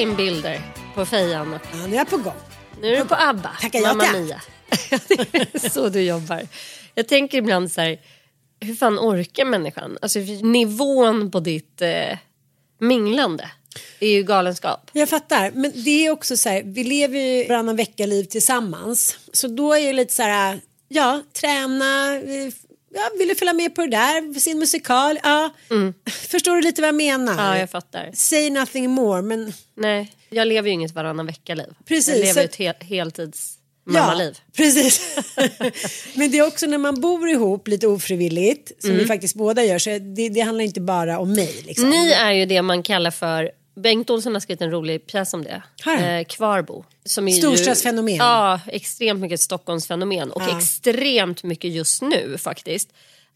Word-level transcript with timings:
in 0.00 0.16
bilder 0.16 0.60
på 0.94 1.06
fejan. 1.06 1.58
Ja, 1.72 1.86
nu 1.86 1.94
är 1.94 1.98
jag 1.98 2.10
på 2.10 2.16
gång. 2.16 2.32
Nu 2.80 2.94
är 2.94 2.98
du 2.98 3.04
på 3.04 3.14
ABBA. 3.14 3.50
Tackar 3.60 3.80
Mamma 3.80 4.04
tack. 4.04 4.16
Mia. 4.16 4.42
det 5.32 5.54
är 5.54 5.68
så 5.68 5.88
du 5.88 6.00
jobbar. 6.00 6.46
Jag 6.94 7.08
tänker 7.08 7.38
ibland 7.38 7.72
så 7.72 7.80
här, 7.80 8.00
hur 8.60 8.74
fan 8.74 8.98
orkar 8.98 9.44
människan? 9.44 9.98
Alltså 10.02 10.18
nivån 10.42 11.30
på 11.30 11.40
ditt 11.40 11.82
eh, 11.82 12.18
minglande 12.78 13.50
är 14.00 14.08
ju 14.08 14.22
galenskap. 14.22 14.90
Jag 14.92 15.08
fattar, 15.08 15.50
men 15.50 15.72
det 15.74 16.06
är 16.06 16.10
också 16.10 16.36
så 16.36 16.48
här, 16.48 16.62
vi 16.62 16.84
lever 16.84 17.18
ju 17.18 17.48
varannan 17.48 17.76
vecka-liv 17.76 18.24
tillsammans. 18.24 19.18
Så 19.32 19.48
då 19.48 19.72
är 19.72 19.86
det 19.86 19.92
lite 19.92 20.14
så 20.14 20.22
här, 20.22 20.60
ja, 20.88 21.22
träna, 21.32 22.20
eh, 22.94 23.00
ja, 23.00 23.10
vill 23.18 23.28
du 23.28 23.34
följa 23.34 23.52
med 23.52 23.74
på 23.74 23.80
det 23.82 23.88
där, 23.90 24.40
sin 24.40 24.58
musikal, 24.58 25.18
ja. 25.22 25.50
Förstår 26.10 26.56
du 26.56 26.62
lite 26.62 26.82
vad 26.82 26.88
jag 26.88 26.94
menar? 26.94 27.32
Mm. 27.32 27.44
Ja, 27.44 27.58
jag 27.58 27.70
fattar. 27.70 28.10
Say 28.14 28.50
nothing 28.50 28.90
more, 28.90 29.22
men 29.22 29.52
Nej, 29.76 30.12
jag 30.30 30.48
lever 30.48 30.68
ju 30.68 30.74
inget 30.74 30.92
varannan 30.94 31.26
vecka-liv. 31.26 31.66
Precis, 31.84 32.08
Jag 32.08 32.18
lever 32.18 32.32
så- 32.32 32.40
ett 32.40 32.56
hel, 32.56 32.74
heltids 32.80 33.56
mammaliv. 33.86 34.38
precis. 34.56 35.16
men 36.14 36.30
det 36.30 36.38
är 36.38 36.46
också 36.46 36.66
när 36.66 36.78
man 36.78 37.00
bor 37.00 37.28
ihop 37.28 37.68
lite 37.68 37.86
ofrivilligt, 37.86 38.72
som 38.82 38.90
Mm. 38.90 39.02
vi 39.02 39.06
faktiskt 39.08 39.34
båda 39.34 39.64
gör, 39.64 39.78
så 39.78 39.90
det, 39.90 40.28
det 40.28 40.40
handlar 40.40 40.64
inte 40.64 40.80
bara 40.80 41.18
om 41.18 41.32
mig. 41.32 41.62
Liksom. 41.66 41.90
Ni 41.90 42.10
är 42.12 42.32
ju 42.32 42.46
det 42.46 42.62
man 42.62 42.82
kallar 42.82 43.10
för 43.10 43.50
Bengt 43.74 44.10
Olsson 44.10 44.32
har 44.34 44.40
skrivit 44.40 44.62
en 44.62 44.70
rolig 44.70 45.06
pjäs 45.06 45.34
om 45.34 45.44
det. 45.44 45.62
Eh, 45.86 46.24
Kvarbo. 46.24 46.84
Som 47.04 47.28
är 47.28 47.32
ju- 47.32 47.38
Storstadsfenomen. 47.38 48.16
Ja, 48.16 48.60
extremt 48.66 49.20
mycket 49.20 49.40
Stockholmsfenomen. 49.40 50.30
Och 50.30 50.42
Ja. 50.42 50.58
extremt 50.58 51.42
mycket 51.42 51.70
just 51.70 52.02
nu 52.02 52.38
faktiskt. 52.38 52.88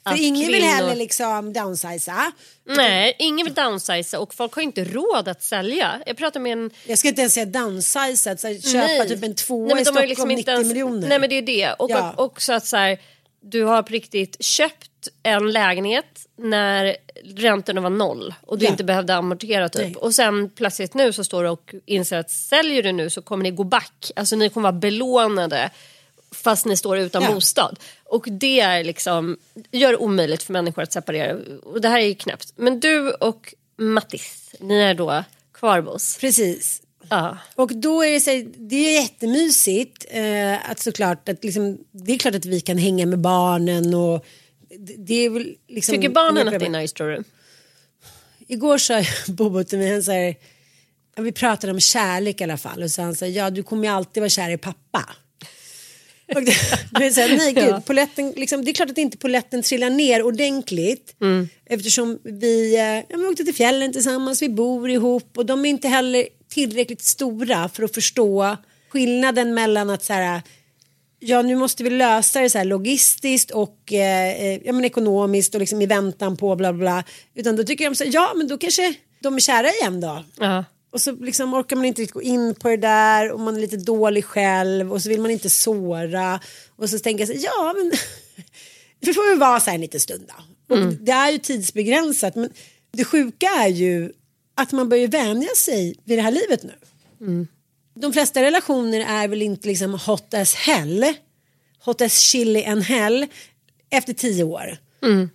För 0.08 0.20
ingen 0.22 0.46
vill 0.46 0.54
kvinnor- 0.54 0.66
heller 0.74 0.94
liksom 0.94 1.52
downsiza. 1.52 2.32
Nej, 2.64 3.16
ingen 3.18 3.46
vill 3.46 3.54
downsiza 3.54 4.18
och 4.18 4.34
folk 4.34 4.54
har 4.54 4.62
inte 4.62 4.84
råd 4.84 5.28
att 5.28 5.42
sälja. 5.42 6.00
Jag 6.06 6.16
pratar 6.16 6.40
med 6.40 6.52
en... 6.52 6.70
Jag 6.86 6.98
ska 6.98 7.08
inte 7.08 7.20
ens 7.20 7.34
säga 7.34 7.46
downsiza, 7.46 8.36
så 8.36 8.54
köpa 8.54 8.86
Nej. 8.86 9.08
typ 9.08 9.22
en 9.24 9.34
tvåa 9.34 9.66
Nej, 9.66 9.74
men 9.74 9.76
i 9.76 9.78
har 9.78 9.84
Stockholm 9.84 10.02
ju 10.04 10.08
liksom 10.08 10.28
90 10.28 10.38
inte 10.40 10.50
ens- 10.50 10.68
miljoner. 10.68 11.08
Nej 11.08 11.18
men 11.18 11.30
det 11.30 11.36
är 11.38 11.42
det. 11.42 11.72
Och 11.72 11.90
Ja. 11.90 12.14
också 12.16 12.52
att 12.52 12.66
så 12.66 12.76
här, 12.76 12.98
du 13.40 13.64
har 13.64 13.82
på 13.82 13.92
riktigt 13.92 14.44
köpt 14.44 14.90
en 15.22 15.50
lägenhet 15.52 16.26
när 16.36 16.96
räntorna 17.36 17.80
var 17.80 17.90
noll 17.90 18.34
och 18.40 18.58
du 18.58 18.64
Ja. 18.64 18.70
inte 18.70 18.84
behövde 18.84 19.14
amortera 19.14 19.68
typ. 19.68 19.82
Nej. 19.82 19.94
Och 19.96 20.14
sen 20.14 20.50
plötsligt 20.50 20.94
nu 20.94 21.12
så 21.12 21.24
står 21.24 21.42
du 21.42 21.48
och 21.48 21.74
inser 21.86 22.18
att 22.18 22.30
säljer 22.30 22.82
du 22.82 22.92
nu 22.92 23.10
så 23.10 23.22
kommer 23.22 23.42
ni 23.42 23.50
gå 23.50 23.64
back. 23.64 24.10
Alltså 24.16 24.36
ni 24.36 24.48
kommer 24.48 24.62
vara 24.62 24.78
belånade 24.80 25.70
fast 26.34 26.66
ni 26.66 26.76
står 26.76 26.98
utan 26.98 27.22
Ja. 27.22 27.32
bostad. 27.34 27.78
Och 28.04 28.26
det 28.30 28.60
är 28.60 28.84
liksom, 28.84 29.36
gör 29.70 29.90
det 29.90 29.96
omöjligt 29.96 30.42
för 30.42 30.52
människor 30.52 30.82
att 30.82 30.92
separera. 30.92 31.36
Och 31.62 31.80
det 31.80 31.88
här 31.88 31.98
är 32.00 32.06
ju 32.06 32.14
knäppt. 32.14 32.52
Men 32.56 32.80
du 32.80 33.10
och 33.10 33.54
Mattis, 33.76 34.54
ni 34.60 34.80
är 34.80 34.94
då 34.94 35.24
kvarbos. 35.54 36.18
Precis. 36.20 36.80
Ja. 37.08 37.38
Och 37.54 37.76
då 37.76 38.04
är 38.04 38.12
det 38.12 38.20
så 38.20 38.30
här, 38.30 38.46
det 38.56 38.76
är 38.76 39.00
jättemysigt 39.02 40.04
eh, 40.10 40.70
att 40.70 40.78
såklart 40.78 41.28
att 41.28 41.44
liksom, 41.44 41.78
det 41.92 42.12
är 42.12 42.18
klart 42.18 42.34
att 42.34 42.44
vi 42.44 42.60
kan 42.60 42.78
hänga 42.78 43.06
med 43.06 43.18
barnen 43.18 43.94
och 43.94 44.24
det, 44.98 45.14
är 45.14 45.30
väl 45.30 45.54
liksom. 45.68 45.94
Tycker 45.94 46.08
barnen 46.08 46.48
att 46.48 46.60
det 46.60 46.66
är 46.66 46.70
nice 46.70 46.94
tror 46.96 47.08
du? 47.10 47.24
Igår 48.46 48.78
sa 48.78 49.02
Bobo 49.32 49.64
till 49.64 49.78
mig, 49.78 49.92
han 49.92 50.02
säger, 50.02 50.36
vi 51.16 51.32
pratade 51.32 51.72
om 51.72 51.80
kärlek 51.80 52.40
i 52.40 52.44
alla 52.44 52.56
fall 52.56 52.82
och 52.82 52.90
så 52.90 53.02
han 53.02 53.14
säger, 53.14 53.38
ja 53.38 53.50
du 53.50 53.62
kommer 53.62 53.84
ju 53.84 53.94
alltid 53.94 54.20
vara 54.20 54.30
kär 54.30 54.50
i 54.50 54.58
pappa. 54.58 55.04
Och 56.34 56.42
det, 56.42 56.52
så 57.12 57.20
här, 57.20 57.36
nej 57.36 57.52
gud, 57.52 57.64
Ja. 57.64 57.82
poletten, 57.86 58.32
liksom, 58.36 58.64
det 58.64 58.70
är 58.70 58.72
klart 58.72 58.90
att 58.90 58.98
inte 58.98 59.16
poletten 59.18 59.62
trillar 59.62 59.90
ner 59.90 60.22
ordentligt. 60.22 61.16
Mm. 61.20 61.48
Eftersom 61.66 62.12
Eftersom 62.12 62.38
vi, 62.40 62.74
eh, 62.76 62.82
ja, 62.82 63.16
vi 63.18 63.26
åkte 63.26 63.44
till 63.44 63.54
fjällen 63.54 63.92
tillsammans, 63.92 64.42
vi 64.42 64.48
bor 64.48 64.90
ihop 64.90 65.38
och 65.38 65.46
de 65.46 65.64
är 65.64 65.70
inte 65.70 65.88
heller 65.88 66.26
tillräckligt 66.48 67.02
stora 67.02 67.68
för 67.68 67.82
att 67.82 67.94
förstå 67.94 68.56
skillnaden 68.88 69.54
mellan 69.54 69.90
att 69.90 70.04
så 70.04 70.12
här, 70.12 70.42
ja 71.24 71.42
nu 71.42 71.56
måste 71.56 71.84
vi 71.84 71.90
lösa 71.90 72.40
det 72.40 72.50
så 72.50 72.58
här 72.58 72.64
logistiskt 72.64 73.50
och 73.50 73.92
eh, 73.92 74.44
eh, 74.44 74.60
ja, 74.64 74.72
men 74.72 74.84
ekonomiskt 74.84 75.54
och 75.54 75.60
liksom 75.60 75.82
i 75.82 75.86
väntan 75.86 76.36
på 76.36 76.56
bla 76.56 76.72
bla 76.72 76.80
bla. 76.80 77.04
Utan 77.34 77.56
då 77.56 77.64
tycker 77.64 77.84
de 77.84 77.96
så 77.96 78.04
här, 78.04 78.10
ja 78.14 78.32
men 78.36 78.48
då 78.48 78.58
kanske 78.58 78.94
de 79.20 79.34
är 79.34 79.40
kära 79.40 79.70
igen 79.70 80.00
då. 80.00 80.24
Ja. 80.38 80.64
Och 80.90 81.00
så 81.00 81.12
liksom 81.12 81.54
orkar 81.54 81.76
man 81.76 81.84
inte 81.84 82.02
riktigt 82.02 82.14
gå 82.14 82.22
in 82.22 82.54
på 82.54 82.68
det 82.68 82.76
där 82.76 83.30
och 83.30 83.40
man 83.40 83.56
är 83.56 83.60
lite 83.60 83.76
dålig 83.76 84.24
själv 84.24 84.92
och 84.92 85.02
så 85.02 85.08
vill 85.08 85.20
man 85.20 85.30
inte 85.30 85.50
såra. 85.50 86.40
Och 86.76 86.90
så 86.90 86.98
tänker 86.98 87.26
jag 87.26 87.28
så 87.28 87.34
här, 87.34 87.44
ja 87.44 87.74
men 87.76 87.92
det 89.00 89.14
får 89.14 89.28
väl 89.30 89.38
vara 89.38 89.60
så 89.60 89.70
här 89.70 89.74
en 89.74 89.80
liten 89.80 90.00
stund 90.00 90.24
då. 90.28 90.74
Och 90.74 90.92
Det 90.92 91.12
är 91.12 91.30
ju 91.30 91.38
tidsbegränsat 91.38 92.34
men 92.34 92.50
det 92.92 93.04
sjuka 93.04 93.46
är 93.46 93.68
ju 93.68 94.12
att 94.54 94.72
man 94.72 94.88
börjar 94.88 95.08
vänja 95.08 95.48
sig 95.56 95.94
vid 96.04 96.18
det 96.18 96.22
här 96.22 96.30
livet 96.30 96.62
nu. 96.62 96.74
De 97.94 98.12
flesta 98.12 98.42
relationer 98.42 99.00
är 99.00 99.28
väl 99.28 99.42
inte 99.42 99.68
liksom 99.68 99.94
hot 99.94 100.34
as 100.34 100.54
hell, 100.54 101.04
hot 101.84 102.00
as 102.00 102.18
chili 102.18 102.64
and 102.64 102.82
hell 102.82 103.26
efter 103.90 104.12
tio 104.12 104.44
år. 104.44 104.78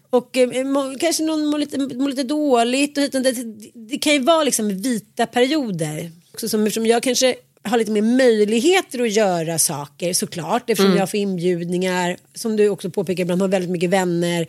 Och 0.10 0.38
eh, 0.38 0.66
må, 0.66 0.96
kanske 1.00 1.24
någon 1.24 1.46
mår 1.46 1.58
lite, 1.58 1.78
mår 1.78 2.10
lite 2.10 2.24
dåligt. 2.24 2.98
Och, 2.98 3.02
utan 3.02 3.24
det, 3.24 3.36
det 3.74 3.98
kan 3.98 4.14
ju 4.14 4.20
vara 4.20 4.44
liksom 4.44 4.78
vita 4.82 5.26
perioder. 5.26 6.12
Också 6.34 6.50
som, 6.50 6.64
eftersom 6.64 6.86
jag 6.86 7.04
kanske 7.04 7.36
har 7.64 7.78
lite 7.78 7.92
mer 7.92 8.02
möjligheter 8.02 9.02
att 9.02 9.12
göra 9.12 9.60
saker 9.60 10.14
såklart. 10.14 10.70
Eftersom 10.70 10.98
jag 10.98 11.12
får 11.12 11.20
inbjudningar. 11.20 12.18
Som 12.34 12.56
du 12.56 12.70
också 12.70 12.90
påpekar 12.90 13.24
ibland 13.24 13.42
har 13.42 13.48
väldigt 13.48 13.72
mycket 13.72 13.90
vänner. 13.90 14.48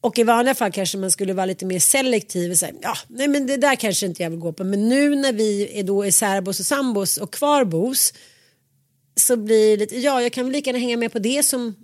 Och 0.00 0.18
i 0.18 0.22
vanliga 0.22 0.54
fall 0.54 0.72
kanske 0.72 0.98
man 0.98 1.10
skulle 1.10 1.32
vara 1.32 1.46
lite 1.46 1.66
mer 1.66 1.78
selektiv 1.78 2.50
och 2.50 2.56
säga 2.56 2.72
ja, 2.82 2.94
nej 3.08 3.28
men 3.28 3.46
det 3.46 3.56
där 3.56 3.76
kanske 3.76 4.06
inte 4.06 4.22
jag 4.22 4.30
vill 4.30 4.38
gå 4.38 4.52
på. 4.52 4.64
Men 4.64 4.88
nu 4.88 5.14
när 5.14 5.32
vi 5.32 5.78
är 5.78 5.82
då 5.82 6.02
är 6.02 6.10
särbos 6.10 6.60
och 6.60 6.66
sambos 6.66 7.16
och 7.16 7.32
kvarbos 7.32 8.12
så 9.16 9.36
blir 9.36 9.70
det 9.70 9.76
lite, 9.76 9.98
ja 9.98 10.22
jag 10.22 10.32
kan 10.32 10.44
väl 10.44 10.52
lika 10.52 10.70
gärna 10.70 10.78
hänga 10.78 10.96
med 10.96 11.12
på 11.12 11.18
det 11.18 11.42
som 11.42 11.74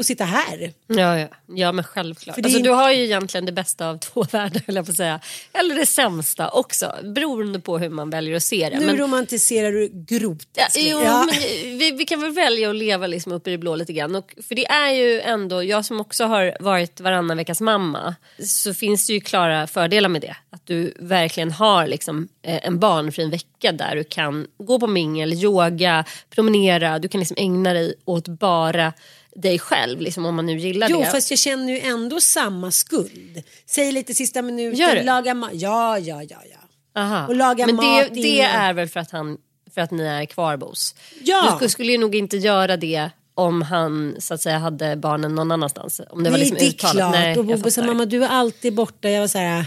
att 0.00 0.06
sitta 0.06 0.24
här. 0.24 0.72
Ja, 0.86 1.18
ja. 1.18 1.28
ja 1.46 1.72
men 1.72 1.84
självklart. 1.84 2.38
Alltså, 2.38 2.58
in- 2.58 2.64
du 2.64 2.70
har 2.70 2.90
ju 2.92 3.04
egentligen 3.04 3.46
det 3.46 3.52
bästa 3.52 3.88
av 3.88 3.98
två 3.98 4.22
världar, 4.22 4.62
höll 4.66 4.76
jag 4.76 4.84
på 4.86 4.90
att 4.90 4.96
säga. 4.96 5.20
Eller 5.52 5.74
det 5.74 5.86
sämsta 5.86 6.48
också, 6.50 6.94
beroende 7.02 7.60
på 7.60 7.78
hur 7.78 7.88
man 7.88 8.10
väljer 8.10 8.36
att 8.36 8.42
se 8.42 8.68
det. 8.72 8.78
Nu 8.80 8.86
Men- 8.86 8.96
romantiserar 8.96 9.72
du 9.72 9.88
grovt. 9.92 10.48
Ja, 10.52 10.66
jo, 10.76 11.00
Ja. 11.04 11.26
men 11.30 11.78
vi, 11.78 11.90
vi 11.90 12.04
kan 12.04 12.20
väl 12.20 12.30
välja 12.32 12.70
att 12.70 12.76
leva 12.76 13.06
liksom 13.06 13.32
uppe 13.32 13.50
i 13.50 13.52
det 13.52 13.58
blå 13.58 13.74
lite 13.76 13.92
grann. 13.92 14.16
Och, 14.16 14.34
för 14.48 14.54
det 14.54 14.66
är 14.66 14.90
ju 14.90 15.20
ändå, 15.20 15.62
jag 15.64 15.84
som 15.84 16.00
också 16.00 16.24
har 16.24 16.56
varit 16.60 17.00
varannan 17.00 17.36
veckas 17.36 17.60
mamma, 17.60 18.14
så 18.46 18.74
finns 18.74 19.06
det 19.06 19.12
ju 19.12 19.20
klara 19.20 19.66
fördelar 19.66 20.08
med 20.08 20.20
det. 20.22 20.36
Att 20.50 20.66
du 20.66 20.94
verkligen 20.98 21.50
har 21.52 21.86
liksom, 21.86 22.28
eh, 22.42 22.66
en 22.66 22.78
barnfri 22.78 23.24
vecka 23.30 23.72
där 23.72 23.96
du 23.96 24.04
kan 24.04 24.46
gå 24.58 24.80
på 24.80 24.86
mingel, 24.86 25.32
yoga, 25.32 26.04
promenera, 26.30 26.98
du 26.98 27.08
kan 27.08 27.18
liksom 27.20 27.36
ägna 27.40 27.72
dig 27.72 27.94
åt 28.04 28.28
bara 28.28 28.92
dig 29.36 29.58
själv, 29.58 30.00
liksom, 30.00 30.26
om 30.26 30.34
man 30.34 30.46
nu 30.46 30.58
gillar 30.58 30.88
Jo, 30.90 31.00
det. 31.00 31.06
fast 31.06 31.30
jag 31.30 31.38
känner 31.38 31.72
ju 31.72 31.78
ändå 31.80 32.20
samma 32.20 32.70
skuld. 32.70 33.42
Säg 33.66 33.92
lite 33.92 34.14
sista 34.14 34.42
minuten, 34.42 35.06
laga 35.06 35.34
mat. 35.34 35.50
Ja, 35.52 35.98
ja, 35.98 36.22
ja, 36.22 36.38
ja. 36.50 37.00
Aha. 37.00 37.26
Och 37.26 37.34
laga 37.36 37.66
Men 37.66 37.76
mat 37.76 38.08
det, 38.14 38.22
det 38.22 38.40
är 38.40 38.72
väl 38.72 38.88
för 38.88 39.00
att, 39.00 39.10
han, 39.10 39.38
för 39.74 39.80
att 39.80 39.90
ni 39.90 40.02
är 40.02 40.24
kvarbos? 40.24 40.94
Ja. 41.22 41.58
Du 41.60 41.68
skulle, 41.68 41.92
ju 41.92 41.98
nog 41.98 42.14
inte 42.14 42.36
göra 42.36 42.76
det 42.76 43.10
om 43.34 43.62
han 43.62 44.16
så 44.18 44.34
att 44.34 44.42
säga 44.42 44.58
hade 44.58 44.96
barnen 44.96 45.34
någon 45.34 45.50
annanstans. 45.52 46.00
Om 46.10 46.22
det 46.22 46.30
var 46.30 46.38
Nej, 46.38 46.40
liksom 46.50 46.56
det 46.58 46.64
är 46.64 46.68
uttalat. 46.68 46.94
klart. 46.94 47.12
Nej, 47.12 47.38
och 47.38 47.44
Bobo 47.44 47.70
sa 47.70 47.82
mamma 47.82 48.04
du 48.06 48.24
är 48.24 48.28
alltid 48.28 48.74
borta. 48.74 49.10
Jag 49.10 49.20
var 49.20 49.28
så 49.28 49.38
här. 49.38 49.64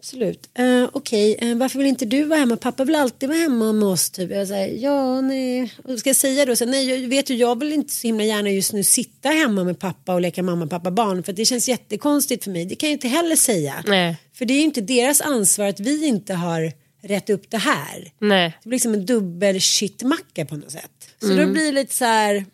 Absolut. 0.00 0.48
Uh, 0.58 0.88
Okej, 0.92 1.36
eh, 1.40 1.56
varför 1.56 1.78
vill 1.78 1.86
inte 1.88 2.04
du 2.04 2.24
vara 2.24 2.38
hemma? 2.38 2.56
Pappa 2.56 2.84
vill 2.84 2.94
alltid 2.94 3.28
vara 3.28 3.38
hemma 3.38 3.72
med 3.72 3.88
oss. 3.88 4.10
Typ. 4.10 4.30
Jag 4.30 4.48
säger 4.48 4.82
ja, 4.84 5.20
nej. 5.20 5.74
Och 5.84 5.98
ska 5.98 6.08
jag 6.08 6.16
säga 6.16 6.46
då? 6.46 6.56
Så, 6.56 6.64
nej, 6.66 6.90
jag 7.02 7.08
vet 7.08 7.30
ju, 7.30 7.34
jag 7.34 7.58
vill 7.58 7.72
inte 7.72 7.94
så 7.94 8.06
himla 8.06 8.24
gärna 8.24 8.50
just 8.50 8.72
nu 8.72 8.82
sitta 8.84 9.28
hemma 9.28 9.64
med 9.64 9.78
pappa 9.78 10.14
och 10.14 10.20
leka 10.20 10.42
mamma, 10.42 10.66
pappa, 10.66 10.90
barn. 10.90 11.22
För 11.22 11.32
det 11.32 11.44
känns 11.44 11.68
jättekonstigt 11.68 12.44
för 12.44 12.50
mig. 12.50 12.64
Det 12.64 12.74
kan 12.74 12.88
jag 12.88 12.94
inte 12.94 13.08
heller 13.08 13.36
säga. 13.36 13.84
Nej. 13.86 14.16
För 14.34 14.44
det 14.44 14.54
är 14.54 14.58
ju 14.58 14.64
inte 14.64 14.80
deras 14.80 15.20
ansvar 15.20 15.66
att 15.66 15.80
vi 15.80 16.06
inte 16.06 16.34
har 16.34 16.72
rätt 17.02 17.30
upp 17.30 17.50
det 17.50 17.58
här. 17.58 18.12
Nej. 18.18 18.58
Det 18.62 18.68
blir 18.68 18.76
liksom 18.76 18.94
en 18.94 19.06
dubbel 19.06 19.60
shitmacka 19.60 20.44
på 20.44 20.56
något 20.56 20.70
sätt. 20.70 21.08
Så 21.20 21.26
Mm. 21.32 21.46
då 21.46 21.52
blir 21.52 21.64
det 21.66 21.72
lite 21.72 21.94
så 21.94 22.04
här. 22.04 22.44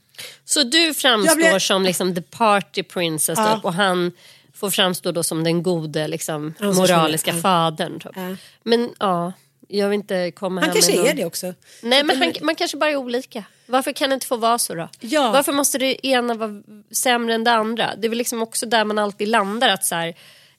Så 0.45 0.63
du 0.63 0.95
framstår 0.95 1.37
blev- 1.37 1.59
som 1.59 1.83
liksom 1.83 2.15
the 2.15 2.23
party 2.23 2.83
princess 2.83 3.39
Ja. 3.39 3.61
och 3.65 3.73
han 3.75 4.13
får 4.57 4.71
framstå 4.71 5.13
då 5.13 5.23
som 5.23 5.45
den 5.45 5.63
gode 5.63 6.09
liksom, 6.09 6.55
moraliska 6.61 7.31
ja. 7.31 7.41
fadern. 7.41 8.01
Typ. 8.01 8.13
Ja. 8.15 8.37
Men 8.63 8.91
ja, 8.99 9.33
jag 9.69 9.89
vill 9.89 9.95
inte 9.95 10.31
komma 10.31 10.61
Han 10.61 10.71
här 10.71 10.75
kanske 10.75 10.97
någon... 10.97 11.07
är 11.07 11.15
det 11.15 11.25
också. 11.25 11.55
Nej 11.83 12.05
men 12.05 12.17
han, 12.17 12.33
man 12.43 12.55
kanske 12.55 12.77
bara 12.77 12.91
är 12.91 12.97
olika. 12.97 13.45
Varför 13.67 13.93
kan 13.93 14.11
det 14.11 14.15
inte 14.15 14.27
få 14.27 14.37
vara 14.37 14.59
så 14.59 14.75
då? 14.75 14.89
Ja. 15.01 15.33
Varför 15.33 15.53
måste 15.53 15.79
det 15.79 16.07
ena 16.07 16.35
vara 16.35 16.63
sämre 17.03 17.35
än 17.35 17.45
det 17.45 17.53
andra? 17.53 17.97
Det 17.97 18.07
är 18.07 18.09
väl 18.09 18.19
liksom 18.19 18.43
också 18.43 18.67
där 18.67 18.85
man 18.85 18.99
alltid 18.99 19.29
landar 19.29 19.69
att 19.69 19.85
så 19.85 19.95
här, 19.95 20.15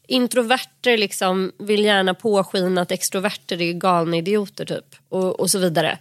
introverter 0.07 0.97
liksom 0.97 1.51
vill 1.59 1.85
gärna 1.85 2.13
påskina 2.13 2.81
att 2.81 2.91
extroverter 2.91 3.61
är 3.61 3.73
galna 3.73 4.17
idioter 4.17 4.65
typ 4.65 4.95
och, 5.09 5.39
och 5.39 5.51
så 5.51 5.59
vidare. 5.59 5.97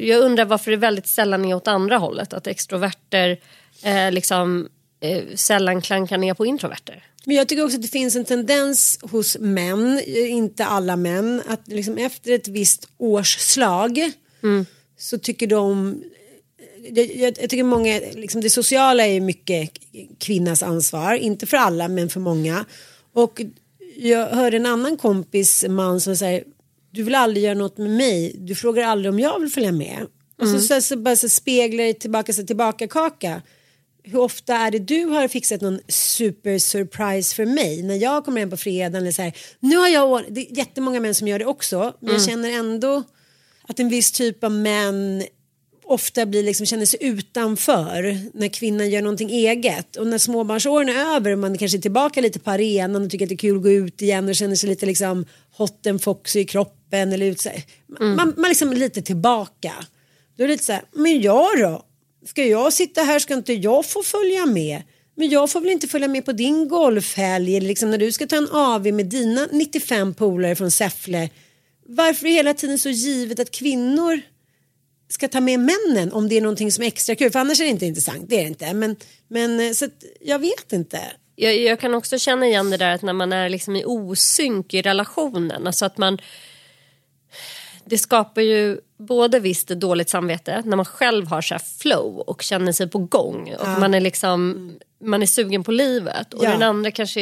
Jag 0.00 0.20
undrar 0.20 0.44
varför 0.44 0.70
det 0.70 0.76
väldigt 0.76 1.06
sällan 1.06 1.44
är 1.44 1.54
åt 1.54 1.68
andra 1.68 1.96
hållet. 1.96 2.32
Att 2.32 2.46
extroverter 2.46 3.38
eh, 3.82 4.12
liksom 4.12 4.68
eh, 5.00 5.22
sällan 5.34 5.80
klankar 5.80 6.18
ner 6.18 6.34
på 6.34 6.46
introverter. 6.46 7.04
Men 7.26 7.36
jag 7.36 7.48
tycker 7.48 7.64
också 7.64 7.76
att 7.76 7.82
det 7.82 7.88
finns 7.88 8.16
en 8.16 8.24
tendens 8.24 8.98
hos 9.02 9.38
män, 9.38 10.00
eh, 10.06 10.30
inte 10.30 10.64
alla 10.64 10.96
män, 10.96 11.42
att 11.46 11.68
liksom 11.68 11.98
efter 11.98 12.32
ett 12.32 12.48
visst 12.48 12.88
årsslag 12.98 14.12
så 14.98 15.18
tycker 15.18 15.46
de 15.46 16.02
jag, 16.88 17.16
jag, 17.16 17.38
jag 17.40 17.50
tycker 17.50 17.64
många, 17.64 18.00
liksom 18.12 18.40
det 18.40 18.50
sociala 18.50 19.06
är 19.06 19.20
mycket 19.20 19.70
kvinnas 20.18 20.62
ansvar, 20.62 21.14
inte 21.14 21.46
för 21.46 21.56
alla 21.56 21.88
men 21.88 22.08
för 22.08 22.20
många. 22.20 22.64
Och 23.12 23.42
jag 23.96 24.26
hörde 24.26 24.56
en 24.56 24.66
annan 24.66 24.96
kompis 24.96 25.64
man 25.68 26.00
som 26.00 26.16
säger 26.16 26.44
du 26.90 27.02
vill 27.02 27.14
aldrig 27.14 27.44
göra 27.44 27.54
något 27.54 27.78
med 27.78 27.90
mig, 27.90 28.36
du 28.38 28.54
frågar 28.54 28.84
aldrig 28.84 29.12
om 29.12 29.20
jag 29.20 29.40
vill 29.40 29.50
följa 29.50 29.72
med. 29.72 30.06
Och 30.38 30.48
så, 30.48 30.60
så, 30.60 30.80
så, 30.80 30.96
bara 30.96 31.16
så 31.16 31.28
speglar 31.28 31.84
det 31.84 31.94
tillbaka 31.94 32.32
sig 32.32 32.46
tillbaka 32.46 32.88
kaka. 32.88 33.42
Hur 34.02 34.18
ofta 34.18 34.56
är 34.56 34.70
det 34.70 34.78
du 34.78 35.04
har 35.04 35.28
fixat 35.28 35.60
någon 35.60 35.80
super 35.88 36.58
surprise 36.58 37.34
för 37.34 37.46
mig 37.46 37.82
när 37.82 37.96
jag 37.96 38.24
kommer 38.24 38.40
hem 38.40 38.50
på 38.50 38.56
fredagen 38.56 38.94
eller 38.94 39.12
så 39.12 39.22
här. 39.22 39.32
Nu 39.60 39.76
har 39.76 39.88
jag 39.88 40.24
det 40.28 40.40
är 40.40 40.56
jättemånga 40.56 41.00
män 41.00 41.14
som 41.14 41.28
gör 41.28 41.38
det 41.38 41.46
också 41.46 41.94
men 42.00 42.12
jag 42.12 42.24
känner 42.24 42.50
ändå 42.50 43.02
att 43.62 43.80
en 43.80 43.88
viss 43.88 44.12
typ 44.12 44.44
av 44.44 44.52
män 44.52 45.22
ofta 45.90 46.26
blir 46.26 46.42
liksom, 46.42 46.66
känner 46.66 46.86
sig 46.86 46.98
utanför 47.02 48.18
när 48.34 48.48
kvinnan 48.48 48.90
gör 48.90 49.02
någonting 49.02 49.30
eget. 49.30 49.96
Och 49.96 50.06
när 50.06 50.18
småbarnsåren 50.18 50.88
är 50.88 51.16
över 51.16 51.32
och 51.32 51.38
man 51.38 51.58
kanske 51.58 51.78
är 51.78 51.82
tillbaka 51.82 52.20
lite 52.20 52.38
på 52.38 52.50
arenan 52.50 53.04
och 53.04 53.10
tycker 53.10 53.24
att 53.24 53.28
det 53.28 53.34
är 53.34 53.36
kul 53.36 53.56
att 53.56 53.62
gå 53.62 53.70
ut 53.70 54.02
igen 54.02 54.28
och 54.28 54.36
känner 54.36 54.56
sig 54.56 54.68
lite 54.68 54.86
liksom 54.86 55.26
hot 55.56 55.86
and 55.86 56.02
foxy 56.02 56.40
i 56.40 56.44
kroppen 56.44 57.12
eller 57.12 57.26
ut 57.26 57.40
så 57.40 57.48
här. 57.48 57.62
Man, 58.16 58.34
man 58.36 58.48
liksom 58.48 58.70
är 58.70 58.76
lite 58.76 59.02
tillbaka. 59.02 59.72
Då 60.36 60.44
är 60.44 60.48
det 60.48 60.54
lite 60.54 60.64
så 60.64 60.72
här, 60.72 60.82
men 60.92 61.20
jag 61.20 61.58
då? 61.58 61.84
Ska 62.26 62.44
jag 62.44 62.72
sitta 62.72 63.02
här 63.02 63.18
ska 63.18 63.34
inte 63.34 63.52
jag 63.52 63.86
få 63.86 64.02
följa 64.02 64.46
med? 64.46 64.82
Men 65.14 65.28
jag 65.28 65.50
får 65.50 65.60
väl 65.60 65.70
inte 65.70 65.88
följa 65.88 66.08
med 66.08 66.24
på 66.24 66.32
din 66.32 66.68
golfhelg 66.68 67.60
liksom 67.60 67.90
när 67.90 67.98
du 67.98 68.12
ska 68.12 68.26
ta 68.26 68.36
en 68.36 68.48
AV 68.50 68.86
med 68.86 69.06
dina 69.06 69.48
95 69.52 70.14
polare 70.14 70.56
från 70.56 70.70
Säffle. 70.70 71.28
Varför 71.86 72.26
är 72.26 72.30
det 72.30 72.36
hela 72.36 72.54
tiden 72.54 72.78
så 72.78 72.88
givet 72.88 73.40
att 73.40 73.50
kvinnor 73.50 74.20
ska 75.08 75.28
ta 75.28 75.40
med 75.40 75.60
männen 75.60 76.12
om 76.12 76.28
det 76.28 76.36
är 76.36 76.40
någonting 76.40 76.72
som 76.72 76.84
är 76.84 76.88
extra 76.88 77.14
kul. 77.14 77.30
För 77.30 77.38
annars 77.38 77.60
är 77.60 77.64
det 77.64 77.70
inte 77.70 77.86
intressant, 77.86 78.24
det 78.28 78.36
är 78.36 78.40
det 78.40 78.48
inte. 78.48 78.74
Men, 78.74 78.96
men 79.28 79.60
eh, 79.60 79.72
så 79.72 79.84
att, 79.84 80.04
jag 80.20 80.38
vet 80.38 80.72
inte. 80.72 81.00
Jag, 81.36 81.58
jag 81.58 81.80
kan 81.80 81.94
också 81.94 82.18
känna 82.18 82.46
igen 82.46 82.70
det 82.70 82.76
där 82.76 82.94
att 82.94 83.02
när 83.02 83.12
man 83.12 83.32
är 83.32 83.48
liksom 83.48 83.76
i 83.76 83.84
osynk 83.84 84.74
i 84.74 84.82
relationen. 84.82 85.66
Alltså 85.66 85.84
att 85.84 85.98
man... 85.98 86.18
Det 87.84 87.98
skapar 87.98 88.42
ju 88.42 88.80
både 89.00 89.40
visst 89.40 89.68
dåligt 89.68 90.08
samvete 90.10 90.62
när 90.64 90.76
man 90.76 90.86
själv 90.86 91.26
har 91.26 91.40
så 91.40 91.58
flow 91.78 92.18
och 92.18 92.42
känner 92.42 92.72
sig 92.72 92.88
på 92.88 92.98
gång. 92.98 93.54
Och 93.60 93.68
man 93.80 93.94
är 93.94 94.00
liksom 94.00 94.70
man 95.04 95.22
är 95.22 95.26
sugen 95.26 95.64
på 95.64 95.72
livet. 95.72 96.34
Och 96.34 96.44
Ja. 96.44 96.50
den 96.50 96.62
andra 96.62 96.90
kanske 96.90 97.20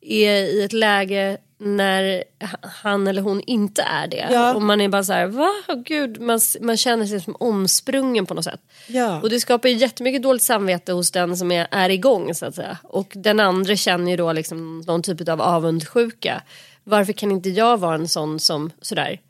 är 0.00 0.32
i 0.32 0.62
ett 0.64 0.72
läge 0.72 1.38
när 1.58 2.24
han 2.62 3.06
eller 3.06 3.22
hon 3.22 3.40
inte 3.40 3.82
är 3.82 4.06
det. 4.06 4.28
Ja. 4.30 4.54
Och 4.54 4.62
man 4.62 4.80
är 4.80 4.88
bara 4.88 5.04
så 5.04 5.12
här, 5.12 5.26
va? 5.26 5.50
Gud, 5.84 6.20
man, 6.20 6.40
man 6.60 6.76
känner 6.76 7.06
sig 7.06 7.20
som 7.20 7.36
omsprungen 7.40 8.26
på 8.26 8.34
något 8.34 8.44
sätt. 8.44 8.60
Ja. 8.86 9.20
Och 9.20 9.30
det 9.30 9.40
skapar 9.40 9.68
ju 9.68 9.74
jättemycket 9.74 10.22
dåligt 10.22 10.42
samvete 10.42 10.92
hos 10.92 11.10
den 11.10 11.36
som 11.36 11.52
är, 11.52 11.66
är 11.70 11.88
igång 11.90 12.34
så 12.34 12.46
att 12.46 12.54
säga. 12.54 12.78
Och 12.82 13.12
den 13.16 13.40
andra 13.40 13.76
känner 13.76 14.10
ju 14.10 14.16
då 14.16 14.32
liksom 14.32 14.80
någon 14.86 15.02
typ 15.02 15.28
av 15.28 15.40
avundsjuka. 15.42 16.42
Varför 16.84 17.12
kan 17.12 17.30
inte 17.30 17.50
jag 17.50 17.76
vara 17.78 17.94
en 17.94 18.08
sån 18.08 18.40
som 18.40 18.70
sådär? 18.80 19.20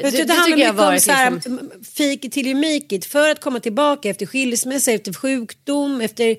Jag 0.00 0.12
tror 0.12 0.22
att 0.22 0.28
det 0.28 0.34
handlar 0.34 0.56
mycket 0.56 0.80
om 0.80 1.00
så 1.00 1.12
här, 1.12 1.30
liksom- 1.30 1.70
fake 1.96 2.26
it 2.26 2.32
till 2.32 2.46
you 2.46 2.54
make 2.54 2.96
it. 2.96 3.04
För 3.04 3.30
att 3.30 3.40
komma 3.40 3.60
tillbaka 3.60 4.08
efter 4.08 4.26
skilsmässa, 4.26 4.92
efter 4.92 5.12
sjukdom, 5.12 6.00
efter 6.00 6.36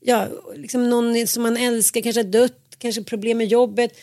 ja, 0.00 0.28
liksom 0.56 0.90
någon 0.90 1.26
som 1.26 1.42
man 1.42 1.56
älskar 1.56 2.00
kanske 2.00 2.18
har 2.20 2.28
dött, 2.28 2.76
kanske 2.78 3.04
problem 3.04 3.38
med 3.38 3.46
jobbet. 3.46 3.98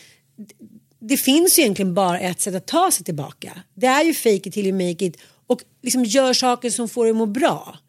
Det 0.99 1.17
finns 1.17 1.59
ju 1.59 1.63
egentligen 1.63 1.93
bara 1.93 2.19
ett 2.19 2.41
sätt 2.41 2.55
att 2.55 2.67
ta 2.67 2.91
sig 2.91 3.05
tillbaka. 3.05 3.61
Det 3.73 3.87
är 3.87 4.03
ju 4.03 4.13
fake 4.13 4.35
it 4.35 4.53
till 4.53 4.67
you 4.67 4.73
make 4.73 5.05
it 5.05 5.17
och 5.47 5.61
liksom 5.83 6.03
gör 6.03 6.33
saker 6.33 6.69
som 6.69 6.89
får 6.89 7.03
dig 7.03 7.11
att 7.11 7.17
må 7.17 7.25
bra. 7.25 7.79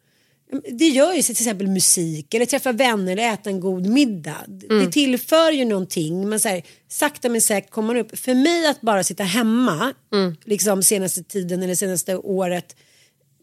Det 0.71 0.87
gör 0.87 1.13
ju 1.13 1.21
till 1.21 1.31
exempel 1.31 1.67
musik 1.67 2.33
eller 2.33 2.45
träffa 2.45 2.71
vänner 2.71 3.11
eller 3.11 3.33
äta 3.33 3.49
en 3.49 3.59
god 3.59 3.85
middag. 3.85 4.45
Det 4.47 4.91
tillför 4.91 5.51
ju 5.51 5.65
någonting. 5.65 6.29
Man 6.29 6.39
säger 6.39 6.63
sakta 6.87 7.29
men 7.29 7.41
säkert 7.41 7.71
kommer 7.71 7.87
man 7.87 7.97
upp. 7.97 8.19
För 8.19 8.33
mig 8.33 8.67
att 8.67 8.81
bara 8.81 9.03
sitta 9.03 9.23
hemma 9.23 9.93
liksom 10.45 10.83
senaste 10.83 11.23
tiden 11.23 11.63
eller 11.63 11.75
senaste 11.75 12.17
året. 12.17 12.75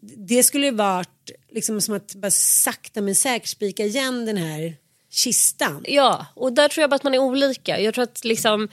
Det 0.01 0.43
skulle 0.43 0.65
ju 0.65 0.71
varit 0.71 1.31
liksom 1.49 1.81
som 1.81 1.95
att 1.95 2.15
bara 2.15 2.31
sakta 2.31 3.01
men 3.01 3.15
säkert 3.15 3.47
spika 3.47 3.85
igen 3.85 4.25
den 4.25 4.37
här 4.37 4.75
kistan. 5.11 5.85
Ja, 5.87 6.25
och 6.35 6.53
där 6.53 6.67
tror 6.67 6.81
jag 6.81 6.89
bara 6.89 6.95
att 6.95 7.03
man 7.03 7.13
är 7.13 7.19
olika. 7.19 7.79
Jag 7.79 7.93
tror 7.93 8.03
att 8.03 8.25
liksom 8.25 8.67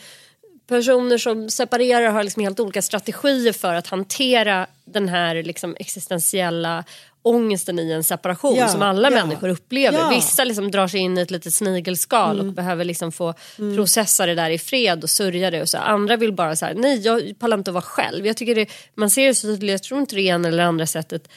personer 0.67 1.19
som 1.19 1.51
separerar 1.51 2.11
har 2.11 2.25
liksom 2.25 2.43
helt 2.43 2.61
olika 2.61 2.83
strategier 2.83 3.53
för 3.53 3.75
att 3.75 3.87
hantera 3.87 4.67
den 4.85 5.09
här 5.09 5.43
liksom 5.43 5.77
existentiella 5.81 6.85
ångesten 7.25 7.79
i 7.79 7.93
en 7.93 8.05
separation 8.05 8.57
Ja, 8.57 8.69
som 8.69 8.83
alla 8.83 9.11
ja. 9.11 9.17
människor 9.17 9.49
upplever. 9.49 9.99
Ja. 9.99 10.09
Vissa 10.09 10.45
liksom 10.45 10.71
drar 10.71 10.89
sig 10.89 11.01
in 11.01 11.19
i 11.19 11.21
ett 11.21 11.31
litet 11.31 11.55
snigelskal 11.55 12.41
och 12.41 12.47
behöver 12.47 12.85
liksom 12.85 13.13
få 13.13 13.35
processa 13.77 14.27
det 14.27 14.35
där 14.35 14.51
i 14.51 14.59
fred 14.59 15.03
och 15.03 15.11
sörja 15.11 15.51
det. 15.51 15.63
Och 15.63 15.69
så. 15.69 15.79
Andra 15.79 16.17
vill 16.17 16.33
bara 16.33 16.57
så 16.57 16.67
här, 16.67 16.75
nej 16.75 17.01
jag 17.01 17.39
pallar 17.39 17.59
inte 17.59 17.71
att 17.71 17.75
vara 17.75 17.83
själv. 17.83 18.27
Jag 18.27 18.37
tycker 18.37 18.55
det, 18.55 18.69
man 18.95 19.11
ser 19.11 19.27
det 19.27 19.35
så 19.35 19.47
tydligt, 19.47 19.71
jag 19.71 19.83
tror 19.83 20.01
inte 20.01 20.17
det 20.17 20.23
ena 20.23 20.49
eller 20.49 20.63
andra 20.63 20.87
sättet 20.87 21.29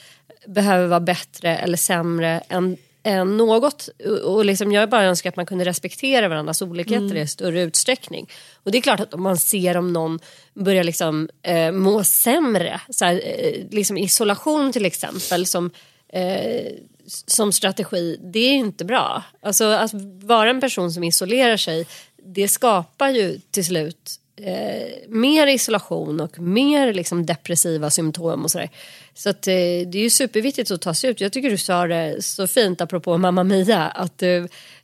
behöver 0.47 0.87
vara 0.87 0.99
bättre 0.99 1.57
eller 1.57 1.77
sämre 1.77 2.41
än, 2.49 2.77
än 3.03 3.37
något. 3.37 3.89
Och, 4.23 4.45
liksom, 4.45 4.71
jag 4.71 4.89
bara 4.89 5.05
önskar 5.05 5.29
att 5.29 5.35
man 5.35 5.45
kunde 5.45 5.65
respektera 5.65 6.27
varandras 6.27 6.61
olikheter 6.61 7.15
i 7.15 7.27
större 7.27 7.61
utsträckning. 7.61 8.29
Och 8.63 8.71
det 8.71 8.77
är 8.77 8.81
klart 8.81 8.99
att 8.99 9.13
om 9.13 9.23
man 9.23 9.37
ser 9.37 9.77
om 9.77 9.93
någon 9.93 10.19
börjar 10.53 10.83
liksom, 10.83 11.29
eh, 11.41 11.71
må 11.71 12.03
sämre, 12.03 12.81
så 12.89 13.05
här, 13.05 13.21
eh, 13.23 13.65
liksom 13.71 13.97
isolation 13.97 14.71
till 14.71 14.85
exempel 14.85 15.45
som 15.45 15.71
eh, 16.13 16.71
som 17.07 17.51
strategi, 17.51 18.19
det 18.33 18.39
är 18.39 18.53
inte 18.53 18.85
bra. 18.85 19.23
Alltså 19.41 19.65
att 19.65 19.91
vara 20.23 20.49
en 20.49 20.61
person 20.61 20.91
som 20.91 21.03
isolerar 21.03 21.57
sig, 21.57 21.85
det 22.23 22.47
skapar 22.47 23.09
ju 23.09 23.39
till 23.51 23.65
slut 23.65 24.19
eh, 24.41 25.09
mer 25.09 25.47
isolation 25.47 26.19
och 26.19 26.39
mer 26.39 26.93
liksom 26.93 27.25
depressiva 27.25 27.89
symptom 27.89 28.43
och 28.43 28.51
sådär. 28.51 28.69
Så 29.13 29.29
att, 29.29 29.47
eh, 29.47 29.53
det 29.87 29.95
är 29.95 30.01
ju 30.01 30.09
superviktigt 30.09 30.71
att 30.71 30.81
ta 30.81 30.93
sig 30.93 31.09
ut. 31.09 31.21
Jag 31.21 31.31
tycker 31.31 31.49
du 31.49 31.57
sa 31.57 31.87
det 31.87 32.23
så 32.23 32.47
fint 32.47 32.81
apropå 32.81 33.17
Mamma 33.17 33.43
Mia, 33.43 33.83
att 33.83 34.17
du 34.17 34.37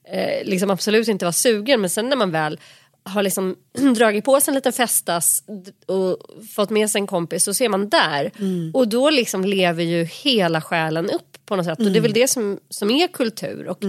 eh, 0.04 0.44
liksom 0.46 0.70
absolut 0.70 1.08
inte 1.08 1.26
var 1.26 1.32
sugen 1.32 1.82
men 1.82 1.90
sen 1.90 2.10
när 2.10 2.16
man 2.16 2.32
väl 2.32 2.60
har 3.04 3.24
liksom 3.24 3.56
dragit 3.98 4.26
på 4.26 4.40
sig 4.40 4.52
en 4.52 4.56
liten 4.56 4.74
festas 4.74 5.44
och 5.86 6.18
fått 6.56 6.70
med 6.70 6.90
sig 6.90 7.00
en 7.00 7.08
kompis 7.08 7.44
så 7.44 7.54
ser 7.54 7.70
man 7.70 7.90
där. 7.90 8.32
Och 8.74 8.88
då 8.88 9.10
liksom 9.10 9.46
lever 9.46 9.84
ju 9.84 10.04
hela 10.04 10.62
själen 10.62 11.10
upp 11.10 11.38
på 11.46 11.56
något 11.56 11.66
sätt. 11.66 11.80
Och 11.80 11.86
det 11.86 12.00
är 12.00 12.02
väl 12.02 12.14
det 12.14 12.28
som, 12.28 12.60
som 12.70 12.92
är 12.92 13.08
kultur. 13.08 13.68
Och 13.68 13.84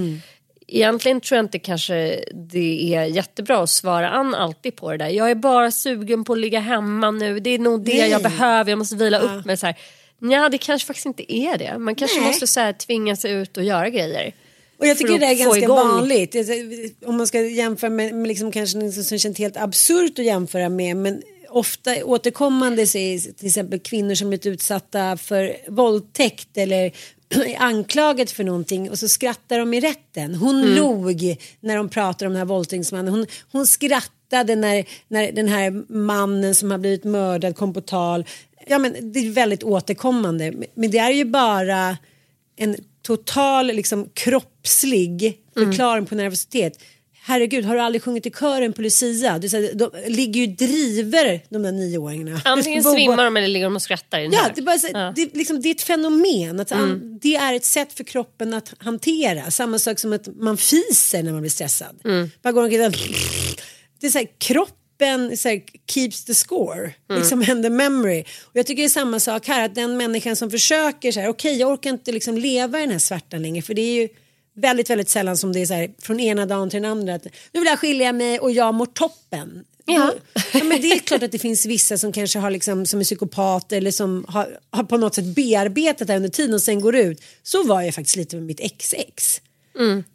Egentligen 0.66 1.20
tror 1.20 1.36
jag 1.36 1.44
inte 1.44 1.58
kanske 1.58 2.24
det 2.50 2.94
är 2.94 3.04
jättebra 3.04 3.62
att 3.62 3.70
svara 3.70 4.10
an 4.10 4.34
alltid 4.34 4.76
på 4.76 4.90
det 4.90 4.98
där. 4.98 5.08
Jag 5.08 5.30
är 5.30 5.34
bara 5.34 5.70
sugen 5.70 6.24
på 6.24 6.32
att 6.32 6.38
ligga 6.38 6.60
hemma 6.60 7.10
nu. 7.10 7.40
Det 7.40 7.50
är 7.50 7.58
nog 7.58 7.84
det 7.84 7.98
Nej. 7.98 8.10
jag 8.10 8.22
behöver. 8.22 8.70
Jag 8.70 8.78
måste 8.78 8.96
vila 8.96 9.18
upp 9.18 9.44
mig. 9.44 9.56
Så 9.56 9.66
här. 9.66 9.76
Ja, 10.18 10.48
det 10.48 10.58
kanske 10.58 10.86
faktiskt 10.86 11.06
inte 11.06 11.34
är 11.34 11.58
det. 11.58 11.78
Man 11.78 11.94
kanske 11.94 12.18
Nej. 12.18 12.26
måste 12.26 12.46
så 12.46 12.60
här, 12.60 12.72
tvinga 12.72 13.16
sig 13.16 13.32
ut 13.32 13.56
och 13.56 13.64
göra 13.64 13.90
grejer. 13.90 14.34
Och 14.78 14.86
jag 14.86 14.98
tycker 14.98 15.18
det 15.18 15.26
är 15.26 15.34
ganska 15.34 15.60
igång. 15.60 15.76
vanligt. 15.76 16.36
Om 17.06 17.16
man 17.16 17.26
ska 17.26 17.40
jämföra 17.40 17.90
med, 17.90 18.14
med 18.14 18.28
liksom 18.28 18.52
kanske 18.52 18.78
något 18.78 19.04
som 19.04 19.18
känns 19.18 19.38
helt 19.38 19.56
absurt 19.56 20.18
att 20.18 20.24
jämföra 20.24 20.68
med. 20.68 20.96
Men 20.96 21.22
ofta 21.48 22.04
återkommande 22.04 22.86
så 22.86 22.98
är 22.98 23.18
till 23.18 23.46
exempel 23.46 23.80
kvinnor 23.80 24.14
som 24.14 24.28
blivit 24.28 24.46
utsatta 24.46 25.16
för 25.16 25.56
våldtäkt 25.68 26.56
eller 26.56 26.92
är 27.46 27.62
anklaget 27.62 28.30
för 28.30 28.44
någonting 28.44 28.90
och 28.90 28.98
så 28.98 29.08
skrattar 29.08 29.58
de 29.58 29.74
i 29.74 29.80
rätten. 29.80 30.34
Hon 30.34 30.62
Mm. 30.62 30.76
log 30.76 31.36
när 31.60 31.76
de 31.76 31.88
pratar 31.88 32.26
om 32.26 32.32
den 32.32 32.38
här 32.38 32.46
våldtäktsmannen. 32.46 33.14
Hon, 33.14 33.26
hon 33.52 33.66
skrattade 33.66 34.56
när, 34.56 34.84
när 35.08 35.32
den 35.32 35.48
här 35.48 35.92
mannen 35.92 36.54
som 36.54 36.70
har 36.70 36.78
blivit 36.78 37.04
mördad 37.04 37.56
kom 37.56 37.74
på 37.74 37.80
tal. 37.80 38.24
Ja, 38.66 38.78
men 38.78 39.12
det 39.12 39.18
är 39.18 39.30
väldigt 39.30 39.62
återkommande. 39.62 40.52
Men 40.74 40.90
det 40.90 40.98
är 40.98 41.10
ju 41.10 41.24
bara 41.24 41.96
en 42.56 42.76
total 43.02 43.66
liksom, 43.66 44.08
kroppslig 44.14 45.38
förklaring 45.54 46.06
på 46.06 46.14
nervositet. 46.14 46.78
Herregud, 47.26 47.64
har 47.64 47.74
du 47.74 47.80
aldrig 47.80 48.02
sjungit 48.02 48.26
i 48.26 48.30
kören 48.30 48.72
på 48.72 48.82
Lucia? 48.82 49.38
Du, 49.38 49.48
säger, 49.48 49.74
de 49.74 49.90
ligger 50.06 50.40
ju 50.40 50.46
driver 50.46 51.40
de 51.48 51.62
där 51.62 51.72
nioåringarna. 51.72 52.40
Antingen 52.44 52.84
svimmar 52.94 53.24
de 53.24 53.36
eller 53.36 53.48
ligger 53.48 53.66
de 53.66 53.76
och 53.76 53.82
skrattar. 53.82 54.18
i 54.18 54.22
den 54.22 54.32
Ja, 54.32 54.38
här. 54.40 54.52
det, 54.54 54.60
är 54.60 54.62
bara, 54.64 54.78
så, 54.78 54.88
Ja. 54.92 54.98
Mm. 55.00 55.14
det, 55.16 55.22
är 55.22 55.30
liksom, 55.38 55.60
det 55.62 55.68
är 55.68 55.74
ett 55.74 55.82
fenomen. 55.82 56.60
Att, 56.60 56.72
an- 56.72 57.18
Det 57.22 57.36
är 57.36 57.54
ett 57.54 57.64
sätt 57.64 57.92
för 57.92 58.04
kroppen 58.04 58.54
att 58.54 58.72
hantera. 58.78 59.50
Samma 59.50 59.78
sak 59.78 59.98
som 59.98 60.12
att 60.12 60.28
man 60.36 60.56
fiser 60.56 61.22
när 61.22 61.32
man 61.32 61.40
blir 61.40 61.50
stressad. 61.50 61.96
Mm. 62.04 62.30
Bara 62.42 62.52
går 62.52 62.62
omkring 62.64 62.86
och- 62.86 62.92
det 64.00 64.06
är 64.06 64.10
så 64.10 64.18
här, 64.18 64.28
kroppen 64.38 65.36
så 65.36 65.48
här, 65.48 65.62
keeps 65.90 66.24
the 66.24 66.34
score. 66.34 66.80
Mm. 67.10 67.20
Liksom 67.20 67.40
and 67.50 67.62
the 67.64 67.70
memory. 67.70 68.20
Och 68.42 68.50
jag 68.56 68.66
tycker 68.66 68.82
det 68.82 68.86
är 68.86 68.90
samma 68.90 69.20
sak 69.20 69.46
här. 69.48 69.64
Att 69.64 69.74
den 69.74 69.96
människan 69.96 70.36
som 70.36 70.50
försöker 70.50 71.12
så 71.12 71.20
här, 71.20 71.28
okej 71.28 71.56
jag 71.56 71.70
orkar 71.72 71.90
inte 71.90 72.12
liksom 72.12 72.38
leva 72.38 72.78
i 72.78 72.82
den 72.82 72.90
här 72.90 72.98
svärtan 72.98 73.42
längre. 73.42 73.62
För 73.62 73.74
det 73.74 73.82
är 73.82 73.94
ju 74.02 74.08
väldigt, 74.54 74.90
väldigt 74.90 75.08
sällan 75.08 75.36
som 75.36 75.52
det 75.52 75.60
är 75.60 75.66
så 75.66 75.74
här 75.74 75.90
från 75.98 76.20
ena 76.20 76.46
dagen 76.46 76.70
till 76.70 76.82
den 76.82 76.90
andra. 76.90 77.14
Att, 77.14 77.24
nu 77.24 77.60
vill 77.60 77.66
jag 77.66 77.78
skilja 77.78 78.12
mig 78.12 78.38
och 78.38 78.50
jag 78.50 78.74
mår 78.74 78.86
toppen. 78.86 79.64
Ja. 79.86 80.12
ja, 80.52 80.64
men 80.64 80.80
det 80.80 80.92
är 80.92 80.98
klart 80.98 81.22
att 81.22 81.32
det 81.32 81.38
finns 81.38 81.66
vissa 81.66 81.98
som 81.98 82.12
kanske 82.12 82.38
har 82.38 82.50
liksom, 82.50 82.86
som 82.86 83.00
är 83.00 83.04
psykopater 83.04 83.76
eller 83.76 83.90
som 83.90 84.24
har, 84.28 84.58
har 84.70 84.84
på 84.84 84.96
något 84.96 85.14
sätt 85.14 85.24
bearbetat 85.24 86.08
det 86.08 86.16
under 86.16 86.28
tiden 86.28 86.54
och 86.54 86.62
sen 86.62 86.80
går 86.80 86.96
ut. 86.96 87.22
Så 87.42 87.62
var 87.62 87.82
jag 87.82 87.94
faktiskt 87.94 88.16
lite 88.16 88.36
med 88.36 88.44
mitt 88.44 88.60
ex-ex. 88.60 89.40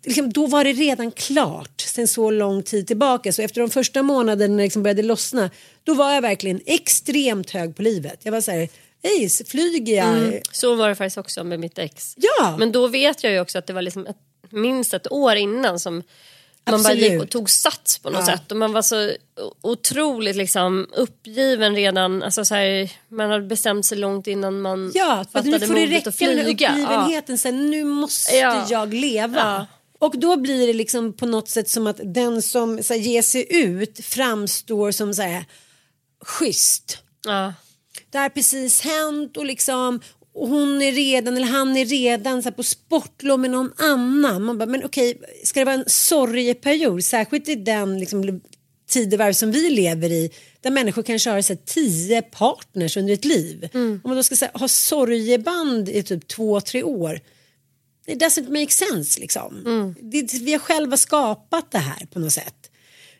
Liksom, 0.05 0.31
då 0.31 0.47
var 0.47 0.63
det 0.63 0.73
redan 0.73 1.11
klart 1.11 1.81
sen 1.81 2.07
så 2.07 2.31
lång 2.31 2.63
tid 2.63 2.87
tillbaka. 2.87 3.33
Så 3.33 3.41
efter 3.41 3.61
de 3.61 3.69
första 3.69 4.03
månaderna 4.03 4.51
när 4.51 4.57
det 4.57 4.63
liksom 4.63 4.83
började 4.83 5.03
lossna 5.03 5.49
då 5.83 5.93
var 5.93 6.13
jag 6.13 6.21
verkligen 6.21 6.61
extremt 6.65 7.49
hög 7.51 7.75
på 7.75 7.81
livet. 7.81 8.19
Jag 8.23 8.31
var 8.31 8.41
så 8.41 8.51
här, 8.51 8.69
hej, 9.03 9.29
flyger 9.29 9.97
jag? 9.97 10.41
Så 10.51 10.75
var 10.75 10.89
det 10.89 10.95
faktiskt 10.95 11.17
också 11.17 11.43
med 11.43 11.59
mitt 11.59 11.77
ex. 11.77 12.13
Ja. 12.17 12.55
Men 12.59 12.71
då 12.71 12.87
vet 12.87 13.23
jag 13.23 13.33
ju 13.33 13.39
också 13.39 13.57
att 13.57 13.67
det 13.67 13.73
var 13.73 13.81
liksom 13.81 14.07
ett, 14.07 14.17
minst 14.51 14.93
ett 14.93 15.11
år 15.11 15.35
innan 15.35 15.79
som 15.79 16.03
man 16.69 16.83
bara 16.83 16.93
gick 16.93 17.21
och 17.21 17.29
tog 17.29 17.49
sats 17.49 17.99
på 17.99 18.09
något 18.09 18.19
Ja. 18.19 18.25
sätt. 18.25 18.51
Och 18.51 18.57
man 18.57 18.73
var 18.73 18.81
så 18.81 19.11
otroligt 19.61 20.35
liksom 20.35 20.87
uppgiven 20.93 21.75
redan. 21.75 22.23
Alltså 22.23 22.45
så 22.45 22.55
här, 22.55 22.91
man 23.07 23.29
hade 23.29 23.45
bestämt 23.45 23.85
sig 23.85 23.97
långt 23.97 24.27
innan 24.27 24.61
man 24.61 24.91
Ja, 24.95 25.25
för 25.31 25.39
att 25.39 25.45
nu 25.45 25.51
fattade 25.51 25.67
får 25.67 25.75
det 25.75 25.81
modet 25.81 25.95
räcka 26.07 26.09
med 26.09 26.45
flyga. 26.45 26.67
Ja. 26.67 26.83
uppgivenheten. 26.83 27.37
Sen, 27.37 27.71
nu 27.71 27.83
måste 27.83 28.35
Ja. 28.35 28.65
jag 28.69 28.93
leva. 28.93 29.67
Och 29.99 30.19
då 30.19 30.37
blir 30.37 30.67
det 30.67 30.73
liksom 30.73 31.13
på 31.13 31.25
något 31.25 31.49
sätt 31.49 31.69
som 31.69 31.87
att 31.87 31.99
den 32.03 32.41
som 32.41 32.83
så 32.83 32.93
här, 32.93 33.01
ger 33.01 33.21
sig 33.21 33.45
ut 33.49 34.05
framstår 34.05 34.91
som 34.91 35.13
så 35.13 35.21
här, 35.21 35.45
schysst. 36.25 36.97
Det 38.11 38.17
har 38.17 38.29
precis 38.29 38.81
hänt 38.81 39.37
och 39.37 39.45
liksom 39.45 39.99
och 40.33 40.47
hon 40.47 40.81
är 40.81 40.91
redan 40.91 41.37
eller 41.37 41.47
han 41.47 41.77
är 41.77 41.85
redan 41.85 42.43
så 42.43 42.51
på 42.51 42.63
sportlov 42.63 43.39
med 43.39 43.51
någon 43.51 43.73
annan. 43.77 44.43
Man 44.43 44.57
bara, 44.57 44.65
men 44.65 44.85
okej, 44.85 45.21
ska 45.43 45.59
det 45.59 45.65
vara 45.65 45.75
en 45.75 45.83
sorgeperiod? 45.87 47.03
Särskilt 47.03 47.49
i 47.49 47.55
den 47.55 47.99
liksom, 47.99 48.41
tidevarv 48.89 49.33
som 49.33 49.51
vi 49.51 49.69
lever 49.69 50.11
i 50.11 50.31
där 50.61 50.71
människor 50.71 51.03
kanske 51.03 51.29
har 51.29 51.41
så 51.41 51.53
här, 51.53 51.59
tio 51.65 52.21
partners 52.21 52.97
under 52.97 53.13
ett 53.13 53.25
liv. 53.25 53.69
Om 53.73 54.09
man 54.09 54.15
då 54.15 54.23
ska 54.23 54.35
här, 54.45 54.59
ha 54.59 54.67
sorgeband 54.67 55.89
i 55.89 56.03
typ 56.03 56.27
två, 56.27 56.61
tre 56.61 56.83
år. 56.83 57.19
Det 58.05 58.15
doesn't 58.15 58.49
make 58.49 58.71
sense 58.71 59.19
liksom. 59.19 59.63
Det, 60.01 60.33
vi 60.33 60.51
har 60.51 60.59
själva 60.59 60.97
skapat 60.97 61.71
det 61.71 61.77
här 61.77 62.05
på 62.05 62.19
något 62.19 62.33
sätt. 62.33 62.55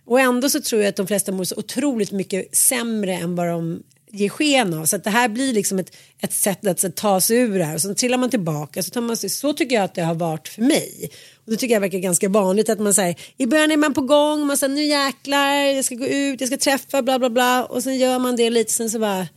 Och 0.06 0.20
ändå 0.20 0.50
så 0.50 0.62
tror 0.62 0.82
jag 0.82 0.90
att 0.90 0.96
de 0.96 1.08
flesta 1.08 1.32
mår 1.32 1.44
så 1.44 1.56
otroligt 1.56 2.12
mycket 2.12 2.56
sämre 2.56 3.14
än 3.14 3.36
vad 3.36 3.48
de 3.48 3.84
Ge 4.12 4.30
sken 4.30 4.74
av. 4.74 4.86
Så 4.86 4.96
att 4.96 5.04
det 5.04 5.10
här 5.10 5.30
blir 5.30 5.54
liksom 5.54 5.80
ett, 5.80 5.96
ett 6.20 6.34
sätt 6.34 6.68
att 6.68 6.80
så, 6.80 6.90
ta 6.92 7.22
sig 7.22 7.38
ur 7.38 7.60
det 7.60 7.66
här 7.66 7.76
och 7.76 7.82
så 7.82 7.94
trillar 7.94 8.18
man 8.18 8.30
tillbaka. 8.30 8.84
Så, 8.84 8.90
tar 8.92 9.02
man, 9.02 9.18
sig- 9.18 9.30
så 9.30 9.54
tycker 9.54 9.76
jag 9.76 9.84
att 9.84 9.96
det 9.96 10.02
har 10.02 10.16
varit 10.16 10.48
för 10.48 10.62
mig. 10.62 11.10
Och 11.46 11.52
det 11.52 11.58
tycker 11.58 11.74
jag 11.76 11.82
verkar 11.82 11.98
ganska 11.98 12.30
vanligt 12.30 12.70
att 12.70 12.80
man 12.80 12.94
säger 12.94 13.16
i 13.38 13.46
början 13.46 13.72
är 13.72 13.78
man 13.78 13.94
på 13.94 14.02
gång, 14.02 14.48
man 14.48 14.58
säger 14.58 14.76
nu 14.76 14.84
jäklar, 14.84 15.56
jag 15.56 15.86
ska 15.86 15.96
gå 15.96 16.06
ut, 16.06 16.42
jag 16.42 16.48
ska 16.48 16.58
träffa 16.58 17.02
bla 17.02 17.20
bla 17.20 17.30
bla 17.30 17.66
och 17.66 17.84
sen 17.84 17.98
gör 17.98 18.20
man 18.20 18.36
det 18.36 18.50
lite 18.50 18.72
sen 18.72 18.90
så 18.90 19.00
bara 19.00 19.28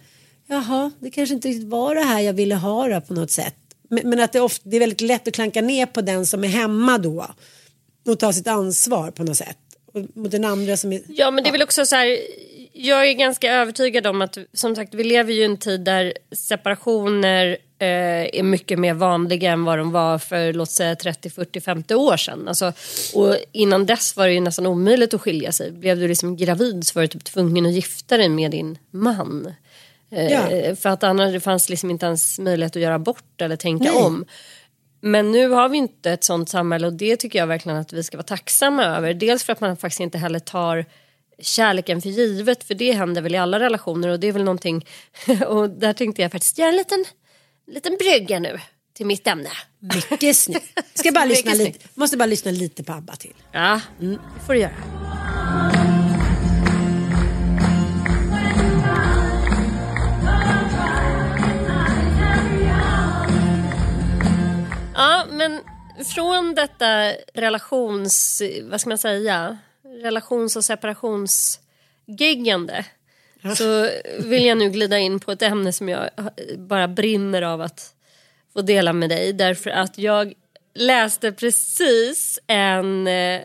jaha, 0.47 0.91
det 1.01 1.11
kanske 1.11 1.35
inte 1.35 1.49
riktigt 1.49 1.69
var 1.69 1.95
det 1.95 2.01
här 2.03 2.21
jag 2.21 2.33
ville 2.33 2.55
ha 2.55 2.89
då, 2.89 3.01
på 3.01 3.15
något 3.15 3.31
sätt. 3.31 3.55
Men, 3.91 4.11
men 4.11 4.21
att 4.21 4.33
det, 4.33 4.41
ofta, 4.41 4.69
det 4.69 4.77
är 4.77 4.81
väldigt 4.81 5.01
lätt 5.01 5.29
att 5.29 5.35
klanka 5.35 5.61
ner 5.61 5.87
på 5.87 6.01
den 6.01 6.27
som 6.27 6.45
är 6.45 6.49
hemma 6.49 6.99
då 6.99 7.27
och 8.07 8.19
ta 8.19 8.33
sitt 8.33 8.47
ansvar 8.47 9.11
på 9.11 9.25
något 9.25 9.37
sätt. 9.37 9.59
Och 9.93 10.17
mot 10.17 10.31
den 10.31 10.45
andra 10.45 10.77
som 10.77 10.93
är... 10.93 11.01
Ja 11.09 11.31
men 11.31 11.45
det 11.45 11.51
är 11.51 11.53
väl 11.53 11.63
också 11.63 11.87
så 11.87 11.97
här. 11.97 12.19
Jag 12.73 13.09
är 13.09 13.13
ganska 13.13 13.53
övertygad 13.53 14.07
om 14.07 14.23
att 14.23 14.39
som 14.53 14.77
sagt 14.77 14.95
vi 14.95 15.05
lever 15.05 15.33
ju 15.33 15.41
i 15.41 15.45
en 15.45 15.57
tid 15.57 15.81
där 15.81 16.13
separationer 16.33 17.59
eh, 17.79 18.39
är 18.39 18.43
mycket 18.43 18.79
mer 18.79 18.95
vanliga 18.95 19.53
än 19.53 19.65
vad 19.65 19.79
de 19.79 19.93
var 19.93 20.19
för 20.19 20.53
låt 20.53 20.71
säga 20.71 20.97
30, 20.97 21.31
40, 21.31 21.61
50 21.61 21.95
år 21.95 22.17
sedan. 22.17 22.49
Alltså, 22.49 22.73
och 23.15 23.37
innan 23.53 23.87
dess 23.87 24.17
var 24.17 24.27
det 24.27 24.33
ju 24.33 24.41
nästan 24.41 24.67
omöjligt 24.67 25.15
att 25.15 25.21
skilja 25.21 25.53
sig. 25.53 25.71
Blev 25.71 25.99
du 25.99 26.09
liksom 26.09 26.37
gravid 26.37 26.87
så 26.87 26.99
var 26.99 27.03
du 27.03 27.09
typ 27.09 27.25
tvungen 27.25 27.67
att 27.67 27.73
gifta 27.73 28.17
dig 28.17 28.29
med 28.29 28.51
din 28.51 28.79
man. 28.91 29.55
Eh, 30.11 30.33
Ja. 30.33 30.77
För 30.77 30.89
att 30.89 31.05
annars 31.05 31.33
det 31.33 31.41
fanns 31.41 31.69
liksom 31.69 31.91
inte 31.91 32.07
ens 32.07 32.39
möjlighet 32.39 32.77
att 32.77 32.83
göra 32.83 32.99
bort 32.99 33.41
eller 33.41 33.57
tänka 33.57 33.85
Nej. 33.93 34.03
om. 34.03 34.25
Men 35.05 35.33
nu 35.33 35.49
har 35.49 35.69
vi 35.69 35.79
inte 35.79 36.11
ett 36.11 36.25
sånt 36.25 36.49
samhälle 36.49 36.87
och 36.87 36.93
det 36.93 37.17
tycker 37.17 37.39
jag 37.39 37.47
verkligen 37.47 37.79
att 37.79 37.93
vi 37.93 38.03
ska 38.03 38.17
vara 38.17 38.27
tacksamma 38.27 38.85
över. 38.85 39.15
Dels 39.15 39.45
för 39.45 39.53
att 39.53 39.61
man 39.61 39.77
faktiskt 39.77 40.01
inte 40.01 40.19
heller 40.19 40.39
tar 40.39 40.85
kärleken 41.39 42.03
för 42.03 42.09
givet 42.09 42.65
för 42.65 42.75
det 42.75 42.93
händer 42.93 43.23
väl 43.23 43.35
i 43.35 43.39
alla 43.39 43.61
relationer 43.61 44.09
och 44.09 44.21
det 44.21 44.27
är 44.27 44.33
väl 44.33 44.45
någonting 44.45 44.87
och 45.47 45.71
där 45.71 45.93
tänkte 45.93 46.23
jag 46.23 46.33
faktiskt 46.33 46.59
göra 46.59 46.69
en 46.69 46.77
liten, 46.77 47.05
liten 47.67 47.97
brygga 47.97 48.39
nu. 48.39 48.61
till 48.97 49.07
mitt 49.07 49.27
ämne. 49.27 49.51
Mycket 50.11 50.37
snyggt. 50.37 50.79
Ska 50.95 51.13
bara 51.13 51.25
lyssna 51.35 51.55
lite, 51.55 51.89
måste 51.95 52.17
bara 52.17 52.27
lyssna 52.27 52.51
lite 52.51 52.85
på 52.85 52.93
ABBA 52.93 53.17
till. 53.17 53.35
Ja, 53.53 53.81
det 53.99 54.19
får 54.47 54.53
du 54.53 54.61
göra. 54.61 55.92
Ja, 64.95 65.25
men 65.31 65.61
från 66.15 66.55
detta 66.55 67.13
relations... 67.35 68.43
Vad 68.63 68.81
ska 68.81 68.89
man 68.89 68.99
säga? 68.99 69.59
Relations 70.03 70.57
och 70.57 70.65
separationsgiggande 70.65 72.85
så 73.57 73.89
vill 74.19 74.45
jag 74.45 74.59
nu 74.59 74.71
glida 74.71 74.99
in 74.99 75.21
på 75.21 75.33
ett 75.33 75.43
ämne 75.43 75.73
som 75.73 75.89
jag 75.89 76.11
bara 76.59 76.89
brinner 76.89 77.43
av 77.43 77.61
att 77.61 77.95
få 78.53 78.63
dela 78.63 78.93
med 78.93 79.11
dig. 79.11 79.33
Därför 79.33 79.71
att 79.71 79.99
jag 79.99 80.33
läste 80.75 81.33
precis 81.33 82.39
en... 82.47 83.07
Eh, 83.07 83.41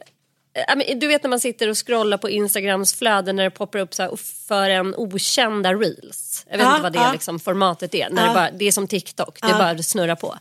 du 0.95 1.07
vet 1.07 1.23
när 1.23 1.29
man 1.29 1.39
sitter 1.39 1.69
och 1.69 1.87
scrollar 1.87 2.17
på 2.17 2.29
Instagrams 2.29 2.95
flöden 2.95 3.35
när 3.35 3.43
det 3.43 3.49
poppar 3.51 3.79
upp 3.79 3.93
så 3.93 4.03
här, 4.03 4.11
för 4.47 4.69
en 4.69 4.95
okända 4.95 5.73
reels. 5.73 6.45
Jag 6.49 6.57
vet 6.57 6.65
Ja, 6.65 6.71
inte 6.71 6.83
vad 6.83 6.93
det 6.93 6.99
ja. 6.99 7.11
liksom, 7.11 7.39
formatet 7.39 7.95
är. 7.95 8.09
När 8.09 8.21
Ja. 8.21 8.27
det, 8.27 8.33
bara, 8.33 8.51
det 8.51 8.65
är 8.65 8.71
som 8.71 8.87
TikTok, 8.87 9.41
det 9.41 9.47
bara 9.47 9.69
att 9.69 9.85
snurra 9.85 10.15
på. 10.15 10.37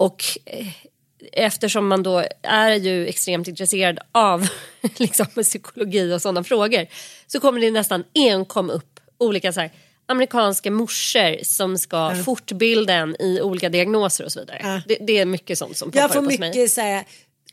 Och 0.00 0.24
eh, 0.44 0.66
eftersom 1.32 1.88
man 1.88 2.02
då 2.02 2.24
är 2.42 2.70
ju 2.70 3.06
extremt 3.06 3.48
intresserad 3.48 3.98
av 4.12 4.48
liksom, 4.96 5.26
psykologi 5.26 6.12
och 6.12 6.22
sådana 6.22 6.44
frågor 6.44 6.86
så 7.26 7.40
kommer 7.40 7.60
det 7.60 7.70
nästan 7.70 8.04
enkom 8.14 8.70
upp 8.70 9.00
olika 9.18 9.52
så 9.52 9.60
här, 9.60 9.70
amerikanska 10.06 10.70
morsor 10.70 11.44
som 11.44 11.78
ska 11.78 12.14
fortbilda 12.24 12.94
en 12.94 13.16
i 13.22 13.40
olika 13.40 13.68
diagnoser 13.68 14.24
och 14.24 14.32
så 14.32 14.40
vidare. 14.40 14.60
Ja. 14.62 14.82
Det, 14.88 14.98
det 15.00 15.18
är 15.18 15.24
mycket 15.24 15.58
sånt 15.58 15.76
som 15.76 15.90
poppar 15.90 16.00
Jag 16.00 16.12
får 16.12 16.20
upp 16.20 16.24
hos 16.30 16.38
mig. 16.38 16.48
mycket 16.48 16.70
så 16.70 16.80
här, 16.80 17.04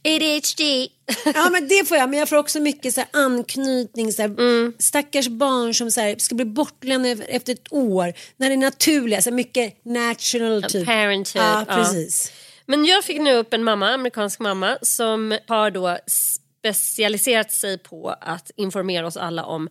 ADHD. 0.04 0.88
ja 1.36 1.50
men 1.50 1.68
det 1.68 1.88
får 1.88 1.98
jag, 1.98 2.10
men 2.10 2.20
jag 2.20 2.30
får 2.30 2.36
också 2.36 2.60
mycket 2.60 2.94
så 2.94 3.04
anknytning, 3.14 4.14
så 4.14 4.22
här, 4.22 4.30
Mm. 4.30 4.74
stackars 4.80 5.28
barn 5.28 5.74
som 5.74 5.92
så 5.92 6.02
här, 6.02 6.16
ska 6.18 6.36
bli 6.36 6.46
bortlämnade 6.46 7.24
efter 7.24 7.54
ett 7.54 7.74
år, 7.74 8.14
när 8.38 8.50
det 8.50 8.56
är 8.56 8.58
naturliga, 8.58 9.22
så 9.22 9.30
här, 9.30 9.36
mycket 9.36 9.86
natural 9.86 10.64
typ. 10.64 10.86
Parenthood. 10.86 11.44
Ja, 11.44 11.66
ja. 11.68 11.76
precis. 11.76 12.32
Men 12.66 12.86
jag 12.86 13.04
fick 13.04 13.22
nu 13.22 13.34
upp 13.34 13.54
en 13.54 13.64
mamma, 13.64 13.90
amerikansk 13.90 14.40
mamma, 14.40 14.78
som 14.82 15.38
har 15.48 15.72
då 15.72 15.98
specialiserat 16.08 17.52
sig 17.52 17.78
på 17.78 18.16
att 18.22 18.52
informera 18.56 19.08
oss 19.08 19.18
alla 19.18 19.46
om 19.46 19.70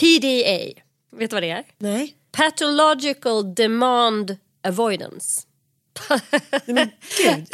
PDA. 0.00 0.82
Vet 1.16 1.30
du 1.30 1.36
vad 1.36 1.42
det 1.42 1.50
är? 1.50 1.64
Nej. 1.78 2.14
Pathological 2.32 3.54
Demand 3.54 4.36
Avoidance. 4.62 5.42
Men 6.66 6.90
gud. 7.18 7.46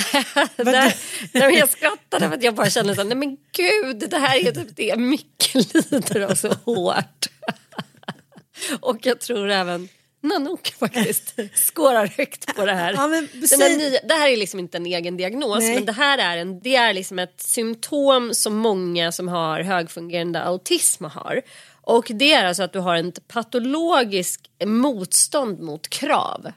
Där, 0.57 0.95
nej, 1.33 1.47
men 1.49 1.55
jag 1.55 1.71
skrattade 1.71 2.29
för 2.29 2.37
att 2.37 2.43
jag 2.43 2.55
bara 2.55 2.71
kände 2.71 2.95
så 2.95 3.05
nej 3.05 3.17
men 3.17 3.37
gud, 3.53 4.11
det 4.11 4.19
här 4.19 4.47
är 4.47 4.53
typ 4.53 4.77
det 4.77 4.97
Micke 4.97 5.55
lider 5.55 6.21
av 6.21 6.35
så 6.35 6.49
hårt. 6.65 7.27
Och 8.81 9.07
jag 9.07 9.21
tror 9.21 9.51
även 9.51 9.89
Nanook 10.23 10.75
faktiskt 10.79 11.35
skårar 11.55 12.07
högt 12.07 12.57
på 12.57 12.67
det 12.67 12.75
här. 12.75 12.93
Ja, 12.93 13.07
men 13.07 13.29
nya, 13.79 14.01
det 14.05 14.15
här 14.15 14.29
är 14.29 14.37
liksom 14.37 14.61
inte 14.61 14.77
en 14.77 14.87
egen 14.87 15.17
diagnos 15.17 15.59
Nej. 15.59 15.75
men 15.75 15.85
det 15.85 15.93
här 15.93 16.19
är, 16.19 16.37
en, 16.37 16.61
det 16.61 16.77
är 16.77 16.93
liksom 16.93 17.19
ett 17.19 17.41
symptom 17.41 18.35
som 18.35 18.57
många 18.57 19.13
som 19.13 19.29
har 19.29 19.61
högfungerande 19.61 20.43
autism 20.43 21.05
har. 21.05 21.43
Och 21.85 22.07
det 22.15 22.33
är 22.33 22.45
alltså 22.45 22.63
att 22.63 22.73
du 22.73 22.79
har 22.79 22.97
ett 22.97 23.29
patologiskt 23.29 24.49
motstånd 24.65 25.61
mot 25.61 25.89
krav. 25.89 26.53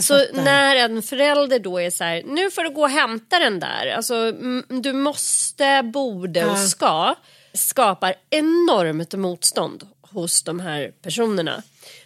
Så 0.00 0.24
när 0.32 0.76
en 0.76 1.02
förälder 1.02 1.58
då 1.58 1.80
är 1.80 1.90
så 1.90 2.04
här, 2.04 2.22
nu 2.26 2.50
får 2.50 2.62
du 2.62 2.70
gå 2.70 2.82
och 2.82 2.90
hämta 2.90 3.38
den 3.38 3.60
där, 3.60 3.92
alltså 3.96 4.32
du 4.68 4.92
måste, 4.92 5.82
borde 5.82 6.44
och 6.46 6.58
ska, 6.58 7.14
skapar 7.52 8.14
enormt 8.30 9.14
motstånd 9.14 9.84
hos 10.00 10.42
de 10.42 10.60
här 10.60 10.92
personerna. 11.02 11.62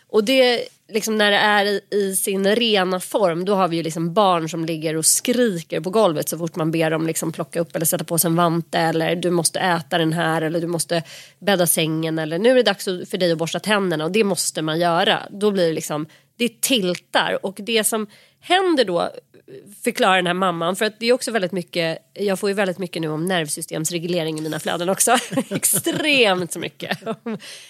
Och 0.09 0.25
det, 0.25 0.69
liksom 0.89 1.19
när 1.19 1.31
det 1.31 1.37
är 1.37 1.65
i, 1.65 1.81
i 1.91 2.17
sin 2.17 2.55
rena 2.55 3.01
form, 3.01 3.45
då 3.45 3.55
har 3.55 3.69
vi 3.69 3.77
ju 3.77 3.83
liksom 3.83 4.15
barn 4.15 4.49
som 4.49 4.65
ligger 4.65 4.97
och 4.97 5.07
skriker 5.07 5.81
på 5.81 5.91
golvet 5.91 6.29
så 6.29 6.39
fort 6.39 6.57
man 6.57 6.71
ber 6.71 6.91
dem 6.91 7.07
liksom 7.07 7.33
plocka 7.33 7.61
upp 7.61 7.77
eller 7.77 7.87
sätta 7.87 8.05
på 8.05 8.19
sig 8.19 8.29
en 8.29 8.37
vante 8.37 8.79
eller 8.79 9.17
du 9.17 9.31
måste 9.31 9.61
äta 9.61 9.99
den 9.99 10.13
här 10.13 10.43
eller 10.43 10.61
du 10.61 10.67
måste 10.67 11.03
bädda 11.39 11.67
sängen 11.67 12.19
eller 12.19 12.39
nu 12.39 12.51
är 12.51 12.55
det 12.55 12.63
dags 12.63 12.85
för 12.85 13.17
dig 13.17 13.33
att 13.33 13.39
borsta 13.39 13.61
tänderna 13.61 14.05
och 14.05 14.13
det 14.13 14.25
måste 14.25 14.63
man 14.63 14.81
göra. 14.81 15.23
Då 15.31 15.51
blir 15.51 15.67
det 15.67 15.73
liksom, 15.73 16.07
det 16.41 16.61
tiltar. 16.61 17.47
Och 17.47 17.55
det 17.59 17.85
som 17.85 18.07
händer 18.41 18.85
då 18.85 19.11
Förklara 19.85 20.17
den 20.17 20.27
här 20.27 20.35
mamman 20.35 20.77
för 20.77 20.85
att 20.85 21.01
det 21.01 21.07
är 21.07 21.13
också 21.13 21.31
väldigt 21.31 21.53
mycket, 21.53 21.99
jag 22.15 22.39
får 22.39 22.51
ju 22.51 22.55
väldigt 22.55 22.79
mycket 22.79 23.03
nu 23.03 23.09
om 23.09 23.25
nervsystemsreglering 23.25 24.39
i 24.39 24.43
mina 24.43 24.61
flöden 24.61 24.89
också. 24.89 25.17
Extremt 25.51 26.57
mycket. 26.57 26.99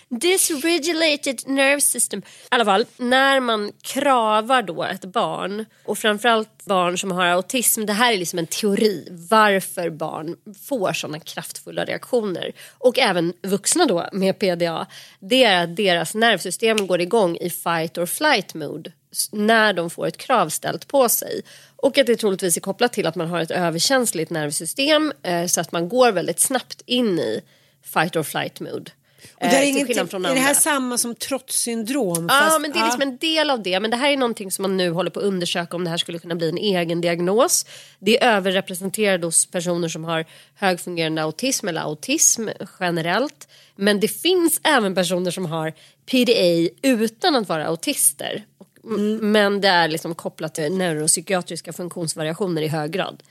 Dysregulated 0.09 1.41
nerve 1.47 1.81
system. 1.81 2.21
I 2.21 2.23
alla 2.49 2.65
fall, 2.65 2.87
när 2.97 3.41
man 3.41 3.73
kravar 3.83 4.63
då 4.63 4.85
ett 4.85 5.05
barn 5.05 5.65
och 5.85 5.99
framförallt 5.99 6.65
barn 6.65 6.99
som 6.99 7.11
har 7.11 7.27
autism, 7.27 7.87
det 7.87 7.93
här 7.93 8.13
är 8.13 8.19
liksom 8.19 8.39
en 8.39 8.47
teori 8.47 9.09
varför 9.11 9.91
barn 9.91 10.37
får 10.69 10.93
sådana 10.93 11.21
kraftfulla 11.21 11.85
reaktioner 11.85 12.53
och 12.79 12.99
även 12.99 13.33
vuxna 13.43 13.87
då 13.87 14.09
med 14.13 14.39
PDA, 14.39 14.87
det 15.21 15.45
är 15.45 15.65
att 15.65 15.77
deras 15.77 16.15
nervsystem 16.15 16.87
går 16.87 17.01
igång 17.01 17.37
i 17.37 17.51
fight 17.51 17.99
or 17.99 18.07
flight 18.07 18.55
mode 18.55 18.93
när 19.33 19.73
de 19.73 19.91
får 19.91 20.07
ett 20.07 20.17
krav 20.17 20.49
ställt 20.49 20.89
på 20.89 21.09
sig. 21.09 21.43
Och 21.83 21.99
att 21.99 22.07
det 22.07 22.17
troligtvis 22.17 22.57
är 22.57 22.61
kopplat 22.61 22.93
till 22.93 23.07
att 23.07 23.15
man 23.15 23.29
har 23.29 23.41
ett 23.41 23.51
överkänsligt 23.51 24.31
nervsystem 24.31 25.13
eh, 25.23 25.47
så 25.47 25.61
att 25.61 25.73
man 25.73 25.89
går 25.89 26.13
väldigt 26.13 26.41
snabbt 26.41 26.83
in 26.87 27.19
i 27.19 27.41
fight 27.85 28.17
or 28.17 28.23
flight 28.23 28.61
mode. 28.61 28.91
Och 29.35 29.47
det 29.47 29.47
är, 29.47 29.55
Eh, 29.55 29.61
till 29.61 29.69
ingenting, 29.69 30.25
är 30.25 30.35
det 30.35 30.41
här 30.41 30.55
samma 30.55 30.99
som 30.99 31.15
trotssyndrom? 31.15 32.27
Ja, 32.31 32.35
fast- 32.41 32.61
men 32.61 32.73
det 32.73 32.79
är 32.79 32.85
liksom 32.85 33.03
en 33.03 33.17
del 33.17 33.51
av 33.51 33.63
det. 33.63 33.81
Men 33.81 33.91
det 33.91 33.97
här 33.97 34.11
är 34.11 34.17
någonting 34.17 34.51
som 34.51 34.63
man 34.63 34.77
nu 34.77 34.91
håller 34.91 35.11
på 35.11 35.21
att 35.21 35.27
undersöka 35.27 35.77
om 35.77 35.85
det 35.85 35.91
här 35.91 35.97
skulle 35.97 36.19
kunna 36.19 36.35
bli 36.35 36.49
en 36.49 36.59
egen 36.59 37.01
diagnos. 37.01 37.67
Det 37.99 38.23
är 38.23 38.37
överrepresenterat 38.37 39.23
hos 39.23 39.47
personer 39.47 39.89
som 39.89 40.05
har 40.05 40.25
högfungerande 40.55 41.23
autism 41.23 41.69
eller 41.69 41.81
autism 41.81 42.49
generellt. 42.81 43.49
Men 43.77 44.01
det 44.01 44.09
finns 44.09 44.61
även 44.65 44.95
personer 44.95 45.31
som 45.31 45.47
har 45.47 45.73
PDA 46.11 46.69
utan 46.83 47.37
att 47.37 47.49
vara 47.49 47.67
autister. 47.67 48.45
Och- 48.83 49.01
Men 49.23 49.61
det 49.61 49.69
är 49.69 49.89
liksom 49.89 50.15
kopplat 50.15 50.55
till 50.55 50.73
neuropsykiatriska 50.73 51.73
funktionsvariationer 51.73 52.63
i 52.63 52.69
hög 52.69 52.91
grad. 52.91 53.23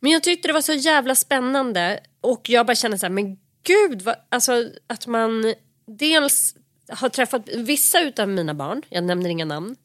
Men 0.00 0.12
jag 0.12 0.22
tyckte 0.22 0.48
det 0.48 0.52
var 0.54 0.60
så 0.60 0.72
jävla 0.72 1.14
spännande 1.14 2.00
och 2.20 2.48
jag 2.48 2.66
bara 2.66 2.74
kände 2.74 2.98
så 2.98 3.06
här, 3.06 3.10
men 3.10 3.38
gud, 3.62 4.02
vad, 4.02 4.14
alltså 4.28 4.70
att 4.86 5.06
man 5.06 5.54
dels 5.86 6.54
har 6.88 7.08
träffat 7.08 7.48
vissa 7.54 8.00
utav 8.00 8.28
mina 8.28 8.54
barn, 8.54 8.82
jag 8.88 9.04
nämner 9.04 9.30
inga 9.30 9.44
namn, 9.44 9.76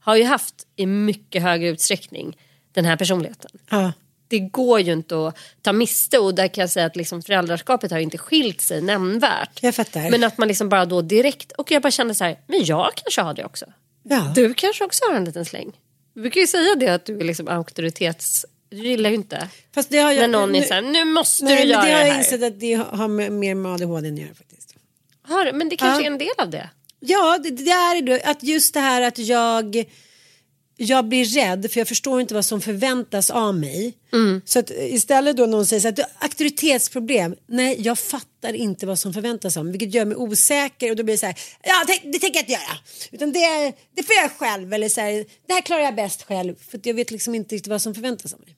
har 0.00 0.16
ju 0.16 0.24
haft 0.24 0.54
i 0.76 0.86
mycket 0.86 1.42
högre 1.42 1.68
utsträckning 1.68 2.36
den 2.72 2.84
här 2.84 2.96
personligheten. 2.96 3.50
Ja. 3.70 3.92
Det 4.28 4.38
går 4.38 4.80
ju 4.80 4.92
inte 4.92 5.26
att 5.28 5.38
ta 5.62 5.72
miste 5.72 6.18
och 6.18 6.34
där 6.34 6.48
kan 6.48 6.62
jag 6.62 6.70
säga 6.70 6.86
att 6.86 6.96
liksom 6.96 7.22
föräldraskapet 7.22 7.90
har 7.90 7.98
inte 7.98 8.18
skilt 8.18 8.60
sig 8.60 8.82
nämnvärt. 8.82 9.62
Jag 9.62 9.74
fattar. 9.74 10.10
Men 10.10 10.24
att 10.24 10.38
man 10.38 10.48
liksom 10.48 10.68
bara 10.68 10.84
då 10.84 11.02
direkt, 11.02 11.52
och 11.52 11.70
jag 11.70 11.82
bara 11.82 11.90
kände 11.90 12.14
så 12.14 12.24
här, 12.24 12.38
men 12.46 12.64
jag 12.64 12.90
kanske 12.94 13.20
har 13.22 13.34
det 13.34 13.44
också. 13.44 13.66
Ja. 14.08 14.32
Du 14.34 14.54
kanske 14.54 14.84
också 14.84 15.04
har 15.04 15.14
en 15.16 15.24
liten 15.24 15.44
släng. 15.44 15.72
Vi 16.14 16.20
brukar 16.20 16.40
ju 16.40 16.46
säga 16.46 16.74
det 16.74 16.88
att 16.88 17.04
du 17.04 17.20
är 17.20 17.24
liksom 17.24 17.48
auktoritets... 17.48 18.46
Du 18.68 18.76
gillar 18.88 19.10
ju 19.10 19.16
inte 19.16 19.48
Fast 19.74 19.90
det 19.90 19.98
har 19.98 20.12
jag, 20.12 20.20
när 20.20 20.28
någon 20.40 20.54
är 20.54 20.60
nu- 20.60 20.66
såhär, 20.66 20.82
nu 20.82 21.04
måste 21.04 21.44
Nej, 21.44 21.62
du 21.64 21.70
göra 21.70 21.82
det 21.82 21.88
det, 21.88 21.92
har 21.94 22.00
jag 22.00 22.12
här. 22.12 22.18
insett 22.18 22.42
att 22.42 22.60
det 22.60 22.74
har 22.74 23.08
mer 23.30 23.54
med 23.54 23.72
ADHD 23.72 24.08
att 24.08 24.18
göra 24.18 24.34
faktiskt. 24.34 24.74
Har, 25.22 25.52
men 25.52 25.68
det 25.68 25.76
kanske 25.76 26.02
Ja. 26.02 26.06
är 26.06 26.12
en 26.12 26.18
del 26.18 26.28
av 26.38 26.50
det. 26.50 26.70
Ja, 27.00 27.38
det, 27.42 27.50
det 27.50 27.70
är 27.70 28.02
det. 28.02 28.22
Att 28.24 28.42
just 28.42 28.74
det 28.74 28.80
här 28.80 29.02
att 29.02 29.18
jag, 29.18 29.84
jag 30.76 31.04
blir 31.08 31.24
rädd 31.24 31.70
för 31.72 31.80
jag 31.80 31.88
förstår 31.88 32.20
inte 32.20 32.34
vad 32.34 32.44
som 32.44 32.60
förväntas 32.60 33.30
av 33.30 33.54
mig. 33.58 33.94
Mm. 34.12 34.40
Så 34.44 34.58
att 34.58 34.70
istället 34.70 35.36
då 35.36 35.46
någon 35.46 35.66
säger 35.66 35.80
så 35.80 35.88
att 35.88 35.96
"Du 35.96 36.02
auktoritetsproblem. 36.18 37.34
Nej, 37.46 37.76
jag 37.80 37.98
fattar 37.98 38.26
inte 38.54 38.86
vad 38.86 38.98
som 38.98 39.12
förväntas 39.12 39.56
av 39.56 39.64
mig. 39.64 39.72
Vilket 39.72 39.94
gör 39.94 40.04
mig 40.04 40.16
osäker 40.16 40.90
och 40.90 40.96
då 40.96 41.02
blir 41.02 41.14
det 41.14 41.18
så 41.18 41.26
här. 41.26 41.38
Ja, 41.62 41.84
det, 41.86 42.10
det 42.12 42.18
tänker 42.18 42.38
jag 42.38 42.42
inte 42.42 42.52
göra. 42.52 42.78
Utan 43.12 43.32
det, 43.32 43.72
det 43.96 44.02
får 44.02 44.14
jag 44.14 44.32
själv. 44.32 44.72
Eller 44.72 44.88
så 44.88 45.00
här, 45.00 45.24
det 45.46 45.52
här 45.54 45.60
klarar 45.60 45.82
jag 45.82 45.94
bäst 45.94 46.22
själv. 46.22 46.54
För 46.70 46.80
jag 46.82 46.94
vet 46.94 47.10
liksom 47.10 47.34
inte 47.34 47.54
riktigt 47.54 47.70
vad 47.70 47.82
som 47.82 47.94
förväntas 47.94 48.34
av 48.34 48.40
mig. 48.40 48.56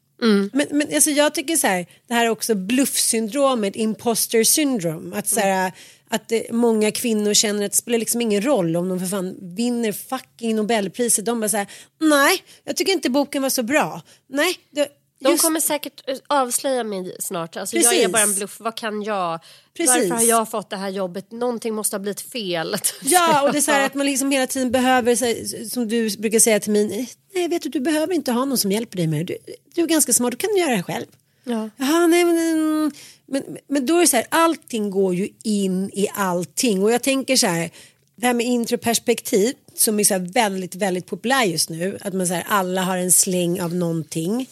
Men, 0.53 0.67
men 0.71 0.95
alltså 0.95 1.11
jag 1.11 1.35
tycker 1.35 1.57
så 1.57 1.67
här, 1.67 1.87
det 2.07 2.15
här 2.15 2.25
är 2.25 2.29
också 2.29 2.55
bluffsyndromet, 2.55 3.77
imposter 3.77 4.45
syndrome. 4.45 5.17
Att, 5.17 5.29
så 5.29 5.41
här, 5.41 5.73
att 6.09 6.33
eh, 6.33 6.41
många 6.51 6.91
kvinnor 6.91 7.35
känner 7.35 7.65
att 7.65 7.73
det 7.73 7.77
spelar 7.77 7.99
liksom 7.99 8.21
ingen 8.21 8.45
roll 8.45 8.77
om 8.77 8.89
de 8.89 9.01
för 9.01 9.07
fan 9.07 9.55
vinner 9.57 9.93
fucking 9.93 10.57
Nobelpriset. 10.57 11.25
De 11.25 11.41
bara 11.41 11.49
så 11.49 11.57
här, 11.57 11.67
nej, 12.01 12.43
jag 12.65 12.77
tycker 12.77 12.93
inte 12.93 13.11
boken 13.11 13.43
var 13.43 13.51
så 13.51 13.63
bra. 13.63 14.03
Nej, 14.29 14.55
det, 14.71 14.89
De 15.21 15.31
just- 15.31 15.43
kommer 15.45 15.61
säkert 15.61 16.09
eh, 16.09 16.17
avslöja 16.27 16.85
mig 16.85 17.17
snart. 17.21 17.57
Alltså 17.57 17.77
jag 17.77 17.85
är 17.85 17.91
Precis. 17.91 18.13
bara 18.13 18.23
en 18.23 18.35
bluff. 18.35 18.57
Vad 18.61 18.75
kan 18.77 19.03
jag? 19.03 19.41
Precis. 19.77 19.97
Varför 19.97 20.15
har 20.15 20.23
jag 20.23 20.51
fått 20.51 20.71
det 20.71 20.77
här 20.77 20.89
jobbet? 20.89 21.33
Någonting 21.33 21.75
måste 21.75 21.97
ha 21.97 22.01
blivit 22.01 22.21
fel. 22.21 22.77
Ja, 23.03 23.43
och 23.43 23.53
det 23.53 23.59
är 23.59 23.63
så 23.63 23.71
här 23.71 23.87
att 23.87 23.95
man 23.95 24.07
liksom 24.07 24.31
hela 24.31 24.47
tiden 24.47 24.71
behöver, 24.71 25.17
här, 25.17 25.69
som 25.69 25.89
du 25.89 26.17
brukar 26.17 26.39
säga 26.39 26.61
till 26.61 26.73
mig, 26.73 27.09
nej 27.35 27.49
vet 27.49 27.63
du, 27.63 27.69
du 27.69 27.81
behöver 27.81 28.15
inte 28.15 28.33
ha 28.33 28.45
någon 28.45 28.59
som 28.59 28.73
hjälper 28.73 28.97
dig 28.97 29.07
med 29.07 29.27
det. 29.27 29.39
Du, 29.47 29.55
du 29.75 29.83
är 29.83 29.87
ganska 29.87 30.13
smart, 30.13 30.31
du 30.31 30.37
kan 30.37 30.57
göra 30.57 30.77
det 30.77 30.83
själv. 30.83 31.07
Ja. 31.45 31.71
Jaha, 31.77 32.07
nej, 32.07 32.25
men, 32.25 32.39
mm, 32.39 32.91
men, 33.27 33.43
men 33.69 33.87
då 33.87 33.97
är 33.97 34.01
det 34.01 34.07
så 34.07 34.17
här, 34.17 34.27
allting 34.29 34.91
går 34.91 35.15
ju 35.15 35.29
in 35.43 35.91
i 35.93 36.09
allting. 36.15 36.83
Och 36.83 36.93
jag 36.93 37.03
tänker 37.03 37.37
så 37.37 37.47
här, 37.47 37.71
det 38.17 38.27
här 38.27 38.35
med 38.35 38.47
introperspektiv 38.47 39.55
som 39.81 40.01
är 40.01 40.05
så 40.05 40.19
väldigt, 40.19 40.75
väldigt 40.75 41.07
populär 41.07 41.45
just 41.45 41.71
nu. 41.71 41.99
Att 42.01 42.15
man 42.15 42.27
så 42.27 42.35
här, 42.35 42.45
alla 42.49 42.83
har 42.83 42.97
en 42.97 43.13
släng 43.13 43.61
av 43.61 43.75
någonting. 43.75 44.47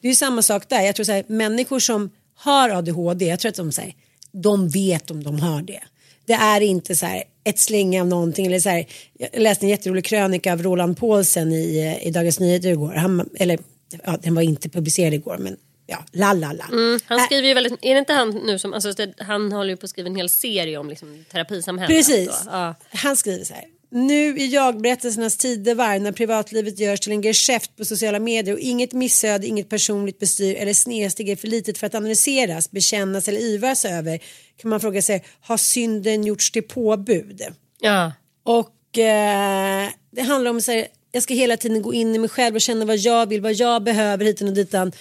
Det 0.00 0.08
är 0.08 0.10
ju 0.10 0.14
samma 0.14 0.42
sak 0.42 0.68
där. 0.68 0.82
Jag 0.82 0.94
tror 0.94 1.04
så 1.04 1.12
här, 1.12 1.24
människor 1.26 1.80
som 1.80 2.10
har 2.36 2.70
ADHD, 2.70 3.26
jag 3.26 3.40
tror 3.40 3.48
att 3.48 3.56
de, 3.56 3.72
så 3.72 3.80
här, 3.80 3.94
de 4.32 4.68
vet 4.68 5.10
om 5.10 5.24
de 5.24 5.40
har 5.40 5.62
det. 5.62 5.80
Det 6.26 6.32
är 6.32 6.60
inte 6.60 6.96
så 6.96 7.06
här 7.06 7.24
ett 7.44 7.58
släng 7.58 8.00
av 8.00 8.06
någonting. 8.06 8.46
Eller 8.46 8.60
så 8.60 8.68
här, 8.68 8.86
jag 9.18 9.42
läste 9.42 9.66
en 9.66 9.70
jätterolig 9.70 10.04
krönika 10.04 10.52
av 10.52 10.62
Roland 10.62 10.98
Paulsen 10.98 11.52
i, 11.52 11.98
i 12.02 12.10
Dagens 12.10 12.40
Nyheter 12.40 12.68
igår. 12.68 12.92
Han, 12.92 13.28
eller 13.34 13.58
ja, 14.04 14.18
den 14.22 14.34
var 14.34 14.42
inte 14.42 14.68
publicerad 14.68 15.14
igår 15.14 15.36
men 15.38 15.56
ja, 15.86 16.04
la 16.12 16.32
la 16.32 16.52
la. 16.52 16.64
Mm, 16.72 17.00
han 17.06 17.20
skriver 17.20 17.48
ju 17.48 17.54
väldigt, 17.54 17.72
är 17.82 17.94
det 17.94 17.98
inte 17.98 18.12
han 18.12 18.30
nu 18.30 18.58
som, 18.58 18.74
alltså, 18.74 18.92
han 19.18 19.52
håller 19.52 19.70
ju 19.70 19.76
på 19.76 19.84
att 19.84 19.90
skriva 19.90 20.08
en 20.08 20.16
hel 20.16 20.28
serie 20.28 20.78
om 20.78 20.88
liksom, 20.88 21.24
terapisamhället. 21.32 21.96
Precis. 21.96 22.42
Ja. 22.46 22.74
Han 22.90 23.16
skriver 23.16 23.44
så 23.44 23.54
här. 23.54 23.64
Nu 23.90 24.38
i 24.38 24.46
jag-berättelsernas 24.46 25.36
tidevarv 25.36 26.02
när 26.02 26.12
privatlivet 26.12 26.78
görs 26.78 27.00
till 27.00 27.12
en 27.12 27.22
geschäft 27.22 27.76
på 27.76 27.84
sociala 27.84 28.18
medier 28.18 28.54
och 28.54 28.60
inget 28.60 28.92
missöde, 28.92 29.46
inget 29.46 29.68
personligt 29.68 30.18
bestyr 30.18 30.54
eller 30.54 30.74
snedsteg 30.74 31.28
är 31.28 31.36
för 31.36 31.48
litet 31.48 31.78
för 31.78 31.86
att 31.86 31.94
analyseras, 31.94 32.70
bekännas 32.70 33.28
eller 33.28 33.40
yvas 33.40 33.84
över 33.84 34.20
kan 34.56 34.70
man 34.70 34.80
fråga 34.80 35.02
sig, 35.02 35.24
har 35.40 35.56
synden 35.56 36.24
gjorts 36.24 36.50
till 36.50 36.62
påbud? 36.62 37.42
Ja. 37.80 38.12
Och 38.42 38.98
eh, 38.98 39.88
det 40.10 40.22
handlar 40.22 40.50
om 40.50 40.60
så 40.60 40.72
här, 40.72 40.86
jag 41.12 41.22
ska 41.22 41.34
hela 41.34 41.56
tiden 41.56 41.82
gå 41.82 41.94
in 41.94 42.14
i 42.14 42.18
mig 42.18 42.28
själv 42.28 42.54
och 42.54 42.60
känna 42.60 42.84
vad 42.84 42.96
jag 42.96 43.26
vill, 43.26 43.40
vad 43.40 43.54
jag 43.54 43.82
behöver 43.82 44.24
hiten 44.24 44.48
och 44.48 44.54
ditan. 44.54 44.92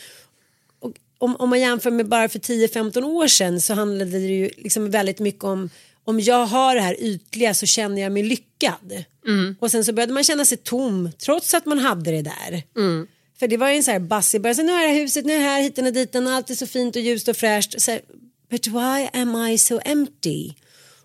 Och 0.79 0.93
om, 1.17 1.35
om 1.35 1.49
man 1.49 1.59
jämför 1.59 1.91
med 1.91 2.07
bara 2.07 2.29
för 2.29 2.39
10-15 2.39 3.03
år 3.03 3.27
sedan 3.27 3.61
så 3.61 3.73
handlade 3.73 4.11
det 4.11 4.17
ju 4.19 4.49
liksom 4.57 4.91
väldigt 4.91 5.19
mycket 5.19 5.43
om 5.43 5.69
om 6.07 6.19
jag 6.19 6.45
har 6.45 6.75
det 6.75 6.81
här 6.81 6.95
ytliga 6.99 7.53
så 7.53 7.65
känner 7.65 8.01
jag 8.01 8.11
mig 8.11 8.23
lyckad. 8.23 9.03
Och 9.59 9.71
sen 9.71 9.85
så 9.85 9.93
började 9.93 10.13
man 10.13 10.23
känna 10.23 10.45
sig 10.45 10.57
tom 10.57 11.09
trots 11.17 11.53
att 11.53 11.65
man 11.65 11.79
hade 11.79 12.11
det 12.11 12.21
där. 12.21 12.63
För 13.39 13.47
det 13.47 13.57
var 13.57 13.69
ju 13.69 13.75
en 13.75 13.83
sån 13.83 13.91
här 13.91 13.99
bass 13.99 14.35
i 14.35 14.39
början, 14.39 14.55
så 14.55 14.63
nu 14.63 14.71
är 14.71 14.81
det 14.81 14.87
här 14.87 14.99
huset, 15.01 15.25
nu 15.25 15.33
är 15.33 15.37
det 15.37 15.43
här 15.43 15.61
hiten 15.61 15.85
och 15.85 15.93
ditan 15.93 16.27
och 16.27 16.33
allt 16.33 16.49
är 16.49 16.55
så 16.55 16.67
fint 16.67 16.95
och 16.95 17.01
ljust 17.01 17.27
och 17.27 17.37
fräscht. 17.37 17.81
Så 17.81 17.91
här, 17.91 18.01
But 18.49 18.67
why 18.67 19.07
am 19.13 19.35
I 19.47 19.57
so 19.57 19.79
empty? 19.85 20.53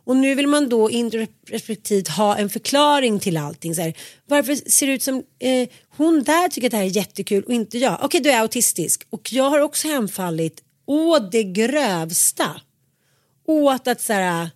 Och 0.05 0.17
nu 0.17 0.35
vill 0.35 0.47
man 0.47 0.69
då 0.69 0.91
introspektivt 0.91 2.09
ha 2.09 2.37
en 2.37 2.51
förklaring 2.51 3.21
till 3.21 3.37
allting. 3.37 3.75
Så 3.75 3.83
här, 3.83 3.95
varför 4.27 4.71
ser 4.71 4.87
det 4.87 4.93
ut 4.93 5.03
som 5.03 5.23
eh, 5.39 5.69
hon 5.97 6.23
där 6.23 6.49
tycker 6.49 6.69
att 6.69 6.71
det 6.71 6.77
här 6.77 6.85
är 6.85 6.97
jättekul 6.97 7.45
och 7.45 7.53
inte 7.53 7.79
jag? 7.79 7.99
Okej, 8.03 8.21
du 8.21 8.31
är 8.31 8.41
autistisk 8.41 9.07
och 9.11 9.33
jag 9.33 9.51
har 9.51 9.61
också 9.61 9.89
hemfallit 9.89 10.63
å 10.87 11.19
det 11.19 11.45
grövsta 11.45 12.61
åt 13.47 13.89
att 13.89 14.01
så 14.01 14.13
här, 14.13 14.51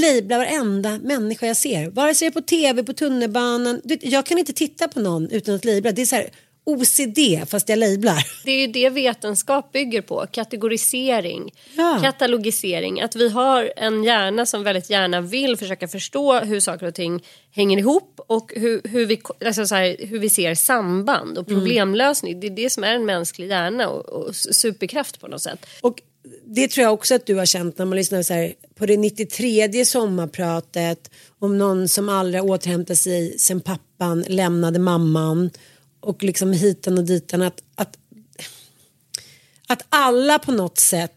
labla 0.00 0.38
varenda 0.38 0.98
människa 0.98 1.46
jag 1.46 1.56
ser. 1.56 1.90
Vare 1.90 2.14
sig 2.14 2.26
jag 2.26 2.30
är 2.36 2.40
på 2.40 2.46
tv, 2.46 2.82
på 2.84 2.92
tunnelbanan. 2.92 3.80
Jag 4.00 4.26
kan 4.26 4.38
inte 4.38 4.52
titta 4.52 4.88
på 4.88 5.00
någon 5.00 5.30
utan 5.30 5.54
att 5.54 5.64
labla. 5.64 5.92
Det 5.92 6.02
är 6.02 6.06
så 6.06 6.16
här 6.16 6.30
OCD 6.66 7.48
fast 7.50 7.68
jag 7.68 7.78
lablar. 7.78 8.26
Det 8.44 8.50
är 8.50 8.60
ju 8.60 8.66
det 8.66 8.90
vetenskap 8.90 9.72
bygger 9.72 10.02
på. 10.02 10.26
Kategorisering, 10.32 11.52
Ja. 11.76 11.98
katalogisering. 12.02 13.00
Att 13.00 13.16
vi 13.16 13.28
har 13.28 13.72
en 13.76 14.04
hjärna 14.04 14.46
som 14.46 14.62
väldigt 14.62 14.90
gärna 14.90 15.20
vill 15.20 15.56
försöka 15.56 15.88
förstå 15.88 16.38
hur 16.40 16.60
saker 16.60 16.86
och 16.86 16.94
ting 16.94 17.22
hänger 17.50 17.78
ihop 17.78 18.20
och 18.26 18.52
hur, 18.56 18.80
hur, 18.84 19.06
vi, 19.06 19.20
alltså 19.46 19.66
så 19.66 19.74
här, 19.74 19.96
hur 20.06 20.18
vi 20.18 20.30
ser 20.30 20.54
samband 20.54 21.38
och 21.38 21.46
problemlösning. 21.46 22.40
Det 22.40 22.46
är 22.46 22.50
det 22.50 22.70
som 22.70 22.84
är 22.84 22.94
en 22.94 23.06
mänsklig 23.06 23.48
hjärna 23.48 23.88
och, 23.88 24.08
och 24.08 24.36
superkraft 24.36 25.20
på 25.20 25.28
något 25.28 25.42
sätt. 25.42 25.66
Och 25.80 26.02
det 26.44 26.68
tror 26.68 26.84
jag 26.84 26.92
också 26.92 27.14
att 27.14 27.26
du 27.26 27.34
har 27.34 27.46
känt 27.46 27.78
när 27.78 27.86
man 27.86 27.96
lyssnar 27.96 28.22
så 28.22 28.34
här, 28.34 28.54
på 28.74 28.86
det 28.86 28.96
93 28.96 29.84
sommarpratet 29.84 31.10
om 31.38 31.58
någon 31.58 31.88
som 31.88 32.08
aldrig 32.08 32.44
återhämtat 32.44 32.98
sig 32.98 33.38
sen 33.38 33.60
pappan 33.60 34.24
lämnade 34.28 34.78
mamman 34.78 35.50
och 36.00 36.22
liksom 36.22 36.52
hitan 36.52 36.98
och 36.98 37.04
ditan 37.04 37.42
att, 37.42 37.62
att, 37.74 37.98
att 39.66 39.84
alla 39.88 40.38
på 40.38 40.52
något 40.52 40.78
sätt 40.78 41.12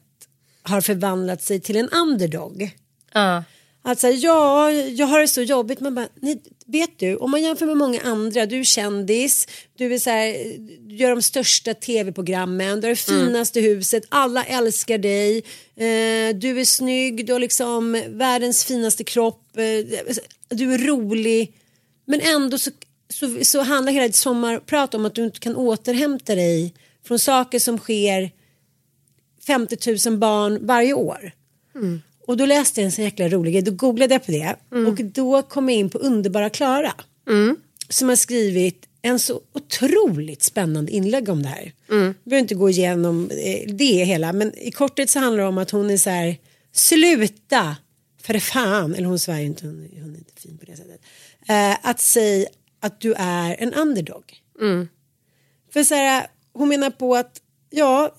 har 0.63 0.81
förvandlat 0.81 1.41
sig 1.41 1.59
till 1.59 1.75
en 1.77 1.89
underdog. 1.89 2.75
Ja. 3.87 3.91
Alltså 3.91 4.07
ja, 4.07 4.71
jag 4.71 5.07
har 5.07 5.19
det 5.19 5.27
så 5.27 5.41
jobbigt. 5.41 5.79
Man 5.79 5.95
bara, 5.95 6.07
nej, 6.21 6.41
vet 6.65 6.99
du, 6.99 7.15
om 7.15 7.31
man 7.31 7.41
jämför 7.41 7.65
med 7.65 7.77
många 7.77 8.01
andra, 8.01 8.45
du 8.45 8.59
är 8.59 8.63
kändis, 8.63 9.47
du, 9.77 9.93
är 9.93 9.99
så 9.99 10.09
här, 10.09 10.57
du 10.87 10.95
gör 10.95 11.09
de 11.09 11.21
största 11.21 11.73
tv-programmen, 11.73 12.81
du 12.81 12.87
har 12.87 12.89
det 12.89 12.95
finaste 12.95 13.59
huset, 13.61 14.03
alla 14.09 14.43
älskar 14.43 14.97
dig, 14.97 15.37
eh, 15.75 16.35
du 16.35 16.59
är 16.59 16.65
snygg, 16.65 17.25
du 17.25 17.33
har 17.33 17.39
liksom 17.39 18.03
världens 18.07 18.65
finaste 18.65 19.03
kropp, 19.03 19.57
eh, 19.57 19.97
du 20.49 20.73
är 20.73 20.77
rolig. 20.77 21.53
Men 22.05 22.21
ändå 22.21 22.57
så, 22.57 22.71
så, 23.09 23.37
så 23.45 23.61
handlar 23.61 23.93
hela 23.93 24.07
ditt 24.07 24.15
sommarprat 24.15 24.93
om 24.93 25.05
att 25.05 25.15
du 25.15 25.23
inte 25.23 25.39
kan 25.39 25.55
återhämta 25.55 26.35
dig 26.35 26.73
från 27.07 27.19
saker 27.19 27.59
som 27.59 27.77
sker 27.77 28.31
50 29.47 30.09
000 30.09 30.17
barn 30.17 30.65
varje 30.65 30.93
år. 30.93 31.31
Och 32.27 32.37
då 32.37 32.45
läste 32.45 32.81
jag 32.81 32.85
en 32.85 32.91
så 32.91 33.01
jäkla 33.01 33.29
rolig 33.29 33.53
grej, 33.53 33.61
då 33.61 33.71
googlade 33.71 34.13
jag 34.13 34.25
på 34.25 34.31
det 34.31 34.55
och 34.87 34.95
då 35.05 35.41
kom 35.41 35.69
jag 35.69 35.77
in 35.77 35.89
på 35.89 35.97
underbara 35.97 36.49
Klara. 36.49 36.93
Som 37.89 38.09
har 38.09 38.15
skrivit 38.15 38.87
en 39.01 39.19
så 39.19 39.41
otroligt 39.53 40.43
spännande 40.43 40.91
inlägg 40.91 41.29
om 41.29 41.43
det 41.43 41.49
här. 41.49 41.71
Jag 41.87 42.13
behöver 42.23 42.41
inte 42.41 42.55
gå 42.55 42.69
igenom 42.69 43.29
eh, 43.31 43.73
det 43.73 44.03
hela 44.03 44.33
men 44.33 44.57
i 44.57 44.71
korthet 44.71 45.09
så 45.09 45.19
handlar 45.19 45.43
det 45.43 45.49
om 45.49 45.57
att 45.57 45.71
hon 45.71 45.89
är 45.89 45.97
så 45.97 46.09
här 46.09 46.37
sluta 46.71 47.75
för 48.21 48.39
fan, 48.39 48.95
eller 48.95 49.05
hon 49.07 49.19
svär 49.19 49.39
ju 49.39 49.45
inte, 49.45 49.65
hon, 49.65 49.89
hon 50.01 50.13
är 50.13 50.17
inte 50.17 50.41
fin 50.41 50.57
på 50.57 50.65
det 50.65 50.77
sättet. 50.77 51.01
Eh, 51.47 51.89
att 51.89 52.01
säga 52.01 52.47
att 52.79 53.01
du 53.01 53.13
är 53.17 53.55
en 53.59 53.73
underdog. 53.73 54.33
För 55.73 55.83
så 55.83 55.95
här, 55.95 56.27
hon 56.53 56.69
menar 56.69 56.89
på 56.89 57.15
att 57.15 57.41
ja, 57.69 58.15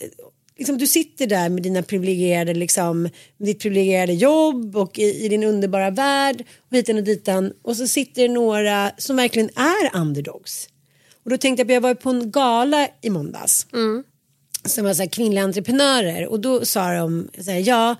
liksom, 0.58 0.78
du 0.78 0.86
sitter 0.86 1.26
där 1.26 1.48
med 1.48 1.62
dina 1.62 1.82
privilegierade, 1.82 2.54
liksom, 2.54 3.08
ditt 3.38 3.60
privilegierade 3.60 4.12
jobb 4.12 4.76
och 4.76 4.98
i, 4.98 5.24
i 5.24 5.28
din 5.28 5.44
underbara 5.44 5.90
värld 5.90 6.44
och 6.70 6.76
hitan 6.76 6.96
och 6.96 7.04
ditan. 7.04 7.52
Och 7.62 7.76
så 7.76 7.88
sitter 7.88 8.22
det 8.22 8.28
några 8.28 8.92
som 8.98 9.16
verkligen 9.16 9.50
är 9.56 10.00
underdogs. 10.00 10.68
Och 11.24 11.30
då 11.30 11.38
tänkte 11.38 11.60
jag 11.60 11.66
på, 11.68 11.72
jag 11.72 11.80
var 11.80 11.94
på 11.94 12.10
en 12.10 12.30
gala 12.30 12.88
i 13.00 13.10
måndags. 13.10 13.66
Som 14.64 14.84
var 14.84 14.94
så 14.94 15.02
här 15.02 15.08
kvinnliga 15.10 15.44
entreprenörer. 15.44 16.26
Och 16.26 16.40
då 16.40 16.64
sa 16.64 16.92
de 16.94 17.28
så 17.38 17.50
här, 17.50 17.68
ja 17.68 17.96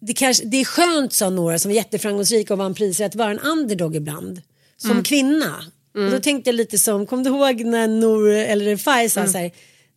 det, 0.00 0.12
kanske, 0.12 0.44
det 0.44 0.56
är 0.56 0.64
skönt 0.64 1.12
sa 1.12 1.30
några 1.30 1.58
som 1.58 1.68
var 1.70 1.76
jätteframgångsrika 1.76 2.54
och 2.54 2.58
vann 2.58 2.74
priser 2.74 3.06
att 3.06 3.14
vara 3.14 3.30
en 3.30 3.38
underdog 3.38 3.96
ibland. 3.96 4.42
Som 4.76 5.02
kvinna. 5.02 5.64
Och 6.06 6.10
då 6.10 6.20
tänkte 6.20 6.50
jag 6.50 6.54
lite 6.54 6.78
som, 6.78 7.06
kom 7.06 7.22
du 7.22 7.30
ihåg 7.30 7.60
när 7.64 7.88
Nour 7.88 8.30
eller 8.30 8.76
Fai 8.76 9.08
sa 9.08 9.26
så 9.26 9.38
här, 9.38 9.50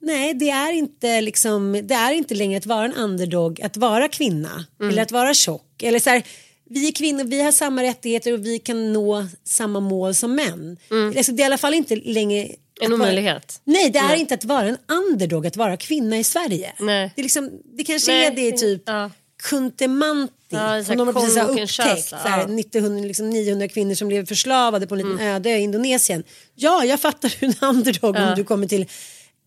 nej 0.03 0.33
det 0.33 0.49
är 0.49 0.71
inte 0.73 1.21
liksom, 1.21 1.79
det 1.83 1.93
är 1.95 2.11
inte 2.11 2.35
längre 2.35 2.57
att 2.57 2.65
vara 2.65 2.85
en 2.85 2.93
underdog, 2.93 3.61
att 3.61 3.77
vara 3.77 4.07
kvinna 4.07 4.65
eller 4.81 5.01
att 5.01 5.11
vara 5.11 5.33
tjock 5.33 5.83
eller 5.83 5.99
så 5.99 6.09
här, 6.09 6.23
vi 6.69 6.87
är 6.87 6.91
kvinnor, 6.91 7.23
vi 7.23 7.41
har 7.41 7.51
samma 7.51 7.83
rättigheter 7.83 8.33
och 8.33 8.45
vi 8.45 8.59
kan 8.59 8.93
nå 8.93 9.25
samma 9.43 9.79
mål 9.79 10.15
som 10.15 10.35
män. 10.35 10.77
Alltså, 11.17 11.31
det 11.31 11.41
är 11.41 11.43
i 11.43 11.45
alla 11.45 11.57
fall 11.57 11.73
inte 11.73 11.95
längre 11.95 12.47
En 12.81 12.91
vara- 12.91 12.93
omöjlighet. 13.01 13.61
Nej, 13.63 13.89
det 13.89 13.99
är 13.99 14.07
Nej. 14.07 14.19
inte 14.19 14.33
att 14.33 14.45
vara 14.45 14.67
en 14.67 14.77
underdog, 14.87 15.47
att 15.47 15.57
vara 15.57 15.77
kvinna 15.77 16.17
i 16.17 16.23
Sverige. 16.23 16.73
Nej. 16.79 17.11
Det, 17.15 17.21
är 17.21 17.23
liksom, 17.23 17.49
det 17.77 17.83
kanske 17.83 18.11
Nej, 18.11 18.25
är 18.25 18.31
det 18.31 18.57
typ 18.57 18.83
ja. 18.85 19.09
Kuntemanti 19.43 20.33
Ja, 20.49 20.83
som 20.83 20.97
de 20.97 21.07
har 21.07 21.13
precis 21.13 21.37
har 21.37 21.49
upptäckt. 21.49 22.09
Så 22.09 22.15
här, 22.15 22.37
ja. 22.37 22.43
Mm. 22.43 22.59
1900, 22.59 23.07
liksom 23.07 23.29
900 23.29 23.67
kvinnor 23.67 23.95
som 23.95 24.07
blev 24.07 24.25
förslavade 24.25 24.87
på 24.87 24.95
en 24.95 24.97
liten 25.01 25.19
öde 25.19 25.49
ö 25.49 25.55
i 25.57 25.61
Indonesien. 25.61 26.23
Ja, 26.55 26.85
jag 26.85 26.99
fattar 26.99 27.33
hur 27.39 27.47
en 27.47 27.69
underdog 27.69 28.15
om 28.15 28.33
du 28.35 28.43
kommer 28.43 28.67
till 28.67 28.85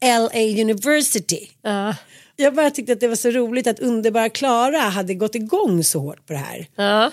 LA 0.05 0.61
University. 0.63 1.49
Ja. 1.63 1.95
Jag 2.37 2.55
bara 2.55 2.71
tyckte 2.71 2.93
att 2.93 3.01
det 3.01 3.09
var 3.09 3.17
så 3.17 3.31
roligt 3.31 3.67
att 3.67 3.81
underbara 3.81 4.29
Klara 4.29 4.79
hade 4.79 5.15
gått 5.15 5.35
igång 5.35 5.85
så 5.85 5.99
hårt 5.99 6.27
på 6.27 6.33
det 6.33 6.39
här. 6.39 6.67
Ja. 6.77 7.11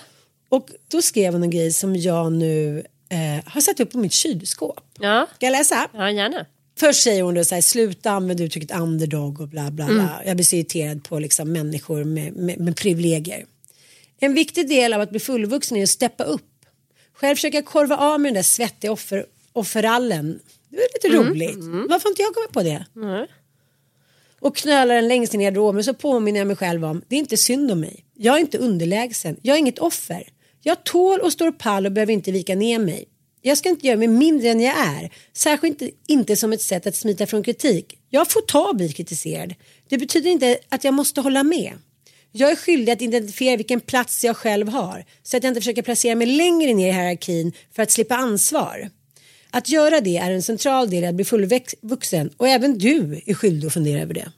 Och 0.48 0.70
då 0.88 1.02
skrev 1.02 1.32
hon 1.32 1.42
en 1.42 1.50
grej 1.50 1.72
som 1.72 1.96
jag 1.96 2.32
nu 2.32 2.84
eh, 3.08 3.44
har 3.52 3.60
satt 3.60 3.80
upp 3.80 3.92
på 3.92 3.98
mitt 3.98 4.12
kylskåp. 4.12 4.80
Ja. 4.98 5.26
Ska 5.34 5.46
jag 5.46 5.52
läsa? 5.52 5.88
ja, 5.94 6.10
gärna. 6.10 6.46
Först 6.78 7.02
säger 7.02 7.22
hon 7.22 7.34
då 7.34 7.44
så 7.44 7.54
här, 7.54 7.62
sluta 7.62 8.10
använda 8.10 8.44
uttrycket 8.44 8.78
underdog 8.78 9.40
och 9.40 9.48
bla 9.48 9.70
bla 9.70 9.86
bla. 9.86 9.94
Mm. 9.94 10.26
Jag 10.26 10.36
blir 10.36 10.44
så 10.44 10.56
irriterad 10.56 11.04
på 11.04 11.18
liksom 11.18 11.52
människor 11.52 12.04
med, 12.04 12.36
med, 12.36 12.60
med 12.60 12.76
privilegier. 12.76 13.44
En 14.18 14.34
viktig 14.34 14.68
del 14.68 14.92
av 14.92 15.00
att 15.00 15.10
bli 15.10 15.20
fullvuxen 15.20 15.76
är 15.76 15.82
att 15.82 15.88
steppa 15.88 16.24
upp. 16.24 16.50
Själv 17.12 17.36
försöker 17.36 17.58
jag 17.58 17.64
korva 17.64 17.96
av 17.96 18.20
med 18.20 18.28
den 18.28 18.34
där 18.34 18.42
svettiga 18.42 18.92
offer, 18.92 19.26
offerallen. 19.52 20.40
Det 20.76 20.82
är 20.82 20.88
lite 20.94 21.16
Mm. 21.18 21.28
roligt. 21.30 21.88
Varför 21.90 22.04
har 22.04 22.10
inte 22.10 22.22
jag 22.22 22.34
kommit 22.34 22.52
på 22.52 22.62
det? 22.62 22.86
Och 24.40 24.56
knölar 24.56 24.94
den 24.94 25.08
längst 25.08 25.32
ner 25.32 25.40
i 25.40 25.44
garderoben 25.44 25.84
så 25.84 25.94
påminner 25.94 26.40
jag 26.40 26.46
mig 26.46 26.56
själv 26.56 26.84
om, 26.84 27.02
det 27.08 27.16
är 27.16 27.20
inte 27.20 27.36
synd 27.36 27.70
om 27.70 27.80
mig. 27.80 28.04
Jag 28.14 28.36
är 28.36 28.40
inte 28.40 28.58
underlägsen, 28.58 29.36
jag 29.42 29.54
är 29.54 29.58
inget 29.58 29.78
offer. 29.78 30.28
Jag 30.62 30.84
tål 30.84 31.20
och 31.20 31.32
står 31.32 31.52
pall 31.52 31.86
och 31.86 31.92
behöver 31.92 32.12
inte 32.12 32.32
vika 32.32 32.54
ner 32.54 32.78
mig. 32.78 33.04
Jag 33.42 33.58
ska 33.58 33.68
inte 33.68 33.86
göra 33.86 33.96
mig 33.96 34.08
mindre 34.08 34.48
än 34.48 34.60
jag 34.60 34.78
är. 34.78 35.10
Särskilt 35.32 35.82
inte, 35.82 35.96
inte 36.06 36.36
som 36.36 36.52
ett 36.52 36.62
sätt 36.62 36.86
att 36.86 36.96
smita 36.96 37.26
från 37.26 37.42
kritik. 37.42 37.98
Jag 38.10 38.30
får 38.30 38.40
ta 38.40 38.68
och 38.68 38.76
bli 38.76 38.92
kritiserad. 38.92 39.54
Det 39.88 39.98
betyder 39.98 40.30
inte 40.30 40.58
att 40.68 40.84
jag 40.84 40.94
måste 40.94 41.20
hålla 41.20 41.42
med. 41.42 41.72
Jag 42.32 42.50
är 42.50 42.56
skyldig 42.56 42.92
att 42.92 43.02
identifiera 43.02 43.56
vilken 43.56 43.80
plats 43.80 44.24
jag 44.24 44.36
själv 44.36 44.68
har 44.68 45.04
så 45.22 45.36
att 45.36 45.42
jag 45.42 45.50
inte 45.50 45.60
försöker 45.60 45.82
placera 45.82 46.14
mig 46.14 46.26
längre 46.26 46.74
ner 46.74 46.88
i 46.88 46.92
hierarkin 46.92 47.52
för 47.72 47.82
att 47.82 47.90
slippa 47.90 48.14
ansvar. 48.14 48.90
Att 49.54 49.68
göra 49.68 50.00
det 50.00 50.16
är 50.16 50.30
en 50.30 50.42
central 50.42 50.90
del 50.90 51.04
i 51.04 51.06
att 51.06 51.14
bli 51.14 51.24
fullvuxen 51.24 52.30
och 52.36 52.48
även 52.48 52.78
du 52.78 53.22
är 53.26 53.34
skyldig 53.34 53.66
att 53.66 53.72
fundera 53.74 54.02
över 54.02 54.14
det. 54.14 54.32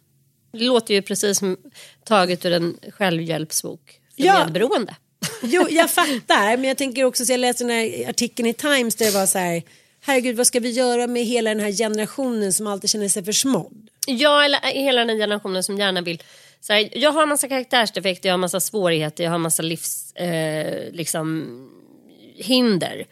Det 0.52 0.64
låter 0.64 0.94
ju 0.94 1.02
precis 1.02 1.38
som 1.38 1.56
taget 2.04 2.44
ur 2.44 2.52
en 2.52 2.76
självhjälpsbok 2.92 4.00
för 4.16 4.24
Ja. 4.24 4.44
medberoende. 4.44 4.94
Jo, 5.42 5.66
jag 5.70 5.90
fattar, 6.00 6.56
men 6.56 6.64
jag 6.64 6.76
tänker 6.78 7.04
också 7.04 7.24
så 7.26 7.32
jag 7.32 7.40
läste 7.40 7.64
den 7.64 7.70
här 7.70 8.08
artikeln 8.10 8.48
i 8.48 8.52
Times 8.54 8.94
där 8.94 9.06
det 9.06 9.12
var 9.12 9.26
så 9.26 9.38
här 9.38 9.62
herregud 10.00 10.36
vad 10.36 10.46
ska 10.46 10.60
vi 10.60 10.70
göra 10.70 11.06
med 11.06 11.24
hela 11.24 11.50
den 11.50 11.60
här 11.60 11.72
generationen 11.72 12.52
som 12.52 12.66
alltid 12.66 12.90
känner 12.90 13.08
sig 13.08 13.24
försmådd? 13.24 13.88
Ja, 14.06 14.44
eller 14.44 14.58
hela 14.60 15.04
den 15.04 15.18
generationen 15.18 15.62
som 15.62 15.78
gärna 15.78 16.00
vill... 16.00 16.22
Så 16.60 16.72
här, 16.72 16.88
jag 16.92 17.12
har 17.12 17.22
en 17.22 17.28
massa 17.28 17.48
karaktärsdefekter, 17.48 18.28
jag 18.28 18.32
har 18.32 18.36
en 18.36 18.40
massa 18.40 18.60
svårigheter, 18.60 19.24
jag 19.24 19.30
har 19.30 19.34
en 19.34 19.40
massa 19.40 19.62
livs... 19.62 20.12
Eh, 20.12 20.92
liksom, 20.92 21.46
hinder. 22.34 23.06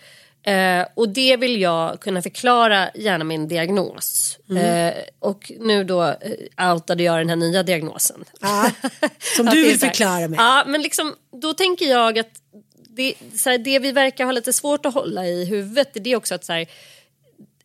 Eh, 0.44 0.86
och 0.94 1.08
det 1.08 1.36
vill 1.36 1.60
jag 1.60 2.00
kunna 2.00 2.22
förklara 2.22 2.90
gärna 2.94 3.34
en 3.34 3.48
diagnos. 3.48 4.38
Mm. 4.50 4.88
Eh, 4.88 4.94
och 5.18 5.52
nu 5.60 5.84
då 5.84 6.02
eh, 6.02 6.72
outade 6.72 7.02
jag 7.02 7.18
den 7.18 7.28
här 7.28 7.36
nya 7.36 7.62
diagnosen. 7.62 8.24
Ja, 8.40 8.70
som 9.36 9.46
du 9.46 9.62
vill 9.62 9.78
förklara 9.78 10.28
med. 10.28 10.38
Ja, 10.38 10.64
men 10.66 10.82
liksom, 10.82 11.14
då 11.42 11.54
tänker 11.54 11.86
jag 11.86 12.18
att 12.18 12.40
det, 12.88 13.14
så 13.34 13.50
här, 13.50 13.58
det 13.58 13.78
vi 13.78 13.92
verkar 13.92 14.24
ha 14.24 14.32
lite 14.32 14.52
svårt 14.52 14.86
att 14.86 14.94
hålla 14.94 15.26
i 15.26 15.44
huvudet 15.44 15.90
det 15.94 16.12
är 16.12 16.16
också 16.16 16.34
att 16.34 16.44
så 16.44 16.52
här, 16.52 16.66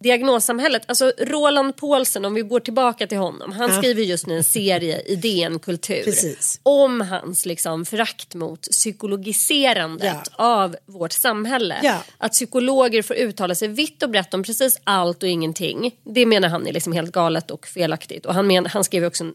diagnossamhället, 0.04 0.82
alltså 0.88 1.12
Roland 1.18 1.76
Paulsen 1.76 2.26
om 2.26 2.34
vi 2.34 2.42
går 2.42 2.60
tillbaka 2.60 3.08
till 3.08 3.18
honom, 3.18 3.52
han 3.52 3.70
Ja. 3.70 3.78
skriver 3.78 4.04
just 4.04 4.28
nu 4.28 4.38
en 4.38 4.44
serie 4.44 5.02
i 5.02 5.16
DN 5.16 5.60
Kultur 5.60 6.04
Precis. 6.04 6.60
om 6.64 7.02
hans 7.02 7.46
liksom 7.46 7.86
förakt 7.86 8.36
mot 8.36 8.62
psykologiserandet 8.62 10.16
Ja. 10.38 10.46
av 10.62 10.76
vårt 10.86 11.12
samhälle. 11.12 11.80
Ja. 11.84 12.04
Att 12.18 12.32
psykologer 12.32 13.02
får 13.02 13.16
uttala 13.16 13.56
sig 13.56 13.68
vitt 13.68 14.04
och 14.04 14.10
brett 14.10 14.34
om 14.34 14.44
precis 14.44 14.80
allt 14.84 15.24
och 15.24 15.30
ingenting. 15.30 15.96
Det 16.04 16.26
menar 16.26 16.50
han 16.50 16.68
är 16.68 16.74
liksom 16.74 16.94
helt 16.94 17.12
galet 17.12 17.52
och 17.52 17.68
felaktigt. 17.68 18.26
Och 18.26 18.34
han, 18.34 18.48
men, 18.48 18.66
han 18.66 18.84
skriver 18.84 19.08
också 19.08 19.24
en 19.24 19.34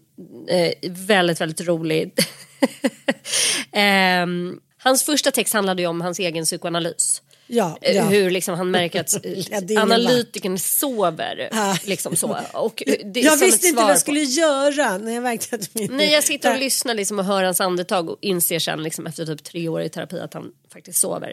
eh, 0.49 0.73
väldigt, 0.91 1.41
väldigt 1.41 1.61
rolig... 1.61 2.13
Ehm, 3.73 4.61
hans 4.85 5.03
första 5.03 5.31
text 5.31 5.55
handlade 5.55 5.83
ju 5.83 5.89
om 5.89 6.01
hans 6.01 6.19
egen 6.19 6.45
psykoanalys. 6.45 7.23
Ja, 7.47 7.79
Eh, 7.83 7.97
ja. 7.97 8.05
Hur 8.05 8.31
liksom 8.31 8.55
han 8.55 8.71
märker 8.71 9.01
att 9.01 9.15
Ja, 9.69 9.81
analytikern 9.83 10.59
sover. 10.59 11.49
Ja. 11.53 11.77
Liksom 11.85 12.17
så. 12.17 12.39
Och 12.53 12.83
eh, 12.87 12.95
det 13.05 13.21
jag 13.21 13.37
visste 13.37 13.67
inte 13.67 13.77
vad 13.83 13.91
jag 13.91 13.97
på- 13.97 14.01
skulle 14.01 14.21
göra 14.21 14.99
när 14.99 15.13
jag 15.13 15.23
märkte 15.23 15.57
att 15.57 15.75
min... 15.75 15.91
Nej, 15.97 16.13
jag 16.13 16.25
sitter 16.25 16.53
och 16.55 16.59
lyssnar 16.61 16.95
liksom 16.95 17.19
och 17.19 17.25
hör 17.25 17.45
hans 17.45 17.61
andetag 17.61 18.11
och 18.11 18.19
inser 18.21 18.59
sen 18.59 18.83
liksom 18.83 19.07
efter 19.07 19.27
typ 19.27 19.45
tre 19.45 19.69
år 19.69 19.83
i 19.83 19.89
terapi 19.89 20.21
att 20.21 20.35
han 20.35 20.53
faktiskt 20.73 21.01
sover. 21.01 21.33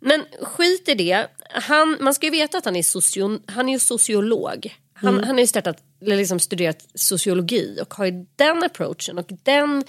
Men 0.00 0.22
skit 0.42 0.88
i 0.88 0.94
det. 0.94 1.26
Han, 1.50 1.96
man 2.00 2.14
ska 2.14 2.26
ju 2.26 2.30
veta 2.30 2.58
att 2.58 2.64
han 2.64 2.76
är, 2.76 2.82
socio, 2.82 3.38
han 3.46 3.68
är 3.68 3.78
sociolog. 3.78 4.74
Han, 4.94 5.14
Mm. 5.14 5.24
han 5.26 5.34
har 5.34 5.40
ju 5.40 5.46
startat, 5.46 5.76
liksom 6.00 6.40
studerat 6.40 6.86
sociologi 6.94 7.78
och 7.82 7.94
har 7.94 8.04
ju 8.04 8.26
den 8.36 8.62
approachen 8.64 9.18
och 9.18 9.26
den 9.42 9.84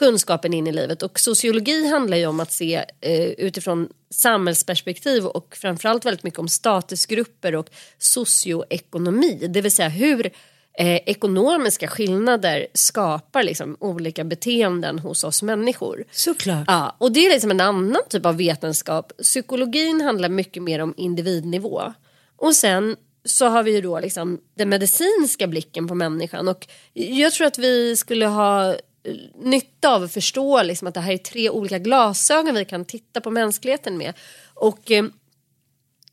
kunskapen 0.00 0.54
in 0.54 0.66
i 0.66 0.72
livet. 0.72 1.02
Och 1.02 1.20
sociologi 1.20 1.88
handlar 1.88 2.16
ju 2.16 2.26
om 2.26 2.40
att 2.40 2.52
se 2.52 2.84
eh, 3.00 3.22
utifrån 3.22 3.88
samhällsperspektiv 4.10 5.26
och 5.26 5.56
framförallt 5.56 6.04
väldigt 6.04 6.22
mycket 6.22 6.38
om 6.40 6.48
statusgrupper 6.48 7.54
och 7.54 7.66
socioekonomi. 7.98 9.46
Det 9.48 9.60
vill 9.60 9.72
säga 9.72 9.88
hur 9.88 10.26
eh, 10.78 10.96
ekonomiska 10.96 11.88
skillnader 11.88 12.66
skapar 12.74 13.42
liksom 13.42 13.76
olika 13.80 14.24
beteenden 14.24 14.98
hos 14.98 15.24
oss 15.24 15.42
människor. 15.42 16.04
Såklart. 16.10 16.64
Ja, 16.66 16.96
och 16.98 17.12
det 17.12 17.26
är 17.26 17.30
liksom 17.30 17.50
en 17.50 17.60
annan 17.60 18.02
typ 18.08 18.26
av 18.26 18.36
vetenskap. 18.36 19.12
Psykologin 19.22 20.00
handlar 20.00 20.28
mycket 20.28 20.62
mer 20.62 20.78
om 20.78 20.94
individnivå. 20.96 21.92
Och 22.36 22.54
sen 22.54 22.96
så 23.24 23.48
har 23.48 23.62
vi 23.62 23.74
ju 23.74 23.80
då 23.80 24.00
liksom 24.00 24.40
den 24.54 24.68
medicinska 24.68 25.46
blicken 25.46 25.88
på 25.88 25.94
människan. 25.94 26.48
Och 26.48 26.66
jag 26.92 27.32
tror 27.32 27.46
att 27.46 27.58
vi 27.58 27.96
skulle 27.96 28.26
ha 28.26 28.76
nytta 29.38 29.94
av 29.94 30.02
att 30.02 30.12
förstå 30.12 30.62
liksom 30.62 30.88
att 30.88 30.94
det 30.94 31.00
här 31.00 31.12
är 31.12 31.18
tre 31.18 31.50
olika 31.50 31.78
glasögon 31.78 32.54
vi 32.54 32.64
kan 32.64 32.84
titta 32.84 33.20
på 33.20 33.30
mänskligheten 33.30 33.98
med. 33.98 34.14
Och 34.54 34.90
eh, 34.90 35.04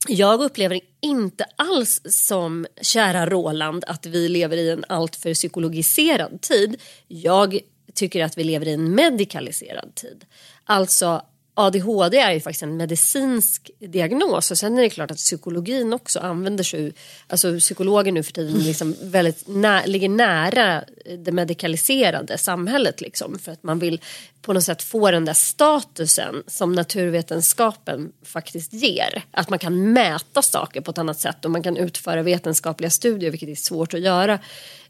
jag 0.08 0.42
upplever 0.42 0.80
inte 1.02 1.46
alls 1.56 2.02
som 2.06 2.68
kära 2.82 3.30
Roland 3.30 3.84
att 3.88 4.06
vi 4.06 4.30
lever 4.30 4.58
i 4.58 4.70
en 4.70 4.86
alltför 4.90 5.34
psykologiserad 5.34 6.42
tid. 6.42 6.82
Jag 7.08 7.60
tycker 7.94 8.24
att 8.24 8.38
vi 8.38 8.44
lever 8.44 8.68
i 8.68 8.74
en 8.74 8.96
medikaliserad 8.96 9.96
tid. 9.96 10.26
Alltså 10.64 11.22
ADHD 11.60 12.18
är 12.18 12.32
ju 12.32 12.40
faktiskt 12.40 12.64
en 12.64 12.78
medicinsk 12.78 13.72
diagnos 13.80 14.52
och 14.52 14.58
sen 14.58 14.78
är 14.78 14.82
det 14.82 14.90
klart 14.90 15.12
att 15.12 15.18
psykologin 15.18 15.94
också 15.94 16.20
använder 16.20 16.64
sig, 16.64 16.94
alltså 17.28 17.60
psykologer 17.60 18.12
nu 18.12 18.24
för 18.24 18.32
tiden 18.32 18.60
liksom 18.60 18.96
väldigt 19.02 19.48
nä, 19.48 19.88
ligger 19.88 20.10
nära 20.10 20.84
det 21.18 21.32
medikaliserade 21.32 22.38
samhället 22.38 23.02
liksom 23.02 23.40
för 23.40 23.52
att 23.52 23.64
man 23.64 23.80
vill 23.80 24.02
på 24.42 24.54
något 24.54 24.64
sätt 24.64 24.84
få 24.84 25.12
den 25.12 25.26
där 25.26 25.34
statusen 25.34 26.44
som 26.48 26.72
naturvetenskapen 26.72 28.12
faktiskt 28.24 28.74
ger. 28.74 29.24
Att 29.32 29.50
man 29.50 29.60
kan 29.60 29.94
mäta 29.94 30.42
saker 30.42 30.82
på 30.82 30.92
ett 30.92 30.98
annat 30.98 31.20
sätt 31.20 31.46
och 31.46 31.52
man 31.52 31.64
kan 31.64 31.78
utföra 31.78 32.24
vetenskapliga 32.24 32.90
studier 32.90 33.32
vilket 33.32 33.50
är 33.50 33.56
svårt 33.56 33.94
att 33.94 34.00
göra 34.00 34.40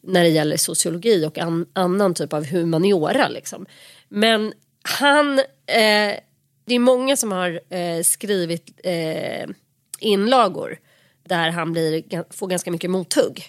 när 0.02 0.24
det 0.24 0.30
gäller 0.30 0.58
sociologi 0.58 1.26
och 1.26 1.38
an, 1.38 1.66
annan 1.74 2.14
typ 2.14 2.34
av 2.34 2.46
humaniora. 2.46 3.28
Liksom. 3.28 3.66
Men 4.10 4.54
han, 4.82 5.40
eh, 5.66 6.16
det 6.68 6.76
är 6.76 6.80
många 6.80 7.18
som 7.18 7.32
har 7.32 7.60
eh, 7.70 8.04
skrivit 8.04 8.80
eh, 8.84 9.50
inlagor 10.00 10.78
där 11.24 11.50
han 11.50 11.72
blir, 11.72 12.24
får 12.34 12.48
ganska 12.48 12.72
mycket 12.72 12.90
mothugg. 12.90 13.44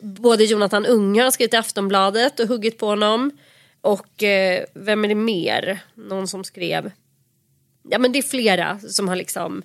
Både 0.00 0.44
Jonathan 0.44 0.86
Unge 0.86 1.22
har 1.22 1.30
skrivit 1.30 1.54
i 1.54 1.56
Aftonbladet 1.56 2.40
och 2.40 2.48
huggit 2.48 2.78
på 2.78 2.86
honom. 2.86 3.30
Och 3.80 4.22
eh, 4.22 4.64
vem 4.74 5.04
är 5.04 5.08
det 5.08 5.14
mer? 5.14 5.78
Någon 5.94 6.28
som 6.28 6.44
skrev. 6.44 6.90
Ja 7.90 7.98
men 7.98 8.12
det 8.12 8.18
är 8.18 8.22
flera 8.22 8.78
som 8.78 9.08
har 9.08 9.16
liksom 9.16 9.62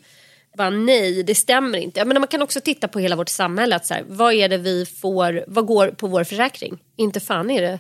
bara 0.58 0.70
nej 0.70 1.24
det 1.24 1.36
stämmer 1.36 1.78
inte. 1.78 2.00
Ja, 2.00 2.06
men 2.06 2.22
man 2.22 2.28
kan 2.28 2.42
också 2.42 2.62
titta 2.62 2.88
på 2.88 3.00
hela 3.00 3.16
vårt 3.16 3.30
samhälle. 3.30 3.76
Att 3.76 3.86
så 3.86 3.94
här, 3.94 4.04
vad 4.08 4.34
är 4.34 4.50
det 4.50 4.58
vi 4.58 4.86
får, 4.86 5.44
vad 5.48 5.66
går 5.66 5.88
på 5.88 6.08
vår 6.08 6.24
försäkring? 6.24 6.80
Inte 6.96 7.20
fan 7.20 7.50
är 7.50 7.62
det 7.62 7.80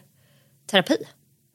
terapi. 0.67 0.97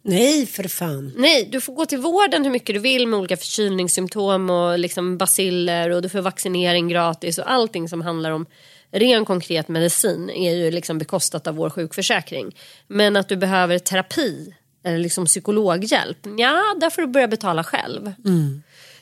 Nej 0.02 0.46
för 0.46 0.68
fan. 0.68 1.12
Nej, 1.16 1.48
du 1.52 1.60
får 1.60 1.72
gå 1.72 1.86
till 1.86 1.98
vården 1.98 2.44
hur 2.44 2.50
mycket 2.50 2.74
du 2.74 2.80
vill 2.80 3.06
med 3.06 3.18
olika 3.18 3.36
förkylningssymptom 3.36 4.50
och 4.50 4.78
liksom 4.78 5.18
basiller 5.18 5.90
och 5.90 6.02
du 6.02 6.08
får 6.08 6.20
vaccinering 6.20 6.88
gratis 6.88 7.38
och 7.38 7.50
allting 7.50 7.88
som 7.88 8.00
handlar 8.00 8.30
om 8.30 8.46
ren 8.90 9.24
konkret 9.24 9.68
medicin 9.68 10.30
är 10.30 10.54
ju 10.54 10.70
liksom 10.70 10.98
bekostat 10.98 11.46
av 11.46 11.54
vår 11.54 11.70
sjukförsäkring. 11.70 12.56
Men 12.86 13.16
att 13.16 13.28
du 13.28 13.36
behöver 13.36 13.78
terapi 13.78 14.54
eller 14.84 14.98
liksom 14.98 15.26
psykologhjälp, 15.26 16.18
ja, 16.38 16.62
där 16.80 16.90
får 16.90 17.02
du 17.02 17.08
börja 17.08 17.28
betala 17.28 17.64
själv. 17.64 18.12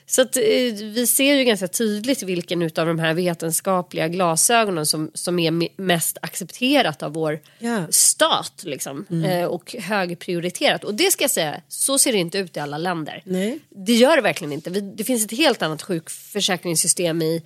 Så 0.08 0.22
att, 0.22 0.36
eh, 0.36 0.42
vi 0.82 1.06
ser 1.06 1.34
ju 1.34 1.44
ganska 1.44 1.68
tydligt 1.68 2.22
vilken 2.22 2.62
av 2.62 2.68
de 2.86 2.98
här 2.98 3.14
vetenskapliga 3.14 4.08
glasögonen 4.08 4.86
som, 4.86 5.10
som 5.14 5.38
är 5.38 5.50
me- 5.50 5.70
mest 5.76 6.18
accepterat 6.22 7.02
av 7.02 7.12
vår 7.12 7.40
Ja. 7.58 7.86
stat 7.90 8.62
liksom, 8.64 9.06
eh, 9.26 9.44
och 9.44 9.74
högprioriterat. 9.78 10.84
Och 10.84 10.94
det 10.94 11.10
ska 11.12 11.24
jag 11.24 11.30
säga, 11.30 11.60
så 11.68 11.98
ser 11.98 12.12
det 12.12 12.18
inte 12.18 12.38
ut 12.38 12.56
i 12.56 12.60
alla 12.60 12.78
länder. 12.78 13.22
Nej. 13.24 13.58
Det 13.70 13.92
gör 13.94 14.16
det 14.16 14.22
verkligen 14.22 14.52
inte. 14.52 14.70
Det 14.70 15.04
finns 15.04 15.24
ett 15.24 15.38
helt 15.38 15.62
annat 15.62 15.82
sjukförsäkringssystem 15.82 17.22
i, 17.22 17.42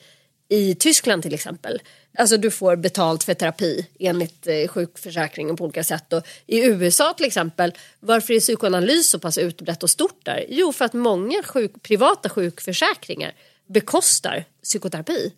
i 0.49 0.75
Tyskland 0.75 1.23
till 1.23 1.35
exempel. 1.35 1.79
Alltså 2.19 2.37
du 2.37 2.51
får 2.51 2.77
betalt 2.77 3.25
för 3.25 3.35
terapi 3.35 3.87
enligt 3.99 4.47
eh, 4.47 4.69
sjukförsäkringen 4.69 5.57
på 5.57 5.65
olika 5.65 5.85
sätt. 5.85 6.13
Och 6.13 6.27
I 6.47 6.65
USA 6.65 7.13
till 7.13 7.27
exempel, 7.27 7.73
varför 8.01 8.35
är 8.35 8.41
psykoanalys 8.41 9.11
så 9.11 9.19
pass 9.19 9.39
utbrett 9.39 9.83
och 9.83 9.91
stort 9.91 10.25
där? 10.25 10.47
Jo, 10.49 10.73
för 10.73 10.85
att 10.85 10.93
många 10.93 11.43
sjuk, 11.43 11.83
privata 11.83 12.29
sjukförsäkringar 12.29 13.33
bekostar 13.67 14.45
psykoterapi. 14.63 15.33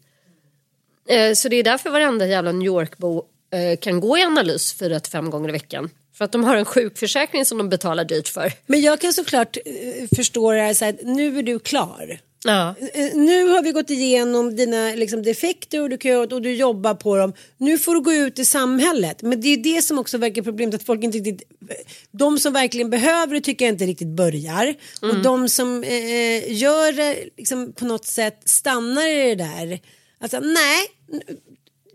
Eh, 1.08 1.34
så 1.34 1.48
det 1.48 1.56
är 1.56 1.62
därför 1.62 1.90
varenda 1.90 2.26
jävla 2.26 2.52
New 2.52 2.66
York-bo 2.66 3.24
eh, 3.52 3.78
kan 3.78 4.00
gå 4.00 4.18
i 4.18 4.22
analys 4.22 4.72
fyra 4.72 5.00
till 5.00 5.12
fem 5.12 5.30
gånger 5.30 5.48
i 5.48 5.52
veckan. 5.52 5.90
För 6.14 6.24
att 6.24 6.32
de 6.32 6.44
har 6.44 6.56
en 6.56 6.64
sjukförsäkring 6.64 7.44
som 7.44 7.58
de 7.58 7.68
betalar 7.68 8.04
dyrt 8.04 8.28
för. 8.28 8.52
Men 8.66 8.80
jag 8.80 9.00
kan 9.00 9.12
såklart 9.12 9.56
eh, 9.56 10.16
förstå 10.16 10.52
det 10.52 10.60
här 10.60 10.74
så 10.74 10.84
här, 10.84 10.96
nu 11.02 11.38
är 11.38 11.42
du 11.42 11.58
klar. 11.58 12.20
Ja. 12.44 12.74
Eh, 12.94 13.14
Nu 13.14 13.48
har 13.48 13.62
vi 13.62 13.72
gått 13.72 13.90
igenom 13.90 14.56
dina 14.56 14.88
liksom, 14.94 15.22
defekter 15.22 15.80
och 15.80 15.90
du, 15.90 15.98
kan, 15.98 16.32
och 16.32 16.42
du 16.42 16.54
jobbar 16.54 16.94
på 16.94 17.16
dem. 17.16 17.32
Nu 17.58 17.78
får 17.78 17.94
du 17.94 18.00
gå 18.00 18.12
ut 18.12 18.38
i 18.38 18.44
samhället. 18.44 19.22
Men 19.22 19.40
det 19.40 19.48
är 19.48 19.56
det 19.56 19.82
som 19.82 19.98
också 19.98 20.18
verkar 20.18 20.42
problemet 20.42 20.74
att 20.74 20.82
folk 20.82 21.04
inte 21.04 21.18
riktigt... 21.18 21.42
De 22.10 22.38
som 22.38 22.52
verkligen 22.52 22.90
behöver 22.90 23.34
det 23.34 23.40
tycker 23.40 23.64
jag 23.64 23.74
inte 23.74 23.84
riktigt 23.86 24.08
börjar. 24.08 24.74
Och 25.02 25.22
de 25.22 25.48
som 25.48 25.84
eh, 25.84 26.52
gör 26.52 26.92
det 26.92 27.16
liksom, 27.36 27.72
på 27.72 27.84
något 27.84 28.06
sätt 28.06 28.40
stannar 28.44 29.08
i 29.08 29.34
det 29.34 29.44
där. 29.44 29.80
Alltså 30.20 30.40
nej, 30.40 30.86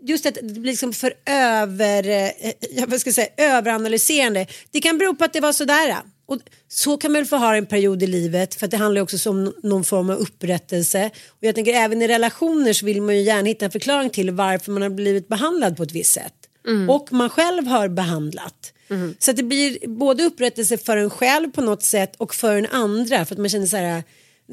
just 0.02 0.26
att 0.26 0.34
det 0.34 0.60
blir 0.60 0.70
liksom 0.72 0.92
för 0.92 1.12
över, 1.26 2.08
eh, 2.08 2.52
jag 2.70 2.86
vad 2.86 3.00
ska 3.00 3.08
jag 3.08 3.14
säga, 3.14 3.28
överanalyserande. 3.36 4.46
Det 4.70 4.80
kan 4.80 4.98
bero 4.98 5.14
på 5.14 5.24
att 5.24 5.32
det 5.32 5.40
var 5.40 5.52
sådär. 5.52 5.96
Och 6.28 6.38
så 6.68 6.96
kan 6.96 7.12
man 7.12 7.20
väl 7.20 7.28
få 7.28 7.36
ha 7.36 7.56
en 7.56 7.66
period 7.66 8.02
i 8.02 8.06
livet 8.06 8.54
för 8.54 8.64
att 8.64 8.70
det 8.70 8.76
handlar 8.76 9.02
också 9.02 9.30
om 9.30 9.54
någon 9.62 9.84
form 9.84 10.10
av 10.10 10.16
upprättelse. 10.16 11.10
Och 11.28 11.38
jag 11.40 11.54
tänker 11.54 11.72
även 11.72 12.02
i 12.02 12.08
relationer 12.08 12.72
så 12.72 12.86
vill 12.86 13.02
man 13.02 13.16
ju 13.16 13.22
gärna 13.22 13.48
hitta 13.48 13.64
en 13.64 13.70
förklaring 13.70 14.10
till 14.10 14.30
varför 14.30 14.72
man 14.72 14.82
har 14.82 14.88
blivit 14.90 15.28
behandlad 15.28 15.76
på 15.76 15.82
ett 15.82 15.92
visst 15.92 16.12
sätt. 16.12 16.34
Och 16.88 17.12
man 17.12 17.30
själv 17.30 17.66
har 17.66 17.88
behandlat. 17.88 18.72
Så 19.18 19.30
att 19.30 19.36
det 19.36 19.42
blir 19.42 19.88
både 19.88 20.24
upprättelse 20.24 20.78
för 20.78 20.96
en 20.96 21.10
själv 21.10 21.50
på 21.50 21.60
något 21.60 21.82
sätt 21.82 22.14
och 22.16 22.34
för 22.34 22.56
en 22.56 22.66
andra 22.66 23.24
för 23.24 23.34
att 23.34 23.38
man 23.38 23.48
känner 23.48 23.66
så 23.66 23.76
här 23.76 24.02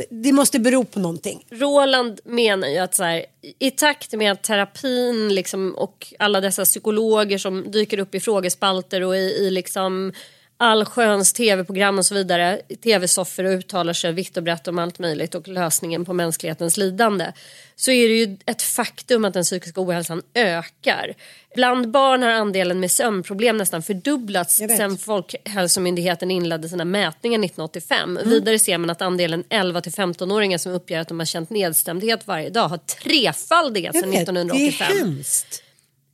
det 0.10 0.32
måste 0.32 0.60
bero 0.60 0.84
på 0.84 1.00
någonting. 1.00 1.46
Roland 1.50 2.20
menar 2.26 2.68
ju 2.68 2.78
att 2.78 2.96
så 2.96 3.04
här, 3.04 3.26
i 3.60 3.72
takt 3.72 4.14
med 4.14 4.32
att 4.32 4.44
terapin 4.44 5.36
liksom, 5.36 5.76
och 5.76 6.14
alla 6.20 6.42
dessa 6.42 6.66
psykologer 6.66 7.38
som 7.38 7.72
dyker 7.72 8.00
upp 8.00 8.16
i 8.16 8.20
frågespalter 8.20 9.02
och 9.02 9.16
i, 9.16 9.20
i 9.20 9.50
liksom 9.52 10.14
allsköns 10.58 11.34
tv-program 11.34 11.98
och 11.98 12.06
så 12.06 12.16
vidare, 12.16 12.62
tv-soffor 12.84 13.44
och 13.44 13.52
uttalar 13.52 13.94
sig 13.94 14.12
vitt 14.12 14.38
och 14.38 14.44
brett 14.44 14.68
om 14.68 14.80
allt 14.80 15.00
möjligt 15.00 15.36
och 15.36 15.48
lösningen 15.48 16.06
på 16.06 16.14
mänsklighetens 16.14 16.78
lidande 16.78 17.32
så 17.76 17.92
är 17.92 18.08
det 18.08 18.16
ju 18.16 18.38
ett 18.46 18.62
faktum 18.62 19.26
att 19.26 19.34
den 19.34 19.44
psykiska 19.44 19.82
ohälsan 19.82 20.22
ökar. 20.34 21.14
Bland 21.56 21.92
barn 21.92 22.24
har 22.24 22.30
andelen 22.30 22.80
med 22.80 22.92
sömnproblem 22.92 23.58
nästan 23.58 23.84
fördubblats 23.84 24.56
sedan 24.56 24.98
Folkhälsomyndigheten 24.98 26.32
inledde 26.32 26.70
sina 26.70 26.86
mätningar 26.86 27.40
1985. 27.40 28.18
Mm. 28.18 28.30
Vidare 28.30 28.60
ser 28.60 28.78
man 28.78 28.90
att 28.90 29.02
andelen 29.02 29.44
11 29.50 29.82
till 29.82 29.92
15-åringar 29.92 30.58
som 30.58 30.72
uppger 30.72 31.00
att 31.00 31.08
de 31.08 31.20
har 31.20 31.26
känt 31.26 31.50
nedstämdhet 31.50 32.28
varje 32.28 32.50
dag 32.50 32.68
har 32.68 32.78
trefaldigats 32.78 34.00
sedan 34.00 34.12
vet, 34.12 34.22
1985. 34.22 34.88
Det 34.90 34.96
är 34.96 35.06
hemskt. 35.06 35.65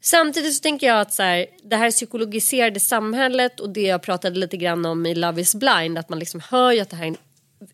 Samtidigt 0.04 0.54
så 0.56 0.62
tänker 0.62 0.88
jag 0.88 1.00
att 1.02 1.14
så 1.14 1.24
här, 1.24 1.46
det 1.64 1.76
här 1.76 1.92
psykologiserade 1.92 2.80
samhället 2.80 3.60
och 3.60 3.70
det 3.70 3.82
jag 3.82 4.02
pratade 4.02 4.40
lite 4.40 4.58
grann 4.58 4.86
om 4.86 5.06
i 5.06 5.16
Love 5.16 5.42
is 5.42 5.56
blind 5.56 5.98
att 5.98 6.10
man 6.10 6.20
liksom 6.20 6.42
hör 6.50 6.72
ju 6.72 6.80
att 6.80 6.90
det 6.90 6.96
här 6.96 7.04
är 7.04 7.08
en 7.08 7.18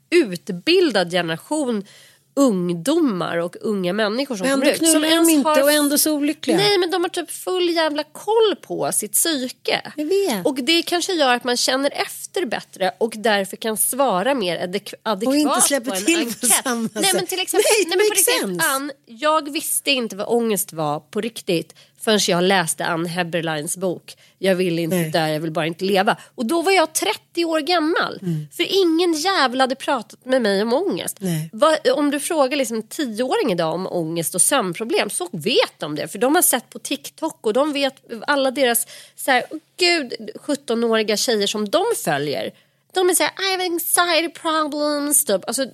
utbildad 0.09 1.11
generation 1.11 1.85
ungdomar 2.33 3.37
och 3.37 3.55
unga 3.61 3.93
människor 3.93 4.35
som 4.35 4.47
kommer 4.47 4.65
ut. 4.71 4.79
de 4.79 5.03
ens 5.03 5.29
inte 5.29 5.49
har- 5.49 5.63
och 5.63 5.71
ändå 5.71 5.97
så 5.97 6.11
olyckliga. 6.13 6.57
Nej 6.57 6.77
men 6.77 6.91
de 6.91 7.03
har 7.03 7.09
typ 7.09 7.31
full 7.31 7.69
jävla 7.69 8.03
koll 8.03 8.55
på 8.61 8.91
sitt 8.91 9.11
psyke. 9.13 9.91
Jag 9.95 10.05
vet. 10.05 10.45
Och 10.45 10.55
det 10.55 10.81
kanske 10.81 11.13
gör 11.13 11.33
att 11.33 11.43
man 11.43 11.57
känner 11.57 11.91
efter 11.95 12.45
bättre 12.45 12.91
och 12.97 13.13
därför 13.17 13.57
kan 13.57 13.77
svara 13.77 14.33
mer 14.33 14.57
adek- 14.67 14.93
adekvat 15.03 15.27
Och 15.27 15.35
inte 15.35 15.61
släpper 15.61 15.89
på 15.91 15.95
en 15.95 16.05
till 16.05 16.15
på 16.15 16.21
enkät. 16.29 16.63
samma 16.63 16.89
Nej 16.93 17.03
sätt. 17.03 17.13
men 17.13 17.25
till 17.27 17.39
exempel, 17.39 17.65
Nej, 17.77 17.85
nej, 17.87 17.97
men 17.97 18.07
på 18.07 18.13
riktigt. 18.13 18.69
Ann, 18.71 18.91
jag 19.05 19.51
visste 19.53 19.91
inte 19.91 20.15
vad 20.15 20.27
ångest 20.27 20.73
var 20.73 20.99
på 20.99 21.21
riktigt 21.21 21.75
förrän 22.07 22.19
jag 22.27 22.43
läste 22.43 22.85
Ann 22.85 23.05
Heberleins 23.05 23.77
bok 23.77 24.17
Jag 24.37 24.55
vill 24.55 24.79
inte 24.79 24.95
Nej. 24.95 25.09
dö, 25.11 25.27
jag 25.27 25.39
vill 25.39 25.51
bara 25.51 25.65
inte 25.65 25.85
leva. 25.85 26.17
Och 26.35 26.45
då 26.45 26.61
var 26.61 26.71
jag 26.71 26.93
30 26.93 27.45
år 27.45 27.59
gammal. 27.59 28.19
För 28.51 28.65
ingen 28.69 29.13
jävla 29.13 29.63
hade 29.63 29.75
pratat 29.75 30.25
med 30.25 30.41
mig 30.41 30.61
om 30.61 30.73
ångest. 30.73 31.17
Vad- 31.51 31.87
om 31.87 32.11
du 32.11 32.19
frågar 32.19 32.57
liksom 32.57 32.83
tioåring 32.83 33.51
idag 33.51 33.73
om 33.73 33.87
ångest 33.87 34.35
och 34.35 34.41
sömnproblem 34.41 35.09
så 35.09 35.27
vet 35.31 35.79
de 35.79 35.95
det. 35.95 36.07
För 36.07 36.19
de 36.19 36.35
har 36.35 36.41
sett 36.41 36.69
på 36.69 36.79
TikTok 36.79 37.45
och 37.45 37.53
de 37.53 37.73
vet 37.73 37.95
alla 38.27 38.51
deras 38.51 38.87
så 39.15 39.31
här, 39.31 39.43
"Åh, 39.49 39.57
gud, 39.79 40.13
17-åriga 40.35 41.17
tjejer 41.17 41.47
som 41.47 41.69
de 41.69 41.83
följer. 42.03 42.51
De 42.93 43.09
är 43.09 43.13
så 43.13 43.23
här, 43.23 43.31
I 43.31 43.51
have 43.51 43.63
anxiety 43.65 44.29
problems. 44.41 45.25
Typ. 45.25 45.41
Alltså, 45.47 45.65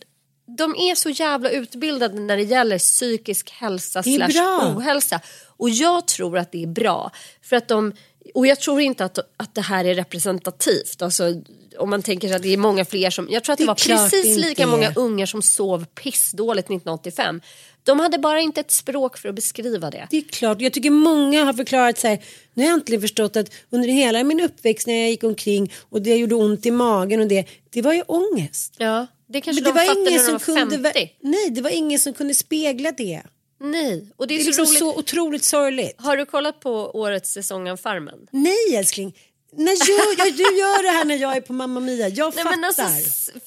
de 0.45 0.75
är 0.75 0.95
så 0.95 1.09
jävla 1.09 1.49
utbildade 1.49 2.19
när 2.19 2.37
det 2.37 2.43
gäller 2.43 2.77
psykisk 2.77 3.51
hälsa 3.51 4.03
slash 4.03 4.75
ohälsa. 4.75 5.21
Och 5.57 5.69
jag 5.69 6.07
tror 6.07 6.37
att 6.37 6.51
det 6.51 6.63
är 6.63 6.67
bra. 6.67 7.11
För 7.41 7.55
att 7.55 7.67
de, 7.67 7.93
och 8.33 8.47
jag 8.47 8.59
tror 8.59 8.81
inte 8.81 9.05
att, 9.05 9.19
att 9.37 9.55
det 9.55 9.61
här 9.61 9.85
är 9.85 9.95
representativt. 9.95 11.01
Alltså, 11.01 11.33
om 11.77 11.89
man 11.89 12.01
tänker 12.01 12.27
sig 12.27 12.35
att 12.35 12.43
det 12.43 12.53
är 12.53 12.57
många 12.57 12.85
fler 12.85 13.09
som... 13.09 13.27
Jag 13.31 13.43
tror 13.43 13.53
att 13.53 13.57
det, 13.57 13.63
Det 13.63 13.67
var 13.67 13.75
precis 13.75 14.37
lika 14.37 14.67
många 14.67 14.93
ungar 14.95 15.25
som 15.25 15.41
sov 15.41 15.85
pissdåligt 15.85 16.65
1985. 16.65 17.41
De 17.83 17.99
hade 17.99 18.17
bara 18.17 18.39
inte 18.39 18.59
ett 18.59 18.71
språk 18.71 19.17
för 19.17 19.29
att 19.29 19.35
beskriva 19.35 19.89
det. 19.89 20.07
Det 20.09 20.17
är 20.17 20.21
klart, 20.21 20.61
jag 20.61 20.73
tycker 20.73 20.89
många 20.89 21.43
har 21.43 21.53
förklarat 21.53 21.99
så 21.99 22.07
här, 22.07 22.19
nu 22.53 22.63
har 22.63 22.69
jag 22.69 22.79
äntligen 22.79 23.01
förstått 23.01 23.35
att 23.35 23.49
under 23.69 23.87
hela 23.87 24.23
min 24.23 24.39
uppväxt 24.39 24.87
när 24.87 24.93
jag 24.93 25.09
gick 25.09 25.23
omkring 25.23 25.73
och 25.89 26.01
det 26.01 26.15
gjorde 26.15 26.35
ont 26.35 26.65
i 26.65 26.71
magen 26.71 27.21
och 27.21 27.27
det, 27.27 27.47
det 27.69 27.81
var 27.81 27.93
ju 27.93 28.01
ångest. 28.01 28.75
Ja, 28.77 29.07
det 29.33 29.41
kanske 29.41 29.63
Men 29.63 29.73
det 29.73 29.79
de 29.79 29.87
var 29.87 29.97
ingen 29.99 30.13
de 30.13 30.19
som 30.19 30.33
var 30.33 30.39
kunde, 30.39 30.93
50. 30.93 31.15
nej 31.21 31.49
det 31.49 31.61
var 31.61 31.69
ingen 31.69 31.99
som 31.99 32.13
kunde 32.13 32.33
spegla 32.33 32.91
det. 32.91 33.21
Nej, 33.59 34.07
och 34.15 34.27
det 34.27 34.35
Det 34.35 34.37
är, 34.37 34.49
är 34.49 34.53
så 34.53 34.61
liksom 34.61 34.65
så 34.65 34.97
otroligt 34.99 35.43
sorgligt. 35.43 35.95
Har 35.97 36.17
du 36.17 36.25
kollat 36.25 36.59
på 36.59 36.71
årets 36.99 37.31
säsong 37.33 37.69
av 37.69 37.77
Farmen? 37.77 38.27
Nej 38.31 38.75
älskling, 38.75 39.15
när 39.57 39.71
gör, 39.89 40.25
jag, 40.25 40.33
du 40.37 40.43
gör 40.43 40.83
det 40.83 40.89
här 40.89 41.05
när 41.05 41.15
jag 41.15 41.35
är 41.37 41.41
på 41.41 41.53
Mamma 41.53 41.79
Mia, 41.79 42.07
jag 42.07 42.35
Nej, 42.35 42.43
fattar. 42.43 42.57
men 42.57 42.63
alltså, 42.65 42.81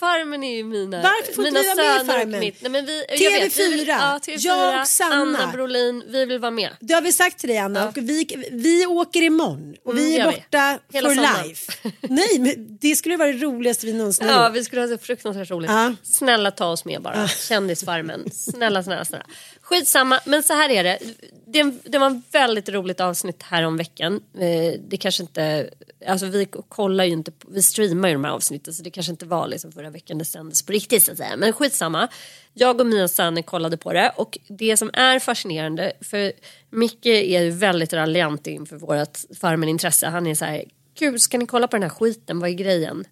farmen 0.00 0.42
är 0.44 0.56
ju 0.56 0.64
mina, 0.64 1.02
Varför 1.02 1.32
får 1.32 1.42
mina 1.42 1.60
vi 1.60 1.66
söner 1.66 2.22
och 2.22 2.28
mitt. 2.28 2.62
Nej, 2.62 2.70
men 2.70 2.86
vi, 2.86 3.04
jag 3.08 3.30
vet, 3.30 3.58
vi 3.58 3.68
vill, 3.68 3.80
TV4, 3.84 3.88
ja, 3.88 4.18
TV4, 4.26 4.34
jag 4.38 4.80
och 4.80 4.86
Sanna. 4.88 5.14
Anna 5.38 5.52
Brolin, 5.52 6.02
vi 6.08 6.24
vill 6.24 6.38
vara 6.38 6.50
med. 6.50 6.70
Det 6.80 6.94
har 6.94 7.02
vi 7.02 7.12
sagt 7.12 7.38
till 7.38 7.48
dig 7.48 7.58
Anna 7.58 7.88
och 7.88 7.96
vi, 7.96 8.46
vi 8.50 8.86
åker 8.86 9.22
imorgon 9.22 9.74
och 9.84 9.98
vi 9.98 10.16
Mm, 10.16 10.28
är 10.28 10.32
vi. 10.32 10.36
borta 10.38 10.78
Hela 10.92 11.08
for 11.08 11.14
sommaren. 11.16 11.48
life. 11.48 11.72
Nej 12.00 12.38
men 12.38 12.78
det 12.80 12.96
skulle 12.96 13.16
vara 13.16 13.32
det 13.32 13.38
roligaste 13.38 13.86
vi 13.86 13.92
någonsin 13.92 14.26
Ja, 14.26 14.48
vi 14.48 14.64
skulle 14.64 14.82
ha 14.82 14.88
så 14.88 14.98
fruktansvärt 14.98 15.50
roligt. 15.50 15.70
Ja. 15.70 15.94
Snälla 16.02 16.50
ta 16.50 16.66
oss 16.66 16.84
med 16.84 17.02
bara. 17.02 17.28
Kändisfarmen. 17.28 18.30
Snälla, 18.30 18.82
snälla, 18.82 19.04
snälla. 19.04 19.24
Skitsamma, 19.68 20.20
men 20.24 20.42
så 20.42 20.52
här 20.52 20.70
är 20.70 20.84
det. 20.84 20.98
Det, 21.46 21.62
det 21.84 21.98
var 21.98 22.10
ett 22.10 22.34
väldigt 22.34 22.68
roligt 22.68 23.00
avsnitt 23.00 23.42
här 23.42 23.62
om 23.62 23.76
veckan. 23.76 24.20
Eh, 24.38 24.80
det 24.88 24.96
kanske 24.96 25.22
inte, 25.22 25.70
alltså 26.06 26.26
vi 26.26 26.46
kollar 26.68 27.04
ju 27.04 27.12
inte, 27.12 27.32
vi 27.48 27.62
streamar 27.62 28.08
ju 28.08 28.14
de 28.14 28.24
här 28.24 28.32
avsnitten 28.32 28.74
så 28.74 28.82
det 28.82 28.90
kanske 28.90 29.12
inte 29.12 29.26
var 29.26 29.48
liksom 29.48 29.72
förra 29.72 29.90
veckan 29.90 30.18
det 30.18 30.24
sändes 30.24 30.62
på 30.62 30.72
riktigt 30.72 31.02
så 31.02 31.12
att 31.12 31.18
säga. 31.18 31.36
Men 31.36 31.52
skitsamma. 31.52 32.08
Jag 32.54 32.80
och 32.80 32.86
Mia 32.86 33.08
Sanne 33.08 33.42
kollade 33.42 33.76
på 33.76 33.92
det 33.92 34.12
och 34.16 34.38
det 34.48 34.76
som 34.76 34.90
är 34.92 35.18
fascinerande, 35.18 35.92
för 36.00 36.32
Micke 36.70 37.06
är 37.06 37.42
ju 37.42 37.50
väldigt 37.50 37.92
raljant 37.92 38.46
inför 38.46 38.76
vårt 38.76 39.18
Farmen-intresse. 39.40 40.06
Han 40.06 40.26
är 40.26 40.34
så 40.34 40.44
här, 40.44 40.64
gud 40.98 41.20
ska 41.20 41.38
ni 41.38 41.46
kolla 41.46 41.68
på 41.68 41.76
den 41.76 41.82
här 41.82 41.90
skiten, 41.90 42.38
vad 42.40 42.50
är 42.50 42.54
grejen? 42.54 43.04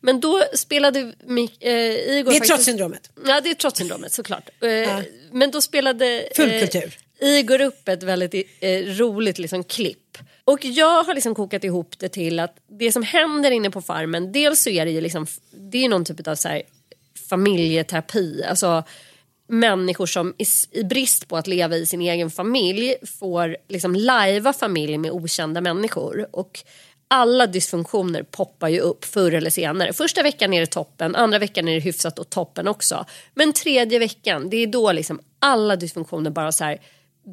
Men 0.00 0.20
då 0.20 0.44
spelade 0.54 1.12
Mick, 1.24 1.62
eh, 1.62 2.18
Igor 2.18 2.30
Det 2.30 2.36
är 2.36 2.40
trotssyndromet. 2.40 3.10
Ja, 3.26 3.40
det 3.40 3.50
är 3.50 3.54
trotssyndromet 3.54 4.12
såklart. 4.12 4.48
Eh, 4.62 5.00
Men 5.32 5.50
då 5.50 5.60
spelade 5.60 6.28
Full 6.34 6.50
eh, 6.50 6.60
kultur. 6.60 6.98
Igor 7.20 7.60
upp 7.60 7.88
ett 7.88 8.02
väldigt 8.02 8.34
eh, 8.60 8.80
roligt 8.84 9.38
liksom, 9.38 9.64
klipp. 9.64 10.18
Och 10.44 10.64
jag 10.64 11.04
har 11.04 11.14
liksom 11.14 11.34
kokat 11.34 11.64
ihop 11.64 11.98
det 11.98 12.08
till 12.08 12.40
att 12.40 12.56
det 12.66 12.92
som 12.92 13.02
händer 13.02 13.50
inne 13.50 13.70
på 13.70 13.82
farmen, 13.82 14.32
dels 14.32 14.62
så 14.62 14.70
är 14.70 14.84
det 14.84 14.90
ju 14.90 15.00
liksom, 15.00 15.26
det 15.50 15.84
är 15.84 15.88
någon 15.88 16.04
typ 16.04 16.28
av 16.28 16.34
så 16.34 16.48
här, 16.48 16.62
familjeterapi. 17.28 18.44
Alltså 18.44 18.84
människor 19.48 20.06
som 20.06 20.34
i, 20.38 20.44
i 20.70 20.84
brist 20.84 21.28
på 21.28 21.36
att 21.36 21.46
leva 21.46 21.76
i 21.76 21.86
sin 21.86 22.00
egen 22.00 22.30
familj 22.30 22.94
får 23.18 23.56
liksom 23.68 23.94
lajva 23.94 24.52
familj 24.52 24.98
med 24.98 25.10
okända 25.10 25.60
människor. 25.60 26.28
Och 26.32 26.64
alla 27.08 27.46
dysfunktioner 27.46 28.22
poppar 28.22 28.68
ju 28.68 28.80
upp 28.80 29.04
förr 29.04 29.32
eller 29.34 29.50
senare. 29.50 29.92
Första 29.92 30.22
veckan 30.22 30.52
är 30.54 30.60
det 30.60 30.66
toppen, 30.66 31.16
andra 31.16 31.38
veckan 31.38 31.68
är 31.68 31.74
det 31.74 31.80
hyfsat 31.80 32.18
och 32.18 32.30
toppen 32.30 32.68
också. 32.68 33.06
Men 33.34 33.52
tredje 33.52 33.98
veckan, 33.98 34.50
det 34.50 34.56
är 34.56 34.66
då 34.66 34.92
liksom 34.92 35.20
alla 35.38 35.76
dysfunktioner 35.76 36.30
bara 36.30 36.52
så 36.52 36.64
här 36.64 36.78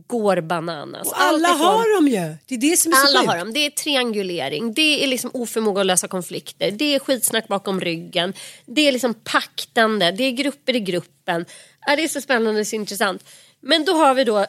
går 0.08 0.42
bananas. 0.42 1.08
Och 1.08 1.22
alla 1.22 1.48
ifrån- 1.50 1.60
har 1.60 1.96
dem 1.96 2.08
ju. 2.08 2.36
Det 2.46 2.56
är 2.56 2.72
det 2.72 2.78
som 2.78 2.92
är 2.92 2.96
så 2.96 3.18
alla 3.18 3.32
har 3.32 3.38
dem. 3.38 3.54
Det 3.54 3.66
är 3.66 3.70
triangulering, 3.70 4.74
det 4.74 5.04
är 5.04 5.08
liksom 5.08 5.32
oförmåga 5.34 5.82
att 5.82 5.88
lösa 5.88 6.08
konflikter, 6.08 6.72
det 6.72 6.96
är 6.96 7.00
skitsnack 7.00 7.48
bakom 7.48 7.82
ryggen, 7.82 8.34
det 8.66 8.88
är 8.88 8.92
liksom 8.92 9.14
paktande, 9.14 10.12
det 10.12 10.24
är 10.24 10.32
grupper 10.32 10.76
i 10.76 10.80
gruppen. 10.80 11.46
Ja, 11.88 11.96
det 11.96 12.04
är 12.04 12.08
så 12.08 12.22
spännande 12.22 12.62
och 12.62 12.68
så 12.68 12.76
intressant. 12.76 13.24
Men 13.62 13.86
då 13.86 13.94
har 13.94 14.14
vi 14.14 14.24
då 14.24 14.40
eh, 14.40 14.46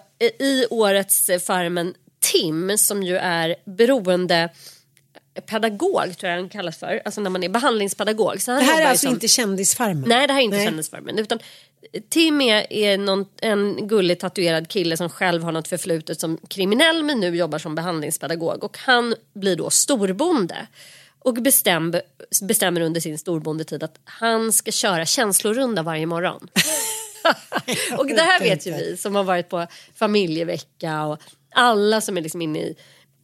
i 0.46 0.66
årets 0.70 1.28
eh, 1.28 1.38
Farmen 1.38 1.94
Tim 2.32 2.78
som 2.78 3.02
ju 3.02 3.16
är 3.16 3.56
beroende 3.64 4.48
pedagog 5.40 6.18
tror 6.18 6.30
jag 6.30 6.38
han 6.38 6.48
kallas 6.48 6.76
för, 6.78 7.02
alltså 7.04 7.20
när 7.20 7.30
man 7.30 7.42
är 7.42 7.48
behandlingspedagog. 7.48 8.40
Så 8.42 8.52
han 8.52 8.60
Det 8.60 8.66
här 8.66 8.82
är 8.82 8.86
alltså 8.86 9.06
som- 9.06 9.14
inte 9.14 9.28
kändisfarmen. 9.28 10.04
Nej 10.08 10.26
det 10.26 10.32
här 10.32 10.40
är 10.40 10.44
inte 10.44 10.56
Nej. 10.56 10.66
kändisfarmen. 10.66 11.18
Utan 11.18 11.38
Tim 12.08 12.40
är, 12.40 12.72
är 12.72 12.98
någon, 12.98 13.26
en 13.42 13.88
gullig 13.88 14.20
tatuerad 14.20 14.68
kille 14.68 14.96
som 14.96 15.08
själv 15.08 15.42
har 15.42 15.52
något 15.52 15.68
förflutet 15.68 16.20
som 16.20 16.38
kriminell 16.48 17.02
men 17.02 17.20
nu 17.20 17.36
jobbar 17.36 17.58
som 17.58 17.74
behandlingspedagog. 17.74 18.64
Och 18.64 18.78
han 18.78 19.14
blir 19.34 19.56
då 19.56 19.70
storbonde. 19.70 20.66
Och 21.18 21.34
bestäm, 21.34 21.94
bestämmer 22.42 22.80
under 22.80 23.00
sin 23.00 23.18
storbondetid 23.18 23.82
att 23.82 23.98
han 24.04 24.52
ska 24.52 24.70
köra 24.72 25.06
känslorunda 25.06 25.82
varje 25.82 26.06
morgon. 26.06 26.48
och 27.98 28.06
det 28.06 28.22
här 28.22 28.40
vet 28.40 28.66
ju 28.66 28.72
vi 28.72 28.96
som 28.96 29.14
har 29.14 29.24
varit 29.24 29.48
på 29.48 29.66
familjevecka 29.94 31.04
och 31.04 31.18
alla 31.54 32.00
som 32.00 32.16
är 32.16 32.20
liksom 32.22 32.42
inne 32.42 32.58
i 32.58 32.76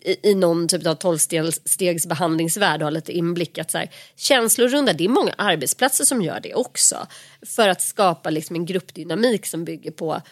i, 0.05 0.31
i 0.31 0.35
någon 0.35 0.69
typ 0.69 0.87
av 0.87 0.95
tolvstegsbehandlingsvärld 0.95 2.81
och 2.83 2.87
har 2.87 2.91
lite 2.91 3.13
inblick 3.13 3.59
att 3.59 3.71
så 3.71 3.79
här, 3.79 3.91
känslorunda, 4.17 4.93
det 4.93 5.05
är 5.05 5.09
många 5.09 5.35
arbetsplatser 5.39 6.05
som 6.05 6.23
gör 6.23 6.41
det 6.41 6.55
också. 6.55 7.07
För 7.47 7.69
att 7.69 7.83
skapa 7.83 8.31
liksom 8.31 8.57
en 8.57 8.67
gruppdynamik 8.67 9.47
som 9.47 9.65
bygger 9.65 9.91
på 9.91 10.23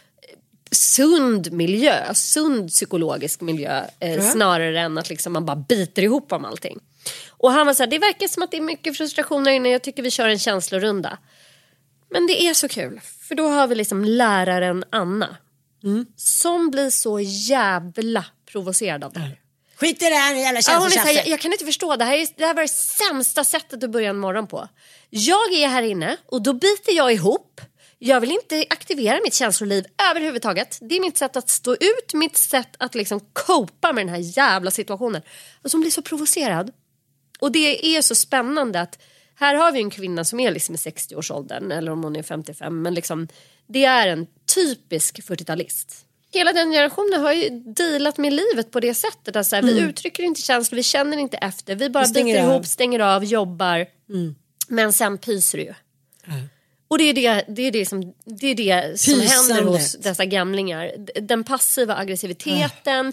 sund 0.73 1.53
miljö, 1.53 2.15
sund 2.15 2.69
psykologisk 2.71 3.41
miljö 3.41 3.85
eh, 4.01 4.15
Ja. 4.15 4.23
snarare 4.23 4.81
än 4.81 4.99
att 4.99 5.11
liksom 5.11 5.33
man 5.33 5.47
bara 5.47 5.57
biter 5.57 6.03
ihop 6.03 6.33
om 6.33 6.45
allting. 6.45 6.79
Och 7.29 7.53
han 7.53 7.67
var 7.67 7.75
så 7.75 7.83
här, 7.83 7.91
det 7.91 7.99
verkar 7.99 8.29
som 8.29 8.43
att 8.43 8.51
det 8.51 8.57
är 8.57 8.61
mycket 8.61 8.97
frustration 8.97 9.45
där 9.45 9.53
inne, 9.53 9.69
jag 9.69 9.83
tycker 9.83 10.03
vi 10.03 10.11
kör 10.11 10.29
en 10.29 10.39
känslorunda. 10.39 11.19
Men 12.11 12.27
det 12.27 12.43
är 12.43 12.55
så 12.55 12.69
kul, 12.69 13.01
för 13.29 13.35
då 13.35 13.49
har 13.49 13.67
vi 13.67 13.75
liksom 13.75 14.05
läraren 14.05 14.85
Anna. 14.91 15.37
Som 16.17 16.71
blir 16.71 16.91
så 16.91 17.21
jävla 17.21 18.25
provocerad 18.53 19.05
av 19.05 19.13
det 19.13 19.21
här. 19.21 19.40
Skit 19.81 20.03
i 20.03 20.09
det 20.09 20.15
här 20.15 20.35
jävla 20.35 20.61
Ja, 20.67 20.79
hon 20.79 20.87
är 20.87 20.91
så 20.91 20.99
här, 20.99 21.15
jag, 21.15 21.29
jag 21.29 21.41
kan 21.41 21.53
inte 21.53 21.65
förstå, 21.65 21.97
det 21.97 22.05
här, 22.05 22.17
är, 22.17 22.27
det 22.37 22.47
här 22.47 22.55
var 22.55 22.63
det 22.63 22.69
sämsta 22.69 23.45
sättet 23.45 23.85
att 23.85 23.91
börja 23.91 24.11
en 24.11 24.19
morgon 24.19 24.47
på. 24.47 24.69
Jag 25.11 25.53
är 25.53 25.69
här 25.69 25.83
inne 25.83 26.17
och 26.27 26.43
då 26.43 26.53
biter 26.53 26.93
jag 26.93 27.13
ihop. 27.13 27.61
Jag 27.99 28.21
vill 28.21 28.31
inte 28.31 28.65
aktivera 28.71 29.21
mitt 29.25 29.35
känsloliv 29.35 29.85
överhuvudtaget. 30.11 30.79
Det 30.81 30.97
är 30.97 31.01
mitt 31.01 31.19
sätt 31.19 31.37
att 31.37 31.49
stå 31.49 31.73
ut, 31.73 32.15
mitt 32.15 32.37
sätt 32.37 32.69
att 32.79 32.95
liksom 32.95 33.21
copa 33.33 33.93
med 33.93 34.07
den 34.07 34.15
här 34.15 34.39
jävla 34.39 34.71
situationen. 34.71 35.23
Och 35.63 35.71
som 35.71 35.81
blir 35.81 35.91
så 35.91 36.03
provocerad. 36.03 36.73
Och 37.41 37.53
det 37.53 37.97
är 37.97 38.03
så 38.03 38.15
spännande 38.15 38.81
att 38.81 38.99
här 39.35 39.55
har 39.55 39.73
vi 39.73 39.81
en 39.81 39.91
kvinna 39.91 40.25
som 40.25 40.41
är 40.41 40.51
liksom 40.51 40.75
i 40.75 40.79
60-årsåldern 40.79 41.73
eller 41.73 41.93
om 41.93 42.05
hon 42.05 42.17
är 42.17 42.23
55 42.23 42.83
men 42.83 42.95
liksom 42.95 43.29
det 43.67 43.85
är 43.85 44.09
en 44.09 44.27
typisk 44.55 45.21
40-talist. 45.21 46.05
Hela 46.33 46.53
den 46.53 46.71
generationen 46.73 47.21
har 47.21 47.33
ju 47.33 47.51
dealat 47.51 48.19
med 48.19 48.33
livet 48.33 48.71
på 48.71 48.81
det 48.81 48.95
sättet. 48.95 49.37
Att 49.37 49.47
så 49.47 49.57
här, 49.57 49.63
Vi 49.63 49.81
uttrycker 49.81 50.23
inte 50.23 50.41
känslor, 50.41 50.77
vi 50.77 50.83
känner 50.83 51.17
inte 51.17 51.37
efter, 51.37 51.75
vi 51.75 51.91
bara 51.91 52.05
Vi 52.05 52.25
biter 52.25 52.43
av. 52.43 52.51
ihop, 52.51 52.67
stänger 52.67 53.01
av, 53.01 53.25
jobbar. 53.25 53.87
Men 54.69 54.93
sen 54.93 55.19
pyser 55.19 55.59
det 55.59 55.65
ju. 55.65 55.75
Och 56.89 56.99
det 56.99 57.05
är 57.05 57.15
det, 57.15 57.45
det, 57.49 57.63
är 57.63 57.71
det 57.71 57.87
som, 57.87 58.15
det, 58.25 58.47
är 58.47 58.55
det 58.55 59.01
som 59.01 59.21
händer 59.21 59.63
hos 59.63 59.93
dessa 59.93 60.25
gamlingar. 60.25 60.93
Den 61.21 61.45
passiva 61.45 61.97
aggressiviteten, 61.97 63.13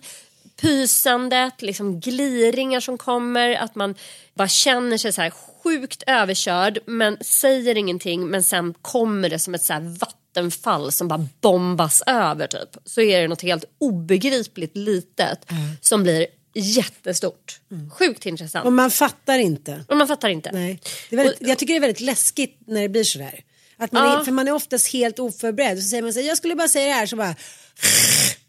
pysandet, 0.61 1.61
liksom 1.61 1.99
gliringar 1.99 2.79
som 2.79 2.97
kommer, 2.97 3.55
att 3.55 3.75
man 3.75 3.95
bara 4.33 4.47
känner 4.47 4.97
sig 4.97 5.13
så 5.13 5.21
här 5.21 5.29
sjukt 5.29 6.03
överkörd 6.07 6.79
men 6.85 7.17
säger 7.21 7.77
ingenting 7.77 8.27
men 8.27 8.43
sen 8.43 8.73
kommer 8.81 9.29
det 9.29 9.39
som 9.39 9.55
ett 9.55 9.63
så 9.63 9.73
här 9.73 9.95
vattenfall 10.37 10.91
som 10.91 11.07
bara 11.07 11.27
bombas 11.41 12.03
över 12.07 12.47
typ. 12.47 12.77
Så 12.85 13.01
är 13.01 13.21
det 13.21 13.27
något 13.27 13.41
helt 13.41 13.65
obegripligt 13.77 14.77
litet 14.77 15.45
som 15.81 16.03
blir 16.03 16.27
jättestort. 16.53 17.59
Sjukt 17.91 18.25
intressant. 18.25 18.65
Och 18.65 18.73
man 18.73 18.91
fattar 18.91 19.39
inte. 19.39 19.85
Och 19.87 19.97
man 19.97 20.07
fattar 20.07 20.29
inte. 20.29 20.49
Nej. 20.53 20.79
Det 21.09 21.15
är 21.15 21.17
väldigt, 21.17 21.37
jag 21.41 21.57
tycker 21.57 21.73
det 21.73 21.77
är 21.77 21.81
väldigt 21.81 22.01
läskigt 22.01 22.59
när 22.67 22.81
det 22.81 22.89
blir 22.89 23.03
sådär. 23.03 23.43
Att 23.77 23.91
man 23.91 24.03
Ja. 24.09 24.19
är, 24.19 24.23
för 24.23 24.31
man 24.31 24.47
är 24.47 24.51
oftast 24.51 24.93
helt 24.93 25.19
oförberedd. 25.19 25.83
Så 25.83 25.89
säger 25.89 26.03
man 26.03 26.13
så 26.13 26.19
här, 26.19 26.27
jag 26.27 26.37
skulle 26.37 26.55
bara 26.55 26.67
säga 26.67 26.87
det 26.87 26.93
här 26.93 27.05
så 27.05 27.15
bara... 27.15 27.35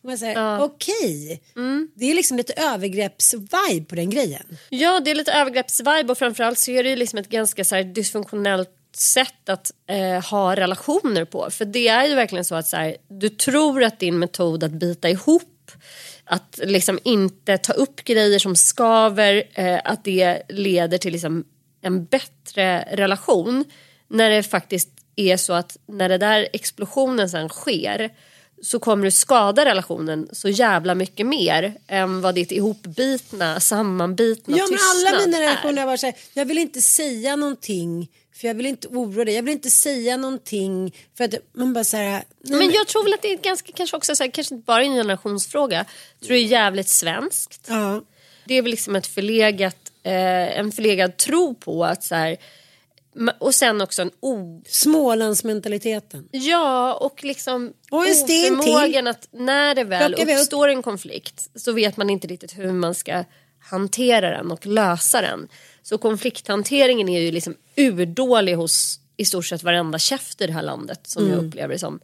Och 0.03 0.05
man 0.09 0.19
säger, 0.19 0.61
Okej. 0.63 1.43
Mm. 1.57 1.89
Det 1.95 2.11
är 2.11 2.15
liksom 2.15 2.37
lite 2.37 2.53
övergrepps-vibe 2.53 3.85
på 3.85 3.95
den 3.95 4.11
grejen. 4.11 4.59
Ja, 4.69 5.01
det 5.01 5.11
är 5.11 5.15
lite 5.15 5.33
övergreppsvibe 5.33 6.05
och 6.09 6.19
framförallt 6.19 6.59
så 6.59 6.71
är 6.71 6.83
det 6.83 6.91
ju 6.91 6.97
liksom 6.97 7.19
ett 7.19 7.29
ganska 7.29 7.65
så 7.65 7.83
dysfunktionellt 7.83 8.71
sätt 8.97 9.49
att 9.49 9.73
eh, 9.87 10.25
ha 10.25 10.57
relationer 10.57 11.25
på. 11.25 11.51
För 11.51 11.65
det 11.65 11.89
är 11.89 12.07
ju 12.07 12.15
verkligen 12.15 12.45
så 12.45 12.55
att 12.55 12.67
så 12.67 12.77
här, 12.77 12.97
du 13.09 13.29
tror 13.29 13.85
att 13.85 14.01
din 14.01 14.19
metod 14.19 14.65
att 14.65 14.73
bita 14.73 15.11
ihop 15.11 15.71
att 16.25 16.61
liksom 16.63 16.99
inte 17.05 17.59
ta 17.59 17.73
upp 17.73 18.05
grejer 18.05 18.39
som 18.39 18.57
skaver, 18.57 19.43
eh, 19.55 19.81
att 19.85 20.05
det 20.05 20.43
leder 20.49 20.99
till 20.99 21.13
liksom 21.13 21.45
en 21.81 22.05
bättre 22.05 22.89
relation. 22.93 23.65
När 24.09 24.31
det 24.31 24.43
faktiskt 24.43 24.89
är 25.17 25.37
så 25.37 25.53
att 25.53 25.77
när 25.87 26.09
det 26.09 26.19
där 26.19 26.49
explosionen 26.53 27.31
sen 27.31 27.49
sker 27.49 28.11
så 28.63 28.79
kommer 28.79 29.05
du 29.05 29.11
skada 29.11 29.65
relationen 29.65 30.29
så 30.33 30.49
jävla 30.49 30.95
mycket 30.95 31.27
mer 31.27 31.75
än 31.87 32.21
vad 32.21 32.35
ditt 32.35 32.53
ihopbitna, 32.53 33.61
sammanbitna 33.61 34.57
Ja 34.57 34.67
men 34.71 34.79
alla 34.79 35.11
tystnad 35.11 35.29
mina 35.29 35.39
är. 35.39 35.43
relationer 35.43 35.81
har 35.81 35.87
varit 35.87 36.01
så 36.01 36.07
här, 36.07 36.15
jag 36.33 36.45
vill 36.45 36.59
inte 36.59 36.81
säga 36.81 37.37
någonting 37.37 38.09
för 38.41 38.49
jag 38.49 38.55
vill 38.55 38.67
inte 38.67 38.89
oroa 38.89 39.25
dig. 39.25 39.35
Jag 39.35 39.43
vill 39.43 39.53
inte 39.53 39.71
säga 39.71 40.17
någonting 40.17 40.97
för 41.17 41.25
att 41.25 41.35
man 41.53 41.73
bara 41.73 41.85
så 41.85 41.97
här. 41.97 42.25
Men 42.43 42.71
jag 42.71 42.87
tror 42.87 43.05
väl 43.05 43.15
att 43.15 43.23
det 43.23 43.33
är 43.33 43.37
ganska, 43.37 43.73
kanske 43.73 43.97
också 43.97 44.17
så 44.17 44.25
här, 44.25 44.31
kanske 44.31 44.55
inte 44.55 44.65
bara 44.65 44.83
en 44.83 44.95
generationsfråga. 44.95 45.85
Jag 46.19 46.27
tror 46.27 46.37
det 46.37 46.43
är 46.43 46.47
jävligt 46.47 46.89
svenskt. 46.89 47.67
Ja. 47.69 48.03
Det 48.45 48.55
är 48.55 48.63
väl 48.63 48.71
liksom 48.71 48.97
ett 48.97 49.07
förlegat, 49.07 49.93
eh, 50.03 50.59
en 50.59 50.73
förlegad 50.73 51.17
tro 51.17 51.55
på 51.55 51.85
att 51.85 52.05
så 52.05 52.15
här, 52.15 52.37
och 53.39 53.55
sen 53.55 53.81
också 53.81 54.03
en 54.03 54.11
o... 54.21 54.63
Smålandsmentaliteten. 54.67 56.29
Ja, 56.31 56.95
och 56.95 57.25
liksom 57.25 57.73
Och 57.91 57.99
oförmågan 57.99 59.07
att 59.07 59.29
när 59.31 59.75
det 59.75 59.85
väl 59.85 60.15
Plockar 60.15 60.33
upp. 60.33 60.41
uppstår 60.41 60.69
en 60.69 60.83
konflikt 60.83 61.51
så 61.55 61.73
vet 61.73 61.97
man 61.97 62.11
inte 62.11 62.27
riktigt 62.27 62.59
hur 62.59 62.73
man 62.73 62.95
ska 62.95 63.25
hantera 63.71 64.31
den 64.31 64.51
och 64.51 64.67
lösa 64.67 65.21
den. 65.21 65.49
Så 65.89 65.99
konflikthanteringen 65.99 67.09
är 67.09 67.21
ju 67.21 67.31
liksom 67.31 67.55
urdålig 67.77 68.55
hos 68.55 69.01
i 69.17 69.25
stort 69.25 69.47
sett 69.47 69.63
varenda 69.63 69.99
käft 69.99 70.41
i 70.41 70.47
det 70.47 70.53
här 70.53 70.63
landet 70.63 71.01
som 71.07 71.23
Mm. 71.25 71.35
jag 71.37 71.47
upplever 71.47 71.73
det 71.75 71.79
som. 71.79 72.01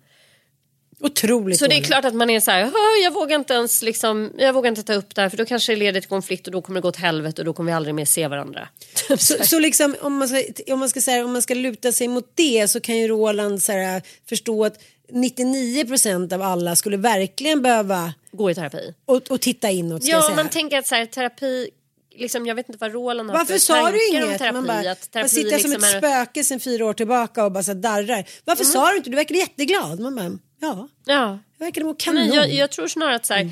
Otroligt 1.01 1.59
Så 1.59 1.66
det 1.66 1.74
är 1.76 1.82
klart 1.82 2.05
att 2.05 2.14
man 2.14 2.30
är 2.30 2.41
så 2.41 2.51
här, 2.51 2.64
"Åh, 2.74 3.03
jag 3.05 3.11
vågar 3.14 3.37
inte 3.39 3.55
ens 3.55 3.82
liksom, 3.82 4.32
jag 4.39 4.53
vågar 4.53 4.68
inte 4.68 4.82
ta 4.82 4.95
upp 4.95 5.14
det 5.14 5.20
här 5.22 5.28
för 5.28 5.37
då 5.37 5.45
kanske 5.45 5.72
det 5.72 5.76
leder 5.76 6.01
till 6.01 6.09
konflikt 6.09 6.47
och 6.47 6.53
då 6.53 6.62
kommer 6.62 6.80
det 6.80 6.82
gå 6.82 6.89
åt 6.89 6.97
helvete 6.97 7.41
och 7.43 7.47
då 7.47 7.53
kommer 7.53 7.72
vi 7.72 7.76
aldrig 7.76 7.95
mer 7.95 8.05
se 8.05 8.28
varandra. 8.28 8.68
Så, 9.18 9.35
så 9.45 9.59
liksom 9.59 9.97
om 10.01 10.16
man, 10.16 10.28
ska, 10.28 10.43
om, 10.72 10.78
man 10.78 10.89
ska, 10.89 11.01
säga, 11.01 11.24
om 11.24 11.32
man 11.32 11.43
ska 11.43 11.55
luta 11.55 11.93
sig 11.93 12.09
mot 12.09 12.30
det 12.35 12.68
så 12.70 12.80
kan 12.80 12.97
ju 12.99 13.09
Roland 13.09 13.62
så 13.62 13.72
här, 13.72 14.03
förstå 14.28 14.64
att 14.64 14.78
99% 15.12 16.32
av 16.35 16.43
alla 16.43 16.76
skulle 16.76 16.97
verkligen 16.97 17.62
behöva 17.62 18.14
Gå 18.32 18.51
i 18.51 18.55
terapi. 18.55 18.95
och, 19.07 19.30
och 19.30 19.41
titta 19.41 19.70
inåt. 19.70 20.05
Ja, 20.05 20.32
man 20.37 20.49
tänker 20.49 20.78
att 20.78 20.87
så 20.87 20.95
här, 20.95 21.07
terapi, 21.07 21.70
liksom, 22.16 22.46
jag 22.46 22.54
vet 22.54 22.68
inte 22.68 22.78
vad 22.80 22.92
Roland 22.92 23.30
har 23.30 23.38
Varför 23.38 23.52
för 23.52 23.58
sa 23.60 23.74
du 23.74 23.82
tankar 23.82 24.22
om 24.22 24.24
inget? 24.28 24.38
terapi. 24.38 24.52
man 24.54 24.66
bara, 24.66 24.90
att 24.90 25.10
terapi 25.12 25.28
sitter 25.28 25.58
som 25.58 25.70
liksom 25.70 25.72
ett 25.88 25.94
är- 25.94 25.98
spöke 25.98 26.44
sen 26.44 26.60
fyra 26.60 26.86
år 26.86 26.92
tillbaka 26.92 27.44
och 27.44 27.52
bara 27.52 27.62
så 27.62 27.74
darrar. 27.74 28.24
Varför 28.44 28.64
sa 28.64 28.90
du 28.90 28.96
inte? 28.96 29.10
Du 29.10 29.16
verkade 29.16 29.40
jätteglad. 29.40 30.00
Man 30.00 30.14
bara, 30.16 30.38
ja, 30.60 30.88
Ja. 31.04 31.38
jag 31.58 31.66
verkade 31.66 31.86
må 31.86 31.94
kanon. 31.94 32.26
Nej, 32.28 32.36
jag, 32.36 32.52
jag 32.52 32.70
tror 32.70 32.88
snarare 32.88 33.16
att 33.16 33.26
så 33.26 33.34
här, 33.34 33.50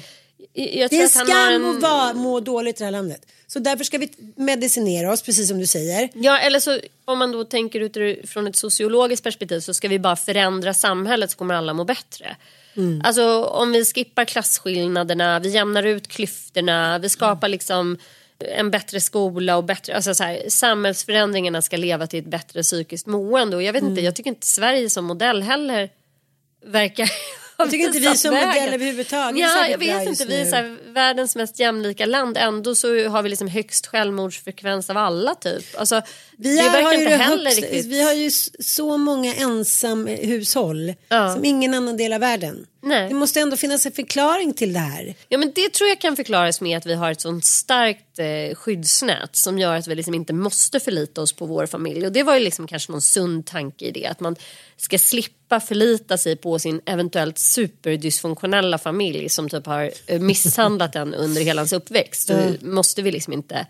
jag, 0.53 0.75
jag 0.75 0.91
det 0.91 0.97
är 0.99 1.03
en 1.03 1.09
skam 1.09 1.29
en... 1.55 1.77
att 1.77 1.83
vara, 1.83 2.15
må 2.15 2.41
dåligt 2.41 2.77
i 2.77 2.79
det 2.79 2.85
här 2.85 2.93
landet. 2.93 3.27
Så 3.47 3.59
därför 3.59 3.85
ska 3.85 3.99
vi 3.99 4.11
medicinera 4.37 5.13
oss, 5.13 5.23
precis 5.23 5.49
som 5.49 5.59
du 5.59 5.67
säger. 5.67 6.09
Ja, 6.15 6.39
eller 6.39 6.61
så 6.61 6.79
om 7.05 7.19
man 7.19 7.33
då 7.33 7.45
tänker 7.45 7.81
utifrån 7.81 8.47
ett 8.47 8.57
sociologiskt 8.57 9.25
perspektiv 9.25 9.61
så 9.61 9.75
ska 9.75 9.89
vi 9.89 9.99
bara 9.99 10.17
förändra 10.17 10.75
samhället 10.75 11.31
så 11.31 11.37
kommer 11.37 11.55
alla 11.55 11.75
må 11.75 11.85
bättre. 11.85 12.37
Mm. 12.77 13.03
Alltså 13.05 13.45
om 13.45 13.73
vi 13.73 13.85
skippar 13.85 14.25
klasskillnaderna, 14.25 15.39
vi 15.39 15.49
jämnar 15.49 15.83
ut 15.83 16.09
klyftorna, 16.09 16.99
vi 16.99 17.09
skapar 17.09 17.49
liksom 17.49 17.99
en 18.45 18.71
bättre 18.71 19.01
skola 19.01 19.57
och 19.57 19.65
bättre, 19.65 19.95
alltså 19.97 20.15
så 20.15 20.25
här, 20.25 20.43
samhällsförändringarna 20.49 21.63
ska 21.63 21.77
leva 21.77 22.07
till 22.07 22.19
ett 22.19 22.27
bättre 22.31 22.63
psykiskt 22.63 23.07
mående 23.07 23.57
och 23.57 23.63
jag 23.63 23.73
vet 23.73 23.83
inte, 23.83 23.93
Mm. 23.93 24.05
jag 24.05 24.17
tycker 24.17 24.31
inte 24.31 24.47
Sverige 24.47 24.91
som 24.91 25.05
modell 25.05 25.43
heller 25.43 25.91
verkar 26.67 27.11
Jag 27.59 27.71
tycker 27.71 27.87
inte 27.87 27.99
vi 27.99 28.17
som 28.17 28.31
vägen. 28.35 28.49
modell 28.49 28.75
överhuvudtaget 28.75 29.41
Ja, 29.41 29.67
jag 29.69 29.79
vet 29.79 30.09
inte, 30.09 30.25
vi 30.25 30.41
är 30.41 30.45
så 30.45 30.57
här, 30.57 30.77
världens 30.93 31.37
mest 31.37 31.59
jämlika 31.59 32.07
land 32.07 32.37
ändå 32.37 32.75
så 32.75 33.09
har 33.09 33.23
vi 33.23 33.29
liksom 33.29 33.49
högst 33.49 33.87
självmordsfrekvens 33.87 34.91
av 34.91 34.97
alla 34.97 35.35
typ. 35.35 35.65
Alltså, 35.79 36.03
Vi 36.39 36.57
det 36.57 36.63
verkar 36.63 36.83
har 36.83 36.93
ju 36.93 36.99
inte 37.03 37.17
heller 37.17 37.51
riktigt. 37.51 37.87
vi 37.87 38.03
har 38.03 38.13
ju 38.13 38.31
så 38.61 38.97
många 38.97 39.35
ensamhushåll 39.35 40.95
Ja. 41.09 41.35
som 41.35 41.45
ingen 41.45 41.75
annan 41.75 41.97
del 41.97 42.13
av 42.13 42.21
världen. 42.21 42.67
Nej. 42.85 43.09
Det 43.09 43.15
måste 43.15 43.41
ändå 43.41 43.57
finnas 43.57 43.87
en 43.87 43.93
förklaring 43.93 44.55
till 44.55 44.73
det 44.73 44.79
här. 44.79 45.15
Ja 45.29 45.39
men 45.39 45.53
det 45.55 45.73
tror 45.73 45.89
jag 45.89 46.01
kan 46.01 46.17
förklaras 46.17 46.61
med 46.61 46.79
att 46.79 46.87
vi 46.87 46.95
har 46.95 47.11
ett 47.11 47.21
sånt 47.21 47.45
starkt 47.45 48.19
eh, 48.19 48.55
skyddsnät 48.55 49.37
som 49.37 49.59
gör 49.59 49.77
att 49.77 49.89
vi 49.89 49.95
liksom 49.95 50.15
inte 50.15 50.33
måste 50.33 50.81
förlita 50.81 51.23
oss 51.23 51.33
på 51.33 51.47
vår 51.47 51.67
familj. 51.67 52.07
Och 52.07 52.13
det 52.13 52.23
var 52.23 52.35
ju 52.35 52.45
liksom 52.45 52.67
kanske 52.67 52.93
någon 52.93 53.03
sund 53.03 53.47
tanke 53.47 53.85
i 53.85 53.91
det. 53.91 54.07
Att 54.07 54.21
man 54.21 54.37
ska 54.77 54.99
slippa 54.99 55.61
förlita 55.61 56.19
sig 56.19 56.37
på 56.37 56.59
sin 56.59 56.81
eventuellt 56.87 57.39
superdysfunktionella 57.39 58.79
familj 58.79 59.29
som 59.29 59.49
typ 59.49 59.67
har 59.67 59.91
eh, 60.07 60.21
misshandlat 60.21 60.97
en 60.97 61.15
under 61.15 61.43
hela 61.43 61.61
ens 61.61 61.73
uppväxt. 61.73 62.27
Så 62.27 62.53
måste 62.61 63.03
vi 63.03 63.13
liksom 63.13 63.33
inte 63.33 63.67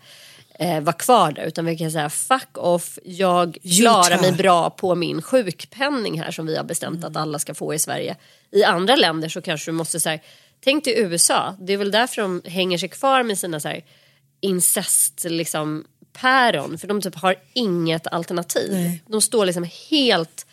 eh, 0.59 0.81
vara 0.81 0.93
kvar 0.93 1.31
där 1.31 1.43
utan 1.43 1.65
vi 1.65 1.77
kan 1.77 1.91
säga 1.91 2.09
fuck 2.09 2.57
off, 2.57 2.99
jag 3.03 3.57
klarar 3.77 4.21
mig 4.21 4.31
bra 4.31 4.69
på 4.69 4.95
min 4.95 5.21
sjukpenning 5.21 6.21
här 6.21 6.31
som 6.31 6.45
vi 6.45 6.57
har 6.57 6.63
bestämt 6.63 7.03
att 7.03 7.15
alla 7.15 7.39
ska 7.39 7.53
få 7.53 7.73
i 7.73 7.79
Sverige. 7.79 8.15
I 8.51 8.63
andra 8.63 8.95
länder 8.95 9.29
så 9.29 9.41
kanske 9.41 9.71
du 9.71 9.75
måste 9.75 9.99
säga 9.99 10.19
Tänk 10.63 10.83
dig 10.83 10.99
USA, 10.99 11.55
det 11.59 11.73
är 11.73 11.77
väl 11.77 11.91
därför 11.91 12.21
de 12.21 12.41
hänger 12.45 12.77
sig 12.77 12.89
kvar 12.89 13.23
med 13.23 13.37
sina 13.37 13.59
så 13.59 13.67
här, 13.67 13.83
incest 14.39 15.25
liksom, 15.29 15.85
päron 16.13 16.77
för 16.77 16.87
de 16.87 17.01
typ 17.01 17.15
har 17.15 17.35
inget 17.53 18.07
alternativ. 18.07 18.99
De 19.07 19.21
står 19.21 19.45
liksom 19.45 19.67
helt 19.89 20.45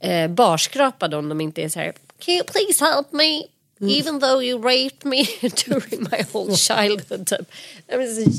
eh, 0.00 0.30
barskrapade 0.30 1.16
om 1.16 1.28
de 1.28 1.40
inte 1.40 1.62
är 1.62 1.68
så 1.68 1.78
här 1.78 1.92
Can 2.18 2.34
you 2.34 2.44
please 2.44 2.84
help 2.84 3.12
me? 3.12 3.42
Even 3.90 4.20
though 4.20 4.42
you 4.42 4.62
raped 4.62 5.04
me 5.04 5.24
during 5.66 6.06
my 6.10 6.24
whole 6.32 6.56
childhood. 6.56 7.26
Typ. 7.26 7.52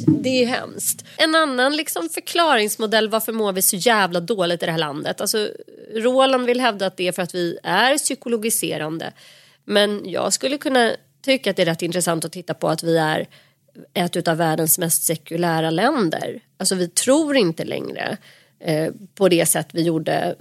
Det 0.07 0.29
är 0.29 0.39
ju 0.39 0.45
hemskt. 0.45 1.05
En 1.17 1.35
annan 1.35 1.75
liksom 1.75 2.09
förklaringsmodell 2.09 3.09
varför 3.09 3.33
mår 3.33 3.53
vi 3.53 3.61
så 3.61 3.75
jävla 3.75 4.19
dåligt 4.19 4.63
i 4.63 4.65
det 4.65 4.71
här 4.71 4.79
landet. 4.79 5.21
Alltså, 5.21 5.49
Roland 5.95 6.45
vill 6.45 6.61
hävda 6.61 6.85
att 6.85 6.97
det 6.97 7.07
är 7.07 7.11
för 7.11 7.21
att 7.21 7.35
vi 7.35 7.57
är 7.63 7.97
psykologiserande. 7.97 9.13
Men 9.63 10.01
jag 10.05 10.33
skulle 10.33 10.57
kunna 10.57 10.91
tycka 11.21 11.49
att 11.49 11.55
det 11.55 11.61
är 11.61 11.65
rätt 11.65 11.81
intressant 11.81 12.25
att 12.25 12.31
titta 12.31 12.53
på 12.53 12.67
att 12.69 12.83
vi 12.83 12.97
är 12.97 13.27
ett 13.93 14.27
av 14.27 14.37
världens 14.37 14.79
mest 14.79 15.03
sekulära 15.03 15.69
länder. 15.69 16.39
Alltså 16.57 16.75
vi 16.75 16.87
tror 16.87 17.35
inte 17.35 17.63
längre 17.63 18.17
eh, 18.65 18.91
på 19.15 19.29
det 19.29 19.45
sätt 19.45 19.67
vi 19.73 19.81
gjorde 19.81 20.35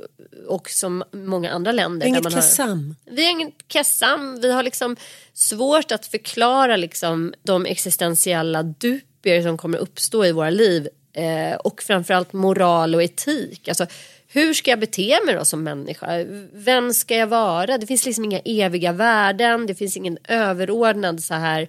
och 0.46 0.70
som 0.70 1.04
många 1.12 1.50
andra 1.50 1.72
länder. 1.72 2.06
Inget 2.06 2.22
där 2.22 2.30
man 2.30 2.32
har, 2.32 2.40
kassam. 2.40 2.94
vi 3.04 3.24
har 3.24 3.30
ingen 3.30 3.52
kassam, 3.68 4.40
vi 4.40 4.52
har 4.52 4.62
liksom 4.62 4.96
svårt 5.32 5.92
att 5.92 6.06
förklara 6.06 6.76
liksom 6.76 7.34
de 7.42 7.66
existentiella 7.66 8.62
dubier 8.62 9.42
som 9.42 9.58
kommer 9.58 9.78
uppstå 9.78 10.24
i 10.24 10.32
våra 10.32 10.50
liv 10.50 10.88
eh, 11.12 11.56
och 11.56 11.82
framförallt 11.82 12.32
moral 12.32 12.94
och 12.94 13.02
etik. 13.02 13.68
Alltså, 13.68 13.86
hur 14.28 14.54
ska 14.54 14.70
jag 14.70 14.80
bete 14.80 15.18
mig 15.26 15.34
då 15.34 15.44
som 15.44 15.62
människa? 15.62 16.24
Vem 16.52 16.92
ska 16.92 17.16
jag 17.16 17.26
vara? 17.26 17.78
Det 17.78 17.86
finns 17.86 18.06
liksom 18.06 18.24
inga 18.24 18.38
eviga 18.38 18.92
värden, 18.92 19.66
det 19.66 19.74
finns 19.74 19.96
ingen 19.96 20.18
överordnad 20.28 21.22
så 21.22 21.34
här 21.34 21.68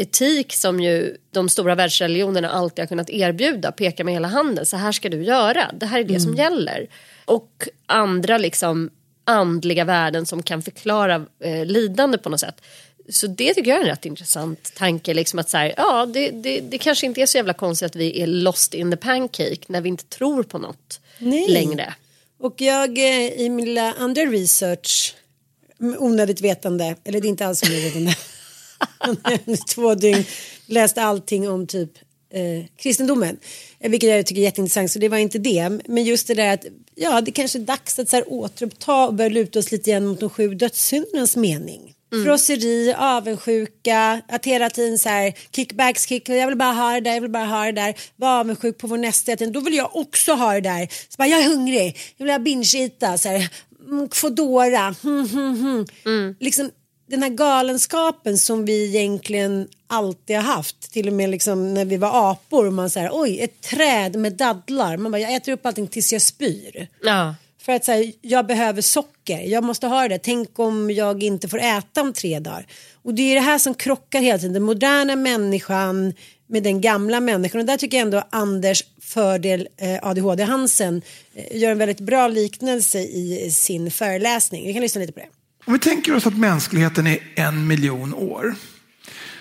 etik 0.00 0.52
som 0.52 0.80
ju 0.80 1.16
de 1.30 1.48
stora 1.48 1.74
världsreligionerna 1.74 2.50
alltid 2.50 2.82
har 2.82 2.86
kunnat 2.86 3.10
erbjuda, 3.10 3.72
peka 3.72 4.04
med 4.04 4.14
hela 4.14 4.28
handen, 4.28 4.66
så 4.66 4.76
här 4.76 4.92
ska 4.92 5.08
du 5.08 5.24
göra, 5.24 5.70
det 5.74 5.86
här 5.86 6.00
är 6.00 6.04
det 6.04 6.20
som 6.20 6.34
gäller. 6.34 6.88
Och 7.24 7.68
andra 7.86 8.38
liksom 8.38 8.90
andliga 9.24 9.84
värden 9.84 10.26
som 10.26 10.42
kan 10.42 10.62
förklara 10.62 11.26
eh, 11.44 11.66
lidande 11.66 12.18
på 12.18 12.28
något 12.28 12.40
sätt. 12.40 12.60
Så 13.08 13.26
det 13.26 13.54
tycker 13.54 13.70
jag 13.70 13.78
är 13.78 13.82
en 13.82 13.88
rätt 13.88 14.04
intressant 14.04 14.74
tanke. 14.74 15.14
Liksom 15.14 15.38
att 15.38 15.50
så 15.50 15.56
här, 15.56 15.74
ja, 15.76 16.06
det, 16.06 16.30
det, 16.30 16.60
det 16.60 16.78
kanske 16.78 17.06
inte 17.06 17.22
är 17.22 17.26
så 17.26 17.38
jävla 17.38 17.52
konstigt 17.52 17.86
att 17.86 17.96
vi 17.96 18.22
är 18.22 18.26
lost 18.26 18.74
in 18.74 18.90
the 18.90 18.96
pancake 18.96 19.58
när 19.66 19.80
vi 19.80 19.88
inte 19.88 20.04
tror 20.04 20.42
på 20.42 20.58
något 20.58 21.00
Nej. 21.18 21.48
längre. 21.48 21.94
Och 22.38 22.54
jag 22.60 22.98
eh, 22.98 23.26
i 23.26 23.48
min 23.48 23.64
lilla 23.64 23.92
andra 23.92 24.22
research, 24.22 25.14
onödigt 25.78 26.40
vetande, 26.40 26.96
eller 27.04 27.20
det 27.20 27.26
är 27.26 27.30
inte 27.30 27.46
alls 27.46 27.62
onödigt 27.62 27.86
vetande, 27.86 28.16
två 29.74 29.94
dygn 29.94 30.24
läste 30.66 31.02
allting 31.02 31.48
om 31.48 31.66
typ 31.66 31.90
eh, 32.32 32.66
kristendomen. 32.76 33.38
Eh, 33.80 33.90
Vilket 33.90 34.10
jag 34.10 34.26
tycker 34.26 34.40
är 34.40 34.44
jätteintressant 34.44 34.90
så 34.90 34.98
det 34.98 35.08
var 35.08 35.18
inte 35.18 35.38
det. 35.38 35.78
Men 35.86 36.04
just 36.04 36.26
det 36.26 36.34
där 36.34 36.54
att 36.54 36.64
ja 36.94 37.20
det 37.20 37.32
kanske 37.32 37.58
är 37.58 37.60
dags 37.60 37.98
att 37.98 38.08
så 38.08 38.16
här, 38.16 38.32
återuppta 38.32 39.06
och 39.06 39.14
börja 39.14 39.30
luta 39.30 39.58
oss 39.58 39.72
lite 39.72 39.90
grann 39.90 40.06
mot 40.06 40.20
de 40.20 40.30
sju 40.30 40.54
dödssyndernas 40.54 41.36
mening. 41.36 41.94
Frosseri, 42.24 42.94
avundsjuka, 42.98 44.22
att 44.28 44.46
hela 44.46 44.70
tiden 44.70 44.98
så 44.98 45.08
här 45.08 45.34
kickbacks, 45.52 46.06
kick, 46.06 46.28
jag 46.28 46.46
vill 46.46 46.56
bara 46.56 46.72
ha 46.72 46.92
det 46.92 47.00
där, 47.00 47.14
jag 47.14 47.20
vill 47.20 47.30
bara 47.30 47.44
ha 47.44 47.64
det 47.64 47.72
där. 47.72 47.94
Var 48.16 48.40
avundsjuk 48.40 48.78
på 48.78 48.86
vår 48.86 48.96
nästa, 48.96 49.36
då 49.36 49.60
vill 49.60 49.74
jag 49.74 49.96
också 49.96 50.32
ha 50.32 50.52
det 50.54 50.60
där. 50.60 50.88
Så 51.08 51.16
bara, 51.18 51.28
jag 51.28 51.40
är 51.40 51.48
hungrig, 51.48 51.98
jag 52.16 52.24
vill 52.24 52.32
ha 52.32 52.38
binge-eata, 52.38 53.48
mm, 53.88 54.08
Foodora, 54.12 54.94
hmm, 55.02 55.28
hmm, 55.28 55.86
hmm. 56.04 56.36
Liksom 56.40 56.70
den 57.10 57.22
här 57.22 57.30
galenskapen 57.30 58.38
som 58.38 58.64
vi 58.64 58.84
egentligen 58.84 59.68
alltid 59.86 60.36
har 60.36 60.42
haft. 60.42 60.92
Till 60.92 61.08
och 61.08 61.12
med 61.12 61.30
liksom 61.30 61.74
när 61.74 61.84
vi 61.84 61.96
var 61.96 62.30
apor 62.30 62.66
och 62.66 62.72
man 62.72 62.90
säger 62.90 63.10
oj 63.12 63.40
ett 63.40 63.60
träd 63.60 64.16
med 64.16 64.32
dadlar. 64.32 64.96
Man 64.96 65.12
bara 65.12 65.18
jag 65.18 65.34
äter 65.34 65.52
upp 65.52 65.66
allting 65.66 65.86
tills 65.86 66.12
jag 66.12 66.22
spyr. 66.22 66.88
Ja. 67.02 67.34
För 67.58 67.72
att 67.72 67.84
säga 67.84 68.12
jag 68.20 68.46
behöver 68.46 68.82
socker, 68.82 69.40
jag 69.40 69.64
måste 69.64 69.86
ha 69.86 70.08
det. 70.08 70.18
Tänk 70.18 70.58
om 70.58 70.90
jag 70.90 71.22
inte 71.22 71.48
får 71.48 71.58
äta 71.58 72.00
om 72.00 72.12
tre 72.12 72.38
dagar. 72.38 72.66
Och 73.02 73.14
det 73.14 73.22
är 73.22 73.34
det 73.34 73.40
här 73.40 73.58
som 73.58 73.74
krockar 73.74 74.20
hela 74.20 74.38
tiden. 74.38 74.52
Den 74.52 74.62
moderna 74.62 75.16
människan 75.16 76.14
med 76.46 76.62
den 76.62 76.80
gamla 76.80 77.20
människan. 77.20 77.60
Och 77.60 77.66
där 77.66 77.76
tycker 77.76 77.96
jag 77.96 78.04
ändå 78.04 78.22
Anders 78.30 78.84
fördel 79.00 79.68
eh, 79.76 79.98
ADHD 80.02 80.42
Hansen 80.42 81.02
eh, 81.34 81.56
gör 81.56 81.70
en 81.70 81.78
väldigt 81.78 82.00
bra 82.00 82.28
liknelse 82.28 82.98
i 82.98 83.50
sin 83.50 83.90
föreläsning. 83.90 84.66
Vi 84.66 84.72
kan 84.72 84.82
lyssna 84.82 85.00
lite 85.00 85.12
på 85.12 85.20
det. 85.20 85.39
Om 85.70 85.74
vi 85.74 85.80
tänker 85.80 86.16
oss 86.16 86.26
att 86.26 86.36
mänskligheten 86.36 87.06
är 87.06 87.18
en 87.34 87.66
miljon 87.66 88.14
år. 88.14 88.54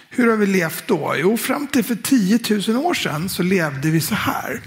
Hur 0.10 0.30
har 0.30 0.38
vi 0.38 0.46
levt 0.46 0.88
då? 0.88 1.16
Jo, 1.18 1.38
fram 1.38 1.68
till 1.68 1.84
för 1.84 1.96
10 1.96 2.40
000 2.68 2.86
år 2.86 2.94
sedan 2.94 3.30
så 3.30 3.44
levde 3.44 3.90
vi 3.90 4.02
så 4.02 4.16
här. 4.16 4.62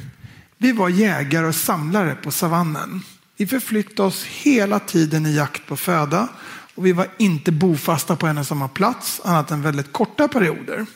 Vi 0.58 0.72
var 0.72 0.88
jägare 0.88 1.46
och 1.46 1.54
samlare 1.54 2.14
på 2.14 2.30
savannen. 2.30 3.02
Vi 3.36 3.46
förflyttade 3.46 4.08
oss 4.08 4.24
hela 4.24 4.78
tiden 4.78 5.26
i 5.26 5.36
jakt 5.36 5.66
på 5.66 5.76
föda 5.76 6.28
och 6.74 6.86
vi 6.86 6.92
var 6.92 7.06
inte 7.18 7.52
bofasta 7.52 8.16
på 8.16 8.26
en 8.26 8.38
och 8.38 8.46
samma 8.46 8.68
plats 8.68 9.20
annat 9.24 9.50
än 9.50 9.62
väldigt 9.62 9.92
korta 9.92 10.28
perioder. 10.28 10.86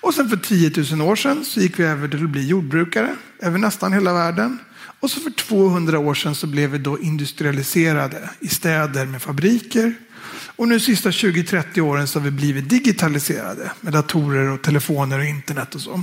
Och 0.00 0.14
sen 0.14 0.28
för 0.28 0.36
10 0.36 0.96
000 0.96 1.08
år 1.10 1.16
sedan 1.16 1.44
så 1.44 1.60
gick 1.60 1.78
vi 1.78 1.84
över 1.84 2.08
till 2.08 2.24
att 2.24 2.30
bli 2.30 2.46
jordbrukare 2.46 3.16
över 3.40 3.58
nästan 3.58 3.92
hela 3.92 4.12
världen. 4.12 4.58
Och 5.00 5.10
så 5.10 5.20
för 5.20 5.30
200 5.30 5.98
år 5.98 6.14
sedan 6.14 6.34
så 6.34 6.46
blev 6.46 6.70
vi 6.70 6.78
då 6.78 6.98
industrialiserade 7.00 8.30
i 8.40 8.48
städer 8.48 9.06
med 9.06 9.22
fabriker. 9.22 9.94
Och 10.32 10.68
nu 10.68 10.80
sista 10.80 11.10
20-30 11.10 11.80
åren 11.80 12.08
så 12.08 12.18
har 12.18 12.24
vi 12.24 12.30
blivit 12.30 12.68
digitaliserade 12.68 13.70
med 13.80 13.92
datorer 13.92 14.50
och 14.50 14.62
telefoner 14.62 15.18
och 15.18 15.24
internet 15.24 15.74
och 15.74 15.80
så. 15.80 16.02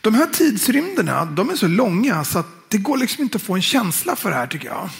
De 0.00 0.14
här 0.14 0.26
tidsrymderna 0.26 1.24
de 1.24 1.50
är 1.50 1.56
så 1.56 1.68
långa 1.68 2.24
så 2.24 2.38
att 2.38 2.46
det 2.68 2.78
går 2.78 2.96
liksom 2.96 3.22
inte 3.22 3.36
att 3.36 3.42
få 3.42 3.54
en 3.54 3.62
känsla 3.62 4.16
för 4.16 4.30
det 4.30 4.36
här 4.36 4.46
tycker 4.46 4.68
jag. 4.68 4.90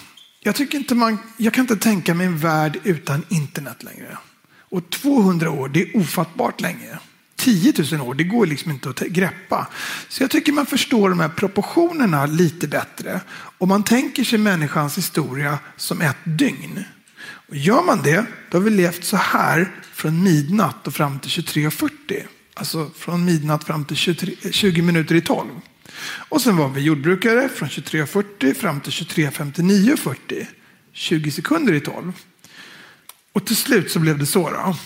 Jag, 0.41 0.55
tycker 0.55 0.79
inte 0.79 0.95
man, 0.95 1.19
jag 1.37 1.55
kan 1.55 1.63
inte 1.65 1.77
tänka 1.77 2.15
mig 2.15 2.27
en 2.27 2.39
värld 2.39 2.81
utan 2.85 3.25
internet 3.29 3.83
längre. 3.83 4.19
Och 4.59 4.91
200 4.91 5.51
år, 5.51 5.69
det 5.69 5.83
är 5.83 5.97
ofattbart 5.97 6.61
länge. 6.61 6.99
10 7.41 7.73
000 7.93 8.01
år, 8.01 8.15
det 8.15 8.25
går 8.25 8.47
liksom 8.47 8.71
inte 8.71 8.89
att 8.91 9.01
greppa. 9.01 9.67
Så 10.09 10.23
jag 10.23 10.31
tycker 10.31 10.53
man 10.53 10.67
förstår 10.67 11.11
de 11.11 11.21
här 11.21 11.29
proportionerna 11.29 12.27
lite 12.27 12.69
bättre. 12.69 13.21
Om 13.59 13.69
man 13.69 13.83
tänker 13.83 14.25
sig 14.25 14.39
människans 14.39 14.99
historia 14.99 15.59
som 15.77 16.01
ett 16.01 16.17
dygn. 16.25 16.85
Och 17.49 17.57
gör 17.57 17.83
man 17.83 18.03
det, 18.03 18.25
då 18.51 18.59
har 18.59 18.63
vi 18.63 18.71
levt 18.71 19.05
så 19.05 19.17
här 19.17 19.73
från 19.93 20.23
midnatt 20.23 20.87
och 20.87 20.95
fram 20.95 21.19
till 21.19 21.31
23.40. 21.31 21.91
Alltså 22.55 22.91
från 22.97 23.25
midnatt 23.25 23.65
fram 23.65 23.85
till 23.85 23.97
23, 23.97 24.35
20 24.51 24.83
minuter 24.83 25.15
i 25.15 25.21
12. 25.21 25.49
Och 26.29 26.43
sen 26.43 26.57
var 26.57 26.69
vi 26.69 26.81
jordbrukare 26.81 27.49
från 27.49 27.69
23.40 27.69 28.55
fram 28.55 28.81
till 28.81 28.93
23.59.40. 28.93 30.47
20 30.93 31.31
sekunder 31.31 31.73
i 31.73 31.81
12. 31.81 32.13
Och 33.33 33.47
till 33.47 33.57
slut 33.57 33.91
så 33.91 33.99
blev 33.99 34.19
det 34.19 34.27
så 34.27 34.51
då. 34.51 34.77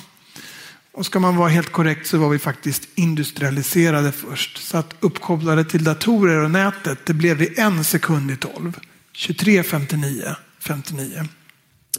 Och 0.94 1.06
ska 1.06 1.20
man 1.20 1.36
vara 1.36 1.48
helt 1.48 1.72
korrekt 1.72 2.06
så 2.06 2.18
var 2.18 2.28
vi 2.28 2.38
faktiskt 2.38 2.88
industrialiserade 2.94 4.12
först. 4.12 4.58
Så 4.58 4.76
att 4.76 4.94
uppkopplade 5.00 5.64
till 5.64 5.84
datorer 5.84 6.44
och 6.44 6.50
nätet, 6.50 6.98
det 7.06 7.12
blev 7.12 7.36
vi 7.36 7.60
en 7.60 7.84
sekund 7.84 8.30
i 8.30 8.36
12. 8.36 8.78
23.59, 9.14 10.34
59. 10.60 11.28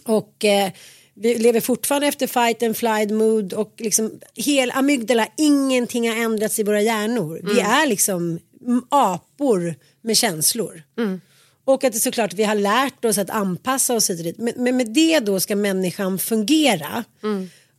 Och 0.03 0.45
eh, 0.45 0.71
vi 1.13 1.35
lever 1.35 1.61
fortfarande 1.61 2.07
efter 2.07 2.27
fight 2.27 2.63
and 2.63 2.77
flight 2.77 3.11
mood 3.11 3.53
och 3.53 3.73
liksom 3.77 4.11
hel 4.35 4.71
amygdala, 4.71 5.27
ingenting 5.37 6.09
har 6.09 6.15
ändrats 6.15 6.59
i 6.59 6.63
våra 6.63 6.81
hjärnor. 6.81 7.39
Vi 7.43 7.59
är 7.59 7.87
liksom 7.87 8.39
mm, 8.65 8.83
apor 8.89 9.75
med 10.01 10.17
känslor. 10.17 10.83
Och 11.65 11.83
att 11.83 11.93
det 11.93 11.99
såklart 11.99 12.33
vi 12.33 12.43
har 12.43 12.55
lärt 12.55 13.05
oss 13.05 13.17
att 13.17 13.29
anpassa 13.29 13.93
oss 13.95 14.09
hit 14.09 14.19
och 14.19 14.23
dit. 14.23 14.37
Men, 14.37 14.53
men 14.57 14.77
med 14.77 14.93
det 14.93 15.19
då 15.19 15.39
ska 15.39 15.55
människan 15.55 16.19
fungera. 16.19 17.03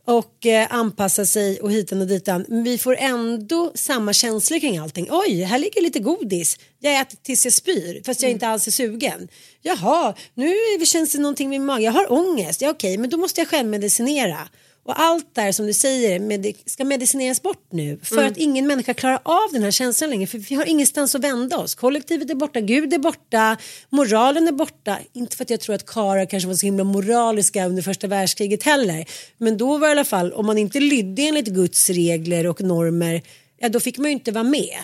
Och 0.07 0.45
eh, 0.45 0.67
anpassa 0.69 1.25
sig 1.25 1.59
och 1.59 1.71
hitan 1.71 2.01
och 2.01 2.07
ditan. 2.07 2.45
Men 2.47 2.63
vi 2.63 2.77
får 2.77 2.95
ändå 2.95 3.71
samma 3.75 4.13
känslor 4.13 4.59
kring 4.59 4.77
allting. 4.77 5.07
Oj, 5.11 5.41
här 5.41 5.59
ligger 5.59 5.81
lite 5.81 5.99
godis. 5.99 6.57
Jag 6.79 7.01
äter 7.01 7.17
tills 7.21 7.45
jag 7.45 7.53
spyr 7.53 8.01
fast 8.05 8.21
jag 8.21 8.31
inte 8.31 8.47
alls 8.47 8.67
är 8.67 8.71
sugen. 8.71 9.27
Jaha, 9.61 10.13
nu 10.33 10.55
känns 10.85 11.11
det 11.11 11.19
någonting 11.19 11.49
med 11.49 11.61
magen. 11.61 11.83
Jag 11.83 11.91
har 11.91 12.11
ångest. 12.11 12.61
Ja 12.61 12.69
okej, 12.69 12.97
men 12.97 13.09
då 13.09 13.17
måste 13.17 13.41
jag 13.41 13.47
självmedicinera. 13.47 14.47
Och 14.87 14.99
allt 15.01 15.35
där 15.35 15.51
som 15.51 15.67
du 15.67 15.73
säger 15.73 16.19
med, 16.19 16.53
ska 16.65 16.85
medicineras 16.85 17.41
bort 17.41 17.67
nu 17.71 17.99
för 18.03 18.23
att 18.23 18.37
ingen 18.37 18.67
människa 18.67 18.93
klarar 18.93 19.19
av 19.23 19.49
den 19.51 19.63
här 19.63 19.71
känslan 19.71 20.09
längre 20.09 20.27
för 20.27 20.37
vi 20.37 20.55
har 20.55 20.65
ingenstans 20.65 21.15
att 21.15 21.23
vända 21.23 21.57
oss. 21.57 21.75
Kollektivet 21.75 22.29
är 22.29 22.35
borta, 22.35 22.59
Gud 22.59 22.93
är 22.93 22.97
borta, 22.97 23.57
moralen 23.89 24.47
är 24.47 24.51
borta. 24.51 24.97
Inte 25.13 25.37
för 25.37 25.43
att 25.43 25.49
jag 25.49 25.59
tror 25.59 25.75
att 25.75 25.85
karlar 25.85 26.25
kanske 26.25 26.47
var 26.47 26.55
så 26.55 26.65
himla 26.65 26.83
moraliska 26.83 27.65
under 27.65 27.81
första 27.81 28.07
världskriget 28.07 28.63
heller. 28.63 29.05
Men 29.37 29.57
då 29.57 29.77
var 29.77 29.87
det 29.87 29.87
i 29.87 29.91
alla 29.91 30.05
fall, 30.05 30.33
om 30.33 30.45
man 30.45 30.57
inte 30.57 30.79
lydde 30.79 31.21
enligt 31.21 31.47
Guds 31.47 31.89
regler 31.89 32.47
och 32.47 32.61
normer, 32.61 33.21
ja 33.57 33.69
då 33.69 33.79
fick 33.79 33.97
man 33.97 34.05
ju 34.05 34.13
inte 34.13 34.31
vara 34.31 34.43
med. 34.43 34.77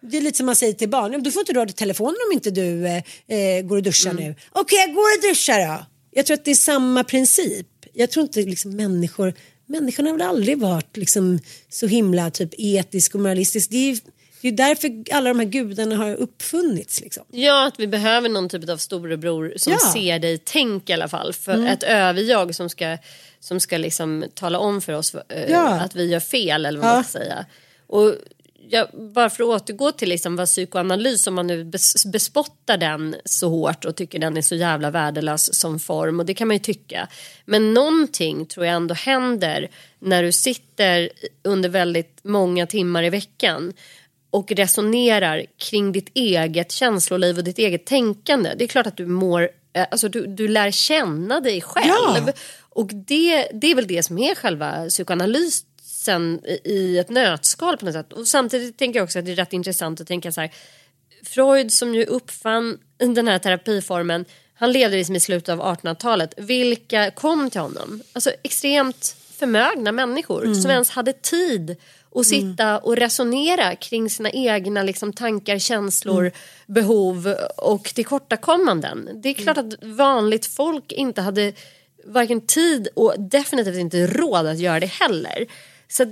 Det 0.00 0.16
är 0.16 0.20
lite 0.20 0.36
som 0.36 0.46
man 0.46 0.56
säger 0.56 0.72
till 0.72 0.88
barn, 0.88 1.12
"Ja, 1.12 1.18
du 1.18 1.32
får 1.32 1.40
inte 1.40 1.52
röra 1.52 1.66
telefonen 1.68 2.16
om 2.28 2.32
inte 2.32 2.50
du 2.50 2.86
eh, 2.86 2.96
eh, 3.38 3.62
går 3.62 3.76
och 3.76 3.82
duschar 3.82 4.12
nu. 4.12 4.34
Okej, 4.52 4.78
jag 4.78 4.94
går 4.94 5.02
och 5.16 5.22
duschar 5.30 5.58
då. 5.68 5.86
Jag 6.10 6.26
tror 6.26 6.34
att 6.34 6.44
det 6.44 6.50
är 6.50 6.54
samma 6.54 7.04
princip. 7.04 7.66
Jag 7.98 8.10
tror 8.10 8.22
inte 8.22 8.40
liksom 8.42 8.76
människor, 8.76 9.34
människorna 9.66 10.10
har 10.10 10.18
väl 10.18 10.26
aldrig 10.28 10.58
varit 10.58 10.96
liksom 10.96 11.38
så 11.68 11.86
himla 11.86 12.30
typ 12.30 12.50
etisk 12.58 13.14
och 13.14 13.20
moralistisk. 13.20 13.70
Det 13.70 13.76
är 13.76 13.90
ju 13.94 13.96
det 14.42 14.48
är 14.48 14.52
därför 14.52 15.04
alla 15.12 15.28
de 15.28 15.38
här 15.38 15.46
gudarna 15.46 15.96
har 15.96 16.14
uppfunnits 16.14 17.00
liksom. 17.00 17.24
Ja, 17.30 17.66
att 17.66 17.80
vi 17.80 17.86
behöver 17.86 18.28
någon 18.28 18.48
typ 18.48 18.68
av 18.70 18.76
storebror 18.76 19.52
som 19.56 19.72
Ja. 19.72 19.78
ser 19.92 20.18
dig, 20.18 20.38
tänk 20.44 20.90
i 20.90 20.92
alla 20.92 21.08
fall. 21.08 21.32
För 21.32 21.66
ett 21.66 21.82
överjag 21.82 22.54
som 22.54 22.68
ska, 22.70 22.98
som 23.40 23.60
ska 23.60 23.78
liksom 23.78 24.24
tala 24.34 24.58
om 24.58 24.80
för 24.80 24.92
oss 24.92 25.14
eh, 25.14 25.50
Ja. 25.50 25.68
att 25.80 25.96
vi 25.96 26.06
gör 26.06 26.20
fel 26.20 26.66
eller 26.66 26.80
vad 26.80 26.90
Ja. 26.90 26.94
man 26.94 27.04
ska 27.04 27.18
säga. 27.18 27.46
Och 27.86 28.14
jag, 28.70 28.88
bara 29.14 29.30
för 29.30 29.42
att 29.42 29.62
återgå 29.62 29.92
till 29.92 30.08
liksom 30.08 30.36
vad 30.36 30.46
psykoanalys, 30.46 31.26
om 31.26 31.34
man 31.34 31.46
nu 31.46 31.64
bes, 31.64 32.06
bespottar 32.06 32.76
den 32.76 33.16
så 33.24 33.48
hårt 33.48 33.84
och 33.84 33.96
tycker 33.96 34.18
den 34.18 34.36
är 34.36 34.42
så 34.42 34.54
jävla 34.54 34.90
värdelös 34.90 35.54
som 35.60 35.78
form 35.78 36.20
och 36.20 36.26
det 36.26 36.34
kan 36.34 36.48
man 36.48 36.56
ju 36.56 36.62
tycka. 36.62 37.08
Men 37.44 37.74
någonting 37.74 38.46
tror 38.46 38.66
jag 38.66 38.74
ändå 38.74 38.94
händer 38.94 39.68
när 39.98 40.22
du 40.22 40.32
sitter 40.32 41.10
under 41.44 41.68
väldigt 41.68 42.20
många 42.22 42.66
timmar 42.66 43.02
i 43.02 43.10
veckan 43.10 43.72
och 44.30 44.52
resonerar 44.52 45.44
kring 45.56 45.92
ditt 45.92 46.10
eget 46.14 46.72
känsloliv 46.72 47.38
och 47.38 47.44
ditt 47.44 47.58
eget 47.58 47.86
tänkande. 47.86 48.54
Det 48.58 48.64
är 48.64 48.68
klart 48.68 48.86
att 48.86 48.96
du 48.96 49.06
mår, 49.06 49.50
eh, 49.72 49.86
alltså 49.90 50.08
du, 50.08 50.26
du 50.26 50.48
lär 50.48 50.70
känna 50.70 51.40
dig 51.40 51.60
själv. 51.60 52.26
Ja. 52.26 52.32
Och 52.70 52.90
det, 52.94 53.48
det 53.54 53.70
är 53.70 53.74
väl 53.74 53.86
det 53.86 54.02
som 54.02 54.18
är 54.18 54.34
själva 54.34 54.88
psykoanalysen 54.88 55.67
i- 56.14 56.60
i 56.64 56.98
ett 56.98 57.08
nötskal 57.10 57.76
på 57.76 57.84
något 57.84 57.94
sätt. 57.94 58.12
Och 58.12 58.28
samtidigt 58.28 58.78
tänker 58.78 58.98
jag 59.00 59.04
också 59.04 59.18
att 59.18 59.24
det 59.24 59.32
är 59.32 59.36
rätt 59.36 59.52
intressant 59.52 60.00
att 60.00 60.06
tänka 60.06 60.32
så 60.32 60.40
här. 60.40 60.50
Freud 61.24 61.72
som 61.72 61.94
ju 61.94 62.04
uppfann 62.04 62.78
den 62.98 63.28
här 63.28 63.38
terapiformen 63.38 64.24
han 64.54 64.72
levde 64.72 64.96
liksom 64.96 65.16
i 65.16 65.20
slutet 65.20 65.48
av 65.48 65.60
1800-talet. 65.60 66.34
Vilka 66.36 67.10
kom 67.10 67.50
till 67.50 67.60
honom? 67.60 68.02
Alltså 68.12 68.30
extremt 68.42 69.16
förmögna 69.38 69.92
människor 69.92 70.54
som 70.54 70.70
ens 70.70 70.90
hade 70.90 71.12
tid 71.12 71.76
att 72.14 72.26
sitta 72.26 72.78
och 72.78 72.96
resonera 72.96 73.76
kring 73.76 74.10
sina 74.10 74.30
egna 74.30 74.82
liksom, 74.82 75.12
tankar, 75.12 75.58
känslor, 75.58 76.32
behov 76.66 77.34
och 77.56 77.84
tillkortakommanden. 77.84 79.08
Det 79.14 79.28
är 79.28 79.34
klart 79.34 79.58
att 79.58 79.74
vanligt 79.84 80.46
folk 80.46 80.92
inte 80.92 81.20
hade 81.22 81.52
varken 82.04 82.40
tid 82.40 82.88
och 82.94 83.14
definitivt 83.18 83.76
inte 83.76 84.06
råd 84.06 84.46
att 84.46 84.58
göra 84.58 84.80
det 84.80 84.86
heller. 84.86 85.46
Så 85.90 86.02
eh, 86.02 86.08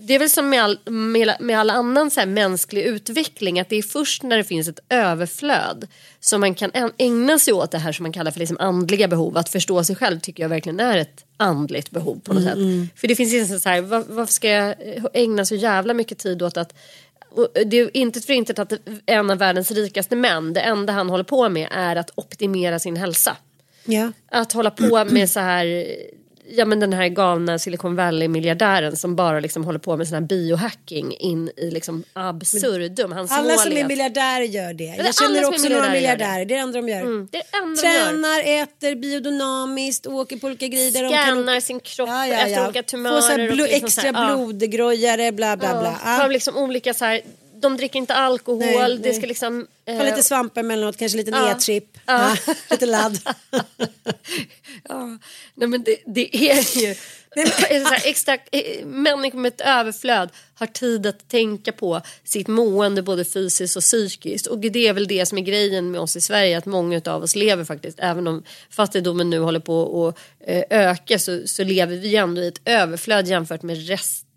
det 0.00 0.14
är 0.14 0.18
väl 0.18 0.30
som 0.30 0.48
med 0.48 0.62
all, 0.62 0.78
med, 0.84 1.36
med 1.40 1.58
all 1.58 1.70
annan 1.70 2.10
så 2.10 2.26
mänsklig 2.26 2.82
utveckling 2.82 3.60
att 3.60 3.68
det 3.68 3.76
är 3.76 3.82
först 3.82 4.22
när 4.22 4.36
det 4.36 4.44
finns 4.44 4.68
ett 4.68 4.80
överflöd 4.88 5.86
som 6.20 6.40
man 6.40 6.54
kan 6.54 6.70
ägna 6.98 7.38
sig 7.38 7.54
åt 7.54 7.70
det 7.70 7.78
här 7.78 7.92
som 7.92 8.02
man 8.02 8.12
kallar 8.12 8.30
för 8.30 8.38
liksom 8.38 8.56
andliga 8.60 9.08
behov. 9.08 9.36
Att 9.36 9.48
förstå 9.48 9.84
sig 9.84 9.96
själv 9.96 10.20
tycker 10.20 10.42
jag 10.42 10.48
verkligen 10.48 10.80
är 10.80 10.98
ett 10.98 11.24
andligt 11.36 11.90
behov 11.90 12.20
på 12.24 12.34
något 12.34 12.42
sätt. 12.42 12.58
För 12.96 13.08
det 13.08 13.16
finns 13.16 13.34
inte 13.34 13.60
så 13.60 13.68
här, 13.68 13.80
var, 13.80 14.04
varför 14.08 14.32
ska 14.32 14.48
jag 14.48 14.68
eh, 14.68 15.04
ägna 15.12 15.44
så 15.44 15.54
jävla 15.54 15.94
mycket 15.94 16.18
tid 16.18 16.42
åt 16.42 16.56
att 16.56 16.74
och 17.30 17.48
det 17.66 17.78
är 17.78 17.96
inte 17.96 18.20
för 18.20 18.32
inte 18.32 18.62
att 18.62 18.72
en 19.06 19.30
av 19.30 19.38
världens 19.38 19.70
rikaste 19.70 20.16
män, 20.16 20.52
det 20.52 20.60
enda 20.60 20.92
han 20.92 21.10
håller 21.10 21.24
på 21.24 21.48
med 21.48 21.68
är 21.72 21.96
att 21.96 22.10
optimera 22.14 22.78
sin 22.78 22.96
hälsa. 22.96 23.36
Ja. 23.84 24.12
Att 24.30 24.52
hålla 24.52 24.70
på 24.70 25.04
med 25.04 25.30
så 25.30 25.40
här 25.40 25.86
Ja 26.48 26.64
men 26.64 26.80
den 26.80 26.92
här 26.92 27.08
galna 27.08 27.58
Silicon 27.58 27.96
Valley-miljardären 27.96 28.96
som 28.96 29.16
bara 29.16 29.40
liksom 29.40 29.64
håller 29.64 29.78
på 29.78 29.96
med 29.96 30.08
sån 30.08 30.14
här 30.14 30.20
biohacking 30.22 31.16
in 31.18 31.50
i 31.56 31.70
liksom 31.70 32.04
absurdum. 32.12 33.12
Hans 33.12 33.32
Alla 33.32 33.48
mål 33.48 33.58
som 33.58 33.72
är 33.76 33.84
miljardärer 33.84 34.44
gör 34.44 34.72
det. 34.74 34.84
Jag 34.84 35.14
känner 35.14 35.44
också 35.48 35.68
några 35.68 35.90
miljardärer 35.90 36.38
det. 36.38 36.44
Det 36.44 36.54
är 36.54 36.58
det 36.58 36.62
enda 36.62 36.80
de 36.82 36.88
gör. 36.88 37.00
Mm, 37.00 37.28
det 37.32 37.38
är 37.38 37.62
enda 37.62 37.82
de 37.82 37.88
gör. 37.88 38.04
Tränar, 38.04 38.62
äter 38.62 38.94
biodynamiskt, 38.94 40.06
åker 40.06 40.36
på 40.36 40.46
olika 40.46 40.66
grejer. 40.68 41.24
Kan 41.26 41.48
åka- 41.48 41.60
sin 41.60 41.80
kropp 41.80 42.08
Ja, 42.08 42.26
ja, 42.26 42.34
efter 42.34 42.50
ja. 42.50 42.64
olika 42.64 42.82
Få 42.82 42.86
tumörer. 42.88 43.20
så 43.20 43.28
här 43.28 43.48
och 43.48 43.54
blo- 43.54 43.62
liksom 43.68 43.86
extra 43.86 44.02
här, 44.12 44.30
ja. 44.30 44.36
blodgrojare, 44.36 45.32
bla 45.32 45.56
bla 45.56 45.68
bla. 45.80 45.96
Ja, 46.04 46.10
Ja. 46.12 46.22
har 46.22 46.28
liksom 46.28 46.56
olika 46.56 46.94
så 46.94 47.04
här, 47.04 47.20
de 47.66 47.76
dricker 47.76 47.98
inte 47.98 48.14
alkohol, 48.14 48.60
Nej, 48.60 48.96
det 48.98 49.08
nej. 49.08 49.14
ska 49.14 49.26
liksom... 49.26 49.66
eh, 49.86 50.04
lite 50.04 50.22
svampar 50.22 50.60
emellanåt, 50.60 50.96
kanske 50.96 51.18
lite 51.18 51.30
Ja. 51.30 51.46
nedtripp. 51.48 51.98
Ja. 52.06 52.36
Ja. 52.46 52.54
Lite 52.70 52.86
ladd. 52.86 53.18
Ja, 54.88 55.18
nej 55.54 55.68
men 55.68 55.82
det, 55.82 55.96
det 56.06 56.36
är 56.50 56.78
ju... 56.80 56.94
extra, 58.04 58.34
eh, 58.34 58.86
människor 58.86 59.38
med 59.38 59.48
ett 59.52 59.60
överflöd 59.60 60.30
har 60.54 60.66
tid 60.66 61.06
att 61.06 61.28
tänka 61.28 61.72
på 61.72 62.00
sitt 62.24 62.48
mående 62.48 63.02
både 63.02 63.24
fysiskt 63.24 63.76
och 63.76 63.82
psykiskt. 63.82 64.46
Och 64.46 64.58
det 64.58 64.86
är 64.88 64.92
väl 64.92 65.06
det 65.06 65.26
som 65.26 65.38
är 65.38 65.42
grejen 65.42 65.90
med 65.90 66.00
oss 66.00 66.16
i 66.16 66.20
Sverige 66.20 66.58
att 66.58 66.66
många 66.66 67.00
av 67.06 67.22
oss 67.22 67.36
lever 67.36 67.64
faktiskt. 67.64 67.98
Även 68.00 68.26
om 68.26 68.42
fattigdomen 68.70 69.30
nu 69.30 69.38
håller 69.38 69.60
på 69.60 70.08
att 70.08 70.18
eh, 70.48 70.62
öka 70.70 71.18
så, 71.18 71.42
så 71.46 71.64
lever 71.64 71.96
vi 71.96 72.16
ändå 72.16 72.42
i 72.42 72.48
ett 72.48 72.60
överflöd 72.64 73.28
jämfört 73.28 73.62
med 73.62 73.76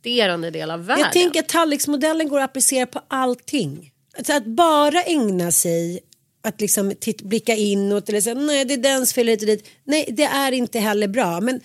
resterande 0.04 0.52
del 0.52 0.72
av 0.72 0.86
världen. 0.86 1.04
Jag 1.04 1.14
tänker 1.14 1.40
att 1.40 1.48
tallriksmodellen 1.48 2.30
går 2.30 2.40
att 2.40 2.50
applicera 2.50 2.86
på 2.86 3.02
allting. 3.08 3.92
Alltså 4.18 4.34
att 4.34 4.46
bara 4.46 5.04
ägna 5.04 5.52
sig 5.52 6.00
att 6.44 6.62
liksom 6.62 6.94
titt, 7.00 7.22
blicka 7.22 7.56
inåt 7.56 8.10
eller 8.10 8.22
säga 8.22 8.36
nej 8.36 8.66
det 8.66 8.74
är 8.74 8.78
dens 8.78 9.14
fel 9.14 9.28
hit 9.28 9.42
och 9.42 9.48
dit. 9.48 9.68
Nej 9.84 10.06
det 10.12 10.24
är 10.24 10.52
inte 10.52 10.80
heller 10.80 11.08
bra. 11.08 11.42
Men 11.42 11.62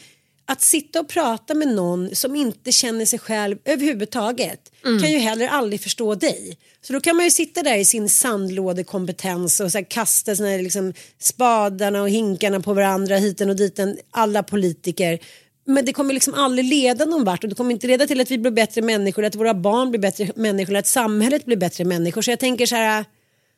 att 0.47 0.63
sitta 0.63 1.01
och 1.01 1.09
prata 1.09 1.55
med 1.55 1.69
någon 1.69 2.15
som 2.15 2.37
inte 2.37 2.73
känner 2.73 3.05
sig 3.05 3.19
själv 3.19 3.59
överhuvudtaget 3.65 4.73
kan 4.83 5.13
ju 5.13 5.19
heller 5.19 5.49
aldrig 5.49 5.81
förstå 5.81 6.15
dig. 6.15 6.59
Så 6.83 6.93
då 6.93 7.01
kan 7.01 7.17
man 7.17 7.25
ju 7.25 7.31
sitta 7.31 7.63
där 7.63 7.77
i 7.77 7.85
sin 7.85 8.09
sandlådekompetens 8.09 9.61
och 9.61 9.73
så 9.73 9.79
här 9.79 9.85
kasta 9.91 10.33
här 10.33 10.63
liksom 10.63 10.93
spadarna 11.19 12.03
och 12.03 12.11
hinkarna 12.11 12.61
på 12.61 12.75
varandra 12.75 13.17
hiten 13.17 13.51
och 13.51 13.57
diten, 13.57 13.99
alla 14.11 14.43
politiker. 14.43 15.19
Men 15.65 15.85
det 15.85 15.93
kommer 15.93 16.15
liksom 16.15 16.35
aldrig 16.35 16.65
leda 16.65 17.05
någon 17.05 17.25
vart 17.25 17.45
och 17.45 17.49
det 17.49 17.57
kommer 17.57 17.71
inte 17.71 17.87
leda 17.87 18.07
till 18.07 18.21
att 18.21 18.31
vi 18.31 18.39
blir 18.39 18.51
bättre 18.51 18.83
människor, 18.83 19.25
att 19.25 19.35
våra 19.35 19.55
barn 19.55 19.91
blir 19.91 20.01
bättre 20.01 20.31
människor, 20.37 20.71
eller 20.71 20.79
att 20.79 20.87
samhället 20.87 21.45
blir 21.45 21.57
bättre 21.57 21.85
människor. 21.85 22.23
Så 22.23 22.31
jag 22.31 22.39
tänker 22.39 22.67
så 22.67 22.77
här, 22.77 23.05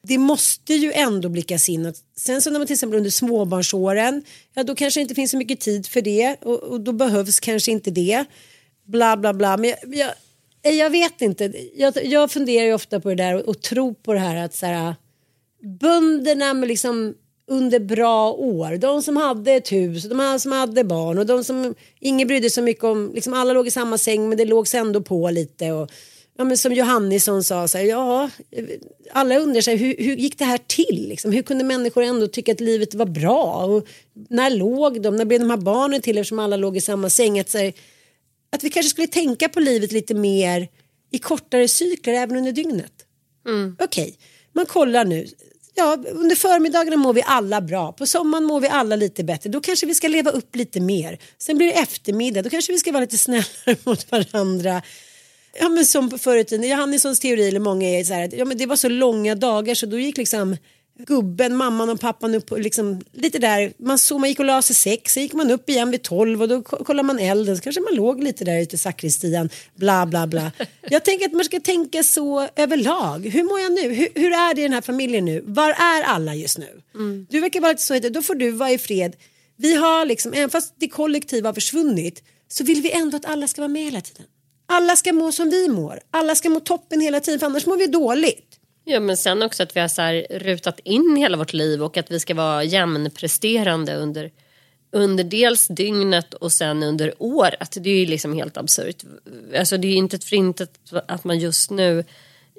det 0.03 0.19
måste 0.19 0.75
ju 0.75 0.93
ändå 0.93 1.29
blickas 1.29 1.69
in. 1.69 1.95
Sen 2.17 2.43
så 2.43 2.51
när 2.51 2.59
man 2.59 2.67
till 2.67 2.75
exempel 2.75 2.97
under 2.97 3.11
småbarnsåren, 3.11 4.23
ja 4.55 4.63
då 4.63 4.75
kanske 4.75 5.01
det 5.01 5.03
inte 5.03 5.15
finns 5.15 5.31
så 5.31 5.37
mycket 5.37 5.61
tid 5.61 5.87
för 5.87 6.03
det 6.03 6.37
och, 6.43 6.63
och 6.63 6.81
då 6.81 6.93
behövs 6.93 7.41
kanske 7.41 7.73
inte 7.73 7.91
det. 7.91 8.25
Bla 8.85 9.17
bla 9.17 9.35
bla. 9.35 9.57
Men 9.57 9.71
jag, 9.71 10.13
jag, 10.63 10.75
jag 10.75 10.91
vet 10.91 11.23
inte, 11.23 11.53
jag, 11.75 12.05
jag 12.05 12.31
funderar 12.31 12.67
ju 12.67 12.75
ofta 12.75 13.01
på 13.01 13.09
det 13.09 13.15
där 13.15 13.35
och, 13.35 13.41
och 13.41 13.63
tror 13.63 13.95
på 13.95 14.13
det 14.13 14.21
här 14.21 14.37
att 14.45 14.55
så 14.55 14.67
här, 14.67 14.95
bönderna 15.63 16.55
med 16.55 16.69
liksom 16.69 17.15
under 17.49 17.79
bra 17.79 18.33
år. 18.33 18.77
De 18.77 19.03
som 19.03 19.17
hade 19.17 19.53
ett 19.53 19.73
hus, 19.73 20.05
de 20.05 20.39
som 20.41 20.53
hade 20.53 20.85
barn 20.85 21.19
och 21.19 21.27
de 21.27 21.45
som 21.45 21.75
ingen 22.01 22.29
brydde 22.29 22.51
sig 22.51 22.55
så 22.55 22.63
mycket 22.63 22.85
om. 22.85 23.13
Liksom 23.15 23.35
alla 23.35 23.53
låg 23.53 23.67
i 23.67 23.71
samma 23.71 23.99
säng 23.99 24.29
men 24.29 24.39
det 24.39 24.45
lågs 24.45 24.75
ändå 24.75 25.01
på 25.01 25.31
lite. 25.31 25.73
Och, 25.73 25.91
ja, 26.39 26.45
men 26.45 26.57
som 26.57 26.73
Johannisson 26.73 27.45
sa, 27.45 27.69
så 27.69 27.79
här, 27.79 27.85
ja, 27.85 28.31
alla 29.13 29.39
undrar 29.39 29.61
sig 29.61 29.77
hur, 29.77 29.95
hur 29.99 30.17
gick 30.17 30.39
det 30.39 30.45
här 30.45 30.61
till? 30.67 31.07
Liksom? 31.09 31.33
Hur 31.33 31.43
kunde 31.43 31.65
människor 31.65 32.03
ändå 32.03 32.29
tycka 32.29 32.53
att 32.53 32.61
livet 32.61 32.95
var 32.95 33.07
bra? 33.07 33.65
Och 33.65 33.87
när 34.29 34.51
låg 34.51 35.03
de? 35.03 35.17
När 35.17 35.25
blev 35.25 35.41
de 35.41 35.51
här 35.51 35.57
barnen 35.57 36.01
till 36.01 36.19
eftersom 36.19 36.39
alla 36.39 36.57
låg 36.57 36.77
i 36.77 36.81
samma 36.81 37.11
säng? 37.11 37.41
Att, 37.41 37.55
här, 37.55 37.73
att 38.51 38.65
vi 38.65 38.71
kanske 38.71 38.91
skulle 38.91 39.07
tänka 39.07 39.49
på 39.49 39.61
livet 39.61 39.93
lite 39.93 40.15
mer 40.15 40.69
i 41.11 41.19
kortare 41.19 41.69
cykler 41.69 42.15
även 42.15 42.37
under 42.37 42.53
dygnet. 42.53 42.93
Okej, 43.79 44.17
man 44.53 44.67
kollar 44.67 45.05
nu. 45.05 45.27
Ja, 45.79 45.99
under 46.11 46.37
förmiddagarna 46.37 46.97
mår 46.97 47.13
vi 47.13 47.23
alla 47.27 47.61
bra. 47.61 47.93
På 47.93 48.07
sommaren 48.07 48.45
mår 48.45 48.61
vi 48.61 48.69
alla 48.69 48.97
lite 48.97 49.25
bättre. 49.25 49.51
Då 49.51 49.61
kanske 49.61 49.87
vi 49.87 49.95
ska 49.95 50.09
leva 50.09 50.31
upp 50.31 50.57
lite 50.57 50.81
mer. 50.81 51.19
Sen 51.39 51.59
blir 51.59 51.67
det 51.67 51.73
eftermiddag. 51.73 52.43
Då 52.43 52.51
kanske 52.51 52.73
vi 52.73 52.79
ska 52.79 52.93
vara 52.93 53.01
lite 53.01 53.19
snällare 53.19 53.77
mot 53.85 54.13
varandra. 54.13 54.83
Ja 55.61 55.69
men 55.69 55.87
som 55.87 56.11
på 56.11 56.19
förr 56.19 56.37
i 56.37 56.45
tiden. 56.45 56.69
Johannissons 56.69 57.21
teori 57.21 57.49
eller 57.49 57.61
många 57.61 57.89
är 57.89 58.05
så 58.05 58.15
här. 58.15 58.31
Ja 58.33 58.45
men 58.45 58.59
det 58.59 58.67
var 58.67 58.77
så 58.77 58.89
långa 58.89 59.35
dagar 59.35 59.75
så 59.75 59.87
då 59.87 59.99
gick 59.99 60.17
liksom 60.17 60.57
gubben, 60.99 61.57
mamman 61.57 61.89
och 61.91 62.01
pappan 62.01 62.35
upp 62.35 62.51
liksom 62.59 63.01
lite 63.13 63.39
där. 63.39 63.73
Man, 63.79 63.99
så, 63.99 64.19
man 64.19 64.29
gick 64.29 64.39
och 64.39 64.45
la 64.45 64.63
sig 64.63 64.77
sex, 64.77 65.13
så 65.15 65.21
gick 65.21 65.33
man 65.33 65.51
upp 65.51 65.71
igen 65.71 65.91
vid 65.91 66.03
tolv 66.03 66.43
och 66.43 66.49
då 66.49 66.63
ko- 66.63 66.85
kollar 66.85 67.03
man 67.03 67.19
elden 67.19 67.57
så 67.57 67.63
kanske 67.63 67.81
man 67.81 67.95
låg 67.95 68.25
lite 68.25 68.45
där 68.45 68.61
ute 68.63 68.75
i 68.75 68.79
sakristian. 68.79 69.49
Bla 69.75 70.07
bla 70.07 70.27
bla. 70.27 70.53
Jag 70.91 71.05
tänker 71.05 71.27
att 71.27 71.33
man 71.33 71.45
ska 71.45 71.61
tänka 71.61 72.03
så 72.03 72.49
överlag. 72.57 73.27
Hur 73.27 73.45
mår 73.45 73.61
jag 73.61 73.73
nu? 73.73 73.95
Hur, 73.95 74.09
hur 74.15 74.33
är 74.33 74.55
det 74.55 74.61
i 74.61 74.63
den 74.65 74.73
här 74.73 74.81
familjen 74.81 75.25
nu? 75.25 75.43
Var 75.47 75.71
är 75.71 76.03
alla 76.03 76.35
just 76.35 76.59
nu? 76.59 76.83
Du 77.31 77.41
verkar 77.41 77.61
vara 77.61 77.73
lite 77.73 77.83
så, 77.83 77.99
då 77.99 78.23
får 78.23 78.35
du 78.35 78.51
vara 78.51 78.71
i 78.71 78.79
fred. 78.79 79.17
Vi 79.57 79.75
har 79.75 80.05
liksom, 80.05 80.33
även 80.33 80.51
fast 80.51 80.75
det 80.79 80.89
kollektiva 80.89 81.49
har 81.49 81.55
försvunnit 81.55 82.23
så 82.49 82.65
vill 82.65 82.83
vi 82.83 82.91
ändå 82.93 83.17
att 83.17 83.25
alla 83.25 83.49
ska 83.49 83.61
vara 83.61 83.69
med 83.69 83.83
hela 83.85 84.01
tiden. 84.01 84.27
Alla 84.69 84.97
ska 84.97 85.13
må 85.13 85.33
som 85.33 85.51
vi 85.51 85.69
mår. 85.69 86.01
Alla 86.11 86.35
ska 86.35 86.51
må 86.51 86.61
toppen 86.61 87.01
hela 87.01 87.21
tiden 87.21 87.41
för 87.41 87.47
annars 87.47 87.67
mår 87.67 87.77
vi 87.77 87.87
dåligt. 87.87 88.46
Ja 88.89 89.01
men 89.01 89.17
sen 89.17 89.43
också 89.43 89.63
att 89.63 89.77
vi 89.77 89.81
har 89.81 89.89
så 89.89 90.03
här 90.03 90.27
rutat 90.31 90.81
in 90.85 91.17
hela 91.17 91.37
vårt 91.37 91.53
liv 91.53 91.83
och 91.83 91.97
att 91.97 92.11
vi 92.11 92.21
ska 92.21 92.35
vara 92.35 92.65
jämnpresterande 92.65 93.95
under, 93.97 94.31
under 94.93 95.25
dels 95.25 95.69
dygnet 95.69 96.35
och 96.35 96.53
sen 96.53 96.83
under 96.83 97.15
året. 97.19 97.77
Det 97.81 97.91
är 97.91 97.99
ju 97.99 98.07
liksom 98.07 98.33
helt 98.33 98.57
absurt. 98.57 99.03
Alltså 99.59 99.77
det 99.77 99.87
är 99.89 99.91
ju 99.91 99.97
inte 99.97 100.19
för 100.19 100.37
intet 100.37 100.71
att 101.09 101.25
man 101.25 101.39
just 101.39 101.71
nu 101.71 102.05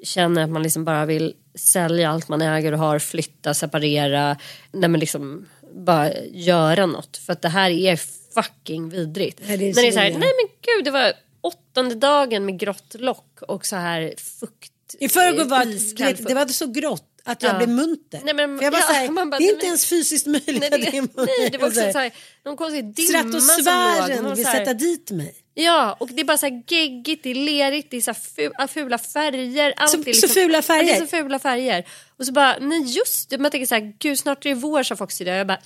känner 0.02 0.42
att 0.42 0.50
man 0.50 0.62
liksom 0.62 0.84
bara 0.84 1.06
vill 1.06 1.34
sälja 1.54 2.10
allt 2.10 2.28
man 2.28 2.42
äger 2.42 2.72
och 2.72 2.78
har, 2.78 2.98
flytta, 2.98 3.54
separera. 3.54 4.36
Nej 4.72 4.88
men 4.88 5.00
liksom 5.00 5.46
bara 5.72 6.12
göra 6.32 6.86
något. 6.86 7.16
För 7.16 7.32
att 7.32 7.42
det 7.42 7.48
här 7.48 7.70
är 7.70 7.96
fucking 8.34 8.88
vidrigt. 8.88 9.40
Ja, 9.46 9.56
det 9.56 9.70
är 9.70 9.74
När 9.74 9.82
det 9.82 9.88
är 9.88 9.92
så 9.92 9.98
här, 9.98 10.10
nej 10.10 10.18
men 10.18 10.48
gud 10.62 10.84
det 10.84 10.90
var 10.90 11.12
åttonde 11.40 11.94
dagen 11.94 12.44
med 12.44 12.58
grått 12.58 12.94
lock 12.98 13.42
och 13.42 13.66
så 13.66 13.76
här 13.76 14.14
fukt. 14.40 14.72
I 15.00 15.08
förrgår 15.08 15.44
var 15.44 15.66
iskall 15.66 16.14
det, 16.14 16.24
det 16.28 16.34
var 16.34 16.46
så 16.46 16.66
grått 16.66 17.04
att 17.24 17.42
jag 17.42 17.52
Ja. 17.54 17.56
blev 17.56 17.68
munter. 17.68 18.20
Nej, 18.24 18.34
men- 18.34 18.58
För 18.58 18.64
jag 18.64 18.70
var 18.70 18.78
ja, 18.78 18.86
så 18.86 18.92
här, 18.92 19.08
man 19.10 19.30
bara, 19.30 19.38
det 19.38 19.44
är 19.44 19.46
nej, 19.46 19.54
inte 19.54 19.66
ens 19.66 19.86
fysiskt 19.86 20.26
möjligt. 20.26 20.46
Nej, 20.60 20.66
att 20.66 20.70
det, 20.72 20.90
det 20.90 20.96
är 20.96 21.08
nej, 21.40 21.50
det 21.52 21.58
var 21.58 21.68
också 21.68 22.10
någon 22.44 22.56
konstig 22.56 22.84
dimma. 22.94 23.08
Stratosfären 23.08 24.24
var 24.24 24.34
vill 24.34 24.44
sätta 24.46 24.74
dit 24.74 25.10
mig. 25.10 25.34
Ja, 25.54 25.96
och 26.00 26.08
det 26.08 26.20
är 26.20 26.24
bara 26.24 26.38
så 26.38 26.46
här 26.46 26.62
geggigt, 26.68 27.22
det 27.22 27.30
är 27.30 27.34
lerigt, 27.34 27.90
det 27.90 27.96
är 27.96 28.00
så 28.00 28.10
fu- 28.12 28.68
fula 28.68 28.98
färger. 28.98 29.74
Allt 29.76 29.90
Så- 29.90 29.98
är 30.00 30.04
liksom, 30.04 30.28
så 30.28 30.34
fula 30.34 30.62
färger? 30.62 30.82
Ja, 30.84 30.92
det 30.92 30.96
är 30.98 31.00
så 31.00 31.16
fula 31.16 31.38
färger. 31.38 31.84
Och 32.18 32.26
så 32.26 32.32
bara, 32.32 32.56
nej 32.60 32.82
just 32.82 33.30
det, 33.30 33.38
man 33.38 33.50
tänker 33.50 33.66
så 33.66 33.74
här, 33.74 33.92
gud 33.98 34.18
snart 34.18 34.46
är 34.46 34.50
det 34.50 34.54
vår 34.54 34.82
sa 34.82 34.96
Foxy 34.96 35.24
det. 35.24 35.30
Jag 35.36 35.46
bara, 35.46 35.60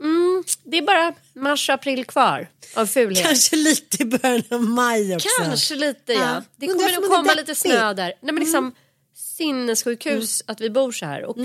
mm, 0.00 0.44
det 0.64 0.78
är 0.78 0.82
bara 0.82 1.12
mars 1.34 1.70
april 1.70 2.04
kvar 2.04 2.48
av 2.74 2.86
fulhet. 2.86 3.26
Kanske 3.26 3.56
lite 3.56 4.02
i 4.02 4.06
början 4.06 4.42
av 4.50 4.62
maj 4.62 5.14
också. 5.16 5.28
Kanske 5.38 5.74
lite 5.74 6.12
ja. 6.12 6.20
Ja. 6.20 6.42
Det 6.56 6.66
kommer 6.66 6.96
om 6.96 7.02
nog 7.02 7.10
komma 7.10 7.34
lite. 7.34 7.42
Mm. 7.42 7.54
snö 7.54 7.92
där. 7.94 8.12
Nej 8.20 8.32
men 8.32 8.40
liksom 8.40 8.74
sinnessjukhus 9.16 10.42
att 10.46 10.60
vi 10.60 10.70
bor 10.70 10.92
så 10.92 11.06
här. 11.06 11.24
Och, 11.24 11.38
eh, 11.38 11.44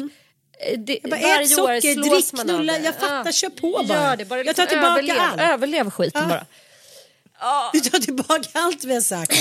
det, 0.78 0.99
Jag 1.01 1.12
bara, 1.12 1.22
varje 1.22 1.43
ät 1.43 1.49
socker, 1.49 2.10
drick, 2.10 2.41
knulla. 2.41 2.80
Jag 2.80 2.95
fattar, 2.95 3.32
kör 3.32 3.49
på 3.49 3.84
bara. 3.88 3.97
Gör 3.97 4.16
det, 4.18 4.26
bara 4.26 4.39
Jag 4.39 4.45
liksom 4.45 4.66
tar 4.66 4.70
tillbaka 4.72 4.91
överlev, 4.99 5.20
allt. 5.20 5.41
överlev 5.41 5.89
skiten 5.89 6.30
bara. 6.30 6.45
Du 7.74 7.80
tar 7.80 7.99
tillbaka 7.99 8.49
allt 8.54 8.84
vi 8.84 8.93
har 8.93 9.01
sagt. 9.01 9.34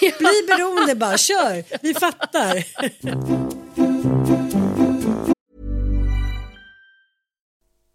Bli 0.00 0.44
beroende 0.48 0.94
bara, 0.94 1.18
kör. 1.18 1.64
Vi 1.82 1.94
fattar. 1.94 2.64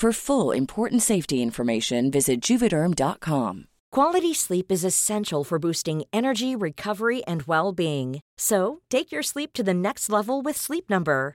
For 0.00 0.12
full 0.12 0.50
important 0.50 1.02
safety 1.02 1.42
information, 1.42 2.10
visit 2.10 2.40
juvederm.com. 2.40 3.66
Quality 3.92 4.32
sleep 4.32 4.72
is 4.72 4.82
essential 4.82 5.44
for 5.44 5.58
boosting 5.58 6.04
energy, 6.10 6.56
recovery, 6.56 7.22
and 7.24 7.42
well 7.42 7.72
being. 7.72 8.20
So, 8.38 8.80
take 8.88 9.12
your 9.12 9.22
sleep 9.22 9.52
to 9.52 9.62
the 9.62 9.74
next 9.74 10.08
level 10.08 10.40
with 10.40 10.56
Sleep 10.56 10.88
Number. 10.88 11.34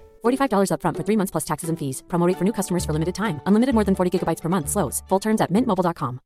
$45 0.23 0.69
upfront 0.73 0.97
for 0.97 1.03
three 1.03 1.17
months 1.17 1.31
plus 1.31 1.45
taxes 1.45 1.69
and 1.69 1.79
fees. 1.79 2.03
Promo 2.07 2.27
rate 2.27 2.37
for 2.37 2.43
new 2.43 2.53
customers 2.53 2.85
for 2.85 2.93
limited 2.93 3.15
time. 3.15 3.41
Unlimited 3.47 3.73
more 3.73 3.83
than 3.83 3.95
40 3.95 4.19
gigabytes 4.19 4.41
per 4.41 4.49
month. 4.49 4.69
Slows. 4.69 5.01
Full 5.09 5.19
terms 5.19 5.41
at 5.41 5.51
mintmobile.com. 5.51 6.19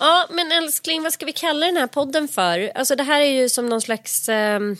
Ja, 0.00 0.26
men 0.30 0.52
älskling, 0.52 1.02
vad 1.02 1.12
ska 1.12 1.26
vi 1.26 1.32
kalla 1.32 1.66
den 1.66 1.76
här 1.76 1.86
podden 1.86 2.28
för? 2.28 2.72
Alltså 2.74 2.96
det 2.96 3.02
här 3.02 3.20
är 3.20 3.42
ju 3.42 3.48
som 3.48 3.66
någon 3.66 3.80
slags... 3.80 4.28
Um... 4.28 4.76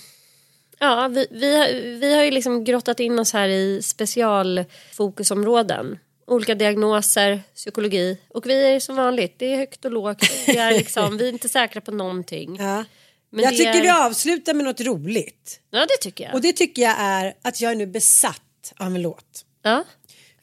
ja, 0.79 1.09
vi, 1.09 1.27
vi, 1.31 1.57
har- 1.57 1.99
vi 2.01 2.14
har 2.14 2.22
ju 2.24 2.31
liksom 2.31 2.64
grottat 2.64 3.01
in 3.01 3.18
oss 3.18 3.33
här 3.33 3.49
i 3.49 3.83
specialfokusområden. 3.83 5.99
Olika 6.27 6.55
diagnoser, 6.55 7.43
psykologi. 7.55 8.18
Och 8.29 8.47
vi 8.47 8.62
är 8.74 8.81
som 8.81 8.97
vanligt, 8.97 9.35
det 9.39 9.53
är 9.53 9.57
högt 9.57 9.85
och 9.85 9.91
lågt. 9.93 10.18
Det 10.47 10.57
är 10.57 10.72
liksom, 10.79 11.18
vi 11.18 11.29
är 11.29 11.33
inte 11.33 11.49
säkra 11.49 11.81
på 11.81 11.91
någonting. 11.91 12.57
Ja. 12.59 12.85
Men 13.31 13.45
jag 13.45 13.57
tycker 13.57 13.74
är- 13.74 13.83
vi 13.83 13.89
avslutar 13.91 14.55
med 14.55 14.64
något 14.64 14.81
roligt. 14.81 15.61
Ja, 15.70 15.81
det 15.81 15.97
tycker 16.01 16.24
jag. 16.24 16.35
Och 16.35 16.41
det 16.41 16.53
tycker 16.53 16.83
jag 16.83 16.95
är 16.99 17.35
att 17.43 17.61
jag 17.61 17.72
är 17.72 17.77
nu 17.77 17.87
besatt 17.87 18.72
av 18.77 18.87
en 18.87 19.03
låt. 19.03 19.45
Ja. 19.62 19.85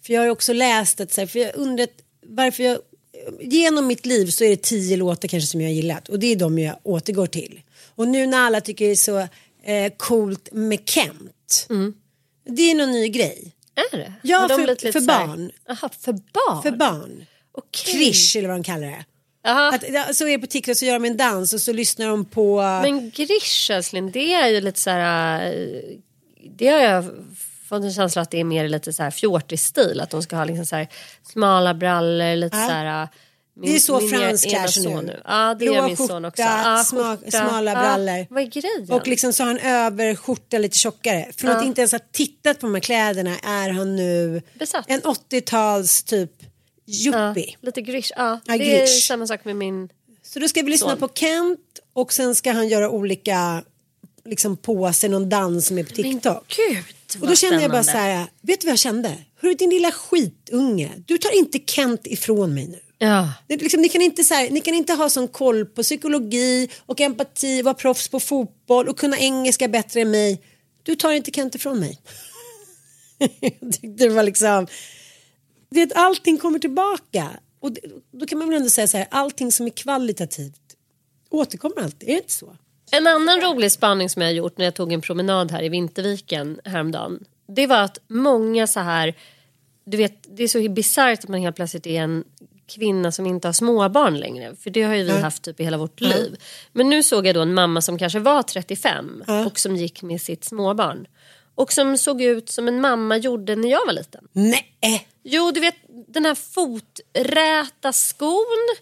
För 0.06 0.14
jag 0.14 0.22
har 0.22 0.28
också 0.30 0.54
läst 0.54 1.00
här, 1.00 1.26
för 1.26 1.40
jag 1.40 1.56
undrat 1.56 1.90
varför 2.26 2.64
jag... 2.64 2.78
Genom 3.42 3.88
mitt 3.88 4.06
liv 4.06 4.28
så 4.28 4.44
är 4.44 4.50
det 4.50 4.62
tio 4.62 4.98
låtar 4.98 5.28
kanske 5.28 5.48
som 5.48 5.62
jag 5.62 5.68
har 5.68 5.74
gillat 5.74 6.10
och 6.10 6.20
det 6.20 6.28
är 6.28 6.36
de 6.36 6.60
jag 6.60 6.80
återgår 6.84 7.28
till. 7.28 7.62
Och 7.96 8.08
nu 8.08 8.26
när 8.28 8.38
alla 8.38 8.62
tycker 8.62 8.86
det 8.86 8.92
är 8.92 8.96
så 8.96 9.18
eh, 9.64 9.94
coolt 9.98 10.50
med 10.52 10.80
Kent. 10.90 11.68
Det 12.50 12.72
är 12.72 12.76
någon 12.76 12.92
ny 12.92 13.08
grej. 13.10 13.52
Är 13.76 13.98
det? 13.98 14.14
Ja, 14.22 14.48
de 14.48 14.56
för- 14.56 14.92
för 14.92 15.02
barn. 15.02 15.52
Jaha, 15.68 15.90
för 16.00 16.14
barn? 16.14 16.62
För 16.64 16.72
barn. 16.72 17.26
Okej. 17.52 17.94
Krish 17.94 18.38
eller 18.38 18.48
vad 18.48 18.58
de 18.58 18.64
kallar 18.64 18.88
det. 18.88 19.06
Att, 19.46 20.16
så 20.16 20.28
är 20.28 20.32
det 20.32 20.40
på 20.40 20.48
TikTok 20.48 20.78
så 20.78 20.86
gör 20.86 20.94
de 20.94 21.06
en 21.06 21.18
dans 21.18 21.54
och 21.54 21.62
så 21.62 21.74
lyssnar 21.74 22.08
de 22.08 22.26
på... 22.26 22.62
Men 22.62 23.10
Grish 23.10 23.72
älskling, 23.72 24.12
det 24.12 24.34
är 24.34 24.48
ju 24.48 24.62
lite 24.62 24.80
så 24.80 24.90
här... 24.90 25.46
eh, 25.54 25.98
Det 26.56 26.68
har 26.68 26.80
jag 26.80 27.06
fått 27.70 27.84
en 27.84 27.94
känsla 27.94 28.22
att 28.22 28.32
det 28.32 28.40
är 28.40 28.44
mer 28.44 28.68
lite 28.70 28.94
så 28.94 29.04
här 29.04 29.12
fjortis-stil. 29.12 30.02
Att 30.02 30.10
de 30.10 30.24
ska 30.24 30.36
ha 30.36 30.46
liksom 30.46 30.66
så 30.66 30.76
här 30.76 30.88
smala 31.24 31.74
brallor, 31.74 32.36
lite 32.36 32.58
Ja. 32.58 32.68
så 32.68 32.74
här... 32.74 33.08
Min, 33.56 33.70
det 33.70 33.76
är 33.76 33.80
så 33.80 34.00
min 34.00 34.10
Frans 34.10 34.46
ena 34.46 34.52
klär 34.60 34.68
sig 34.68 34.84
nu. 34.96 35.22
Ja, 35.26 35.56
det 35.60 35.66
Blå 35.66 35.74
är 35.74 35.88
min 35.88 35.98
son 35.98 36.26
också. 36.26 36.42
skjorta, 36.44 36.62
Ja, 36.66 36.84
sma- 36.86 37.18
skjorta. 37.18 37.32
smala 37.32 37.72
Ja, 37.72 37.80
brallor. 37.80 38.28
Vad 38.30 38.44
är 38.44 38.48
grejen? 38.48 38.92
Och 38.92 39.08
liksom 39.08 39.34
så 39.34 39.44
har 39.44 39.48
han 39.48 39.60
över 39.60 40.16
skjorta 40.16 40.58
lite 40.58 40.78
tjockare. 40.78 41.32
Från 41.38 41.52
Ja. 41.52 41.58
att 41.58 41.66
inte 41.66 41.82
ens 41.82 41.92
ha 41.92 42.00
tittat 42.12 42.60
på 42.60 42.66
de 42.66 42.74
här 42.74 42.82
kläderna 42.82 43.38
är 43.40 43.70
han 43.70 43.96
nu 43.96 44.42
Besatt. 44.60 44.86
en 44.88 45.02
80-tals 45.02 46.04
typ 46.04 46.32
yuppie. 46.88 47.56
Lite 47.62 47.82
Grish. 47.82 48.12
Ja, 48.16 48.40
det 48.46 48.52
är 48.54 48.58
Grish. 48.80 49.08
samma 49.08 49.28
sak 49.28 49.46
med 49.46 49.56
min... 49.56 49.90
Så 50.24 50.40
då 50.40 50.48
ska 50.48 50.62
vi 50.62 50.72
lyssna 50.72 50.90
Son. 50.90 51.00
på 51.00 51.08
Kent 51.16 51.60
och 51.94 52.14
sen 52.14 52.36
ska 52.36 52.52
han 52.52 52.68
göra 52.68 52.90
olika 52.90 53.64
liksom 54.26 54.58
på 54.58 54.94
sig 54.94 55.10
någon 55.10 55.30
dans 55.30 55.68
som 55.68 55.78
är 55.78 55.84
på 55.84 55.94
TikTok. 55.96 56.56
Gud, 56.70 57.22
och 57.22 57.28
då 57.28 57.36
kände 57.36 57.62
jag 57.62 57.72
bara 57.72 57.84
så 57.84 57.92
här, 57.92 58.26
vet 58.42 58.62
du 58.62 58.68
vad 58.68 58.72
jag 58.72 58.80
kände? 58.80 59.18
Hörru 59.42 59.54
din 59.54 59.70
lilla 59.70 59.92
skitunge, 59.92 60.92
du 61.06 61.18
tar 61.18 61.36
inte 61.38 61.60
Kent 61.68 62.02
ifrån 62.08 62.54
mig 62.54 62.68
nu. 62.68 62.80
Ja. 63.04 63.34
Det, 63.48 63.58
liksom, 63.58 63.82
ni, 63.82 63.90
kan 63.90 64.02
inte, 64.02 64.24
så 64.24 64.34
här, 64.34 64.50
ni 64.50 64.62
kan 64.62 64.74
inte 64.74 64.94
ha 64.94 65.10
sån 65.10 65.28
koll 65.28 65.66
på 65.66 65.84
psykologi 65.84 66.70
och 66.86 67.02
empati, 67.02 67.62
vara 67.62 67.74
proffs 67.74 68.08
på 68.08 68.20
fotboll 68.20 68.88
och 68.88 68.98
kunna 68.98 69.18
engelska 69.18 69.68
bättre 69.68 70.02
än 70.02 70.12
mig. 70.12 70.42
Du 70.84 70.96
tar 70.96 71.12
inte 71.12 71.32
Kent 71.32 71.56
ifrån 71.56 71.80
mig. 71.80 72.00
Jag 73.40 73.74
tyckte 73.74 73.88
det 73.88 74.10
var 74.10 74.24
liksom... 74.24 74.68
Du 75.70 75.80
vet, 75.80 75.94
allting 75.96 76.38
kommer 76.38 76.60
tillbaka. 76.60 77.30
Och 77.60 77.72
det, 77.72 77.82
då 78.12 78.26
kan 78.26 78.40
man 78.40 78.48
väl 78.48 78.58
ändå 78.58 78.70
säga 78.70 78.88
så 78.88 78.98
här, 78.98 79.08
allting 79.12 79.52
som 79.52 79.66
är 79.66 79.70
kvalitativt 79.70 80.64
återkommer 81.34 81.82
alltid. 81.82 82.10
Är 82.10 82.14
det 82.14 82.20
inte 82.20 82.32
så? 82.32 82.56
En 82.92 83.08
annan 83.08 83.42
rolig 83.42 83.72
spaning 83.72 84.10
som 84.10 84.22
jag 84.22 84.34
gjort 84.34 84.58
när 84.58 84.66
jag 84.66 84.74
tog 84.74 84.94
en 84.94 85.02
promenad 85.02 85.52
här 85.52 85.64
i 85.64 85.70
Vinterviken 85.70 86.60
häromdagen. 86.66 87.26
Det 87.48 87.68
var 87.68 87.82
att 87.82 87.98
många 88.08 88.68
så 88.68 88.80
här, 88.80 89.14
du 89.86 89.98
vet 89.98 90.38
det 90.38 90.44
är 90.44 90.48
så 90.48 90.70
bisarrt 90.70 91.24
att 91.24 91.30
man 91.30 91.42
helt 91.42 91.56
plötsligt 91.56 91.88
är 91.88 92.02
en 92.02 92.24
kvinna 92.76 93.12
som 93.12 93.26
inte 93.26 93.48
har 93.48 93.54
småbarn 93.54 94.18
längre. 94.18 94.56
För 94.56 94.70
det 94.70 94.84
har 94.84 94.96
ju 94.96 95.04
vi 95.04 95.12
haft 95.12 95.44
typ 95.44 95.60
i 95.60 95.64
hela 95.64 95.78
vårt 95.78 96.02
liv. 96.02 96.36
Men 96.72 96.90
nu 96.90 97.04
såg 97.04 97.28
jag 97.28 97.36
då 97.36 97.42
en 97.42 97.54
mamma 97.54 97.82
som 97.82 97.98
kanske 97.98 98.20
var 98.20 98.44
35 98.44 99.24
och 99.46 99.60
som 99.60 99.76
gick 99.76 100.02
med 100.02 100.22
sitt 100.22 100.44
småbarn. 100.44 101.08
Och 101.56 101.74
som 101.74 101.98
såg 101.98 102.22
ut 102.22 102.50
som 102.50 102.68
en 102.68 102.82
mamma 102.82 103.18
gjorde 103.18 103.56
när 103.56 103.70
jag 103.70 103.86
var 103.86 103.94
liten. 103.94 104.28
Nej! 104.32 105.08
Jo, 105.24 105.52
du 105.52 105.60
vet 105.60 105.76
den 106.08 106.26
här 106.26 106.36
foträta 106.36 107.94
skon 107.94 108.76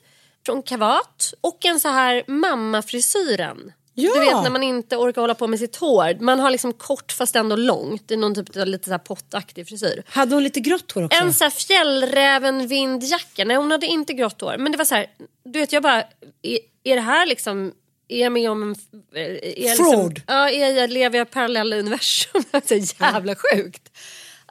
från 0.46 0.64
Kavat 0.64 1.34
och 1.42 1.66
en 1.66 1.80
så 1.80 1.88
här 1.88 2.24
mammafrisyren. 2.28 3.72
Ja. 4.02 4.14
Du 4.14 4.20
vet 4.20 4.44
när 4.44 4.50
man 4.50 4.64
inte 4.64 4.98
orkar 4.98 5.22
hålla 5.22 5.36
på 5.36 5.48
med 5.48 5.60
sitt 5.60 5.76
hår. 5.76 6.18
Man 6.20 6.40
har 6.40 6.52
liksom 6.52 6.74
kort 6.74 7.12
fast 7.12 7.36
ändå 7.36 7.56
långt. 7.56 8.08
Det 8.08 8.14
är 8.14 8.18
någon 8.18 8.36
typ 8.36 8.58
av 8.58 8.68
lite 8.68 8.86
så 8.86 8.92
här 8.92 8.98
pottaktig 8.98 9.68
frisyr. 9.68 10.04
Hade 10.08 10.36
hon 10.36 10.44
lite 10.44 10.60
grått 10.60 10.92
hår 10.92 11.04
också? 11.04 11.18
En 11.24 11.34
så 11.34 11.44
här 11.44 11.52
fjällräven 11.52 12.68
vindjacka. 12.68 13.46
Nej 13.46 13.58
hon 13.58 13.72
hade 13.72 13.86
inte 13.86 14.14
grått 14.14 14.42
hår. 14.42 14.56
Men 14.58 14.72
det 14.72 14.78
var 14.78 14.86
så 14.86 14.96
här, 14.96 15.06
du 15.44 15.60
vet 15.60 15.74
jag 15.74 15.84
bara, 15.84 16.04
är, 16.42 16.60
är 16.84 16.96
det 16.96 17.02
här 17.02 17.26
liksom 17.26 17.72
är 18.12 18.22
jag 18.22 18.32
med 18.32 18.52
om 18.52 18.64
en... 18.64 18.76
Är 19.14 19.66
jag 19.68 19.78
Fraud. 19.78 20.14
Liksom, 20.14 20.24
ja, 20.28 20.50
är 20.50 20.76
jag, 20.76 20.90
lever 20.90 21.18
jag 21.18 21.28
i 21.28 21.32
parallella 21.32 21.76
universum? 21.76 22.44
så 22.66 22.76
jävla 23.04 23.36
sjukt. 23.36 23.90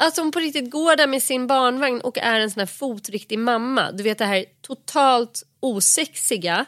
Alltså 0.02 0.20
hon 0.20 0.32
på 0.32 0.38
riktigt 0.38 0.70
går 0.70 0.96
där 0.96 1.06
med 1.06 1.22
sin 1.22 1.46
barnvagn 1.46 2.00
och 2.00 2.18
är 2.18 2.40
en 2.40 2.50
sån 2.50 2.60
här 2.60 2.66
fotriktig 2.66 3.38
mamma. 3.38 3.92
Du 3.92 4.02
vet 4.02 4.18
det 4.18 4.24
här 4.24 4.44
totalt 4.60 5.42
osexiga. 5.60 6.66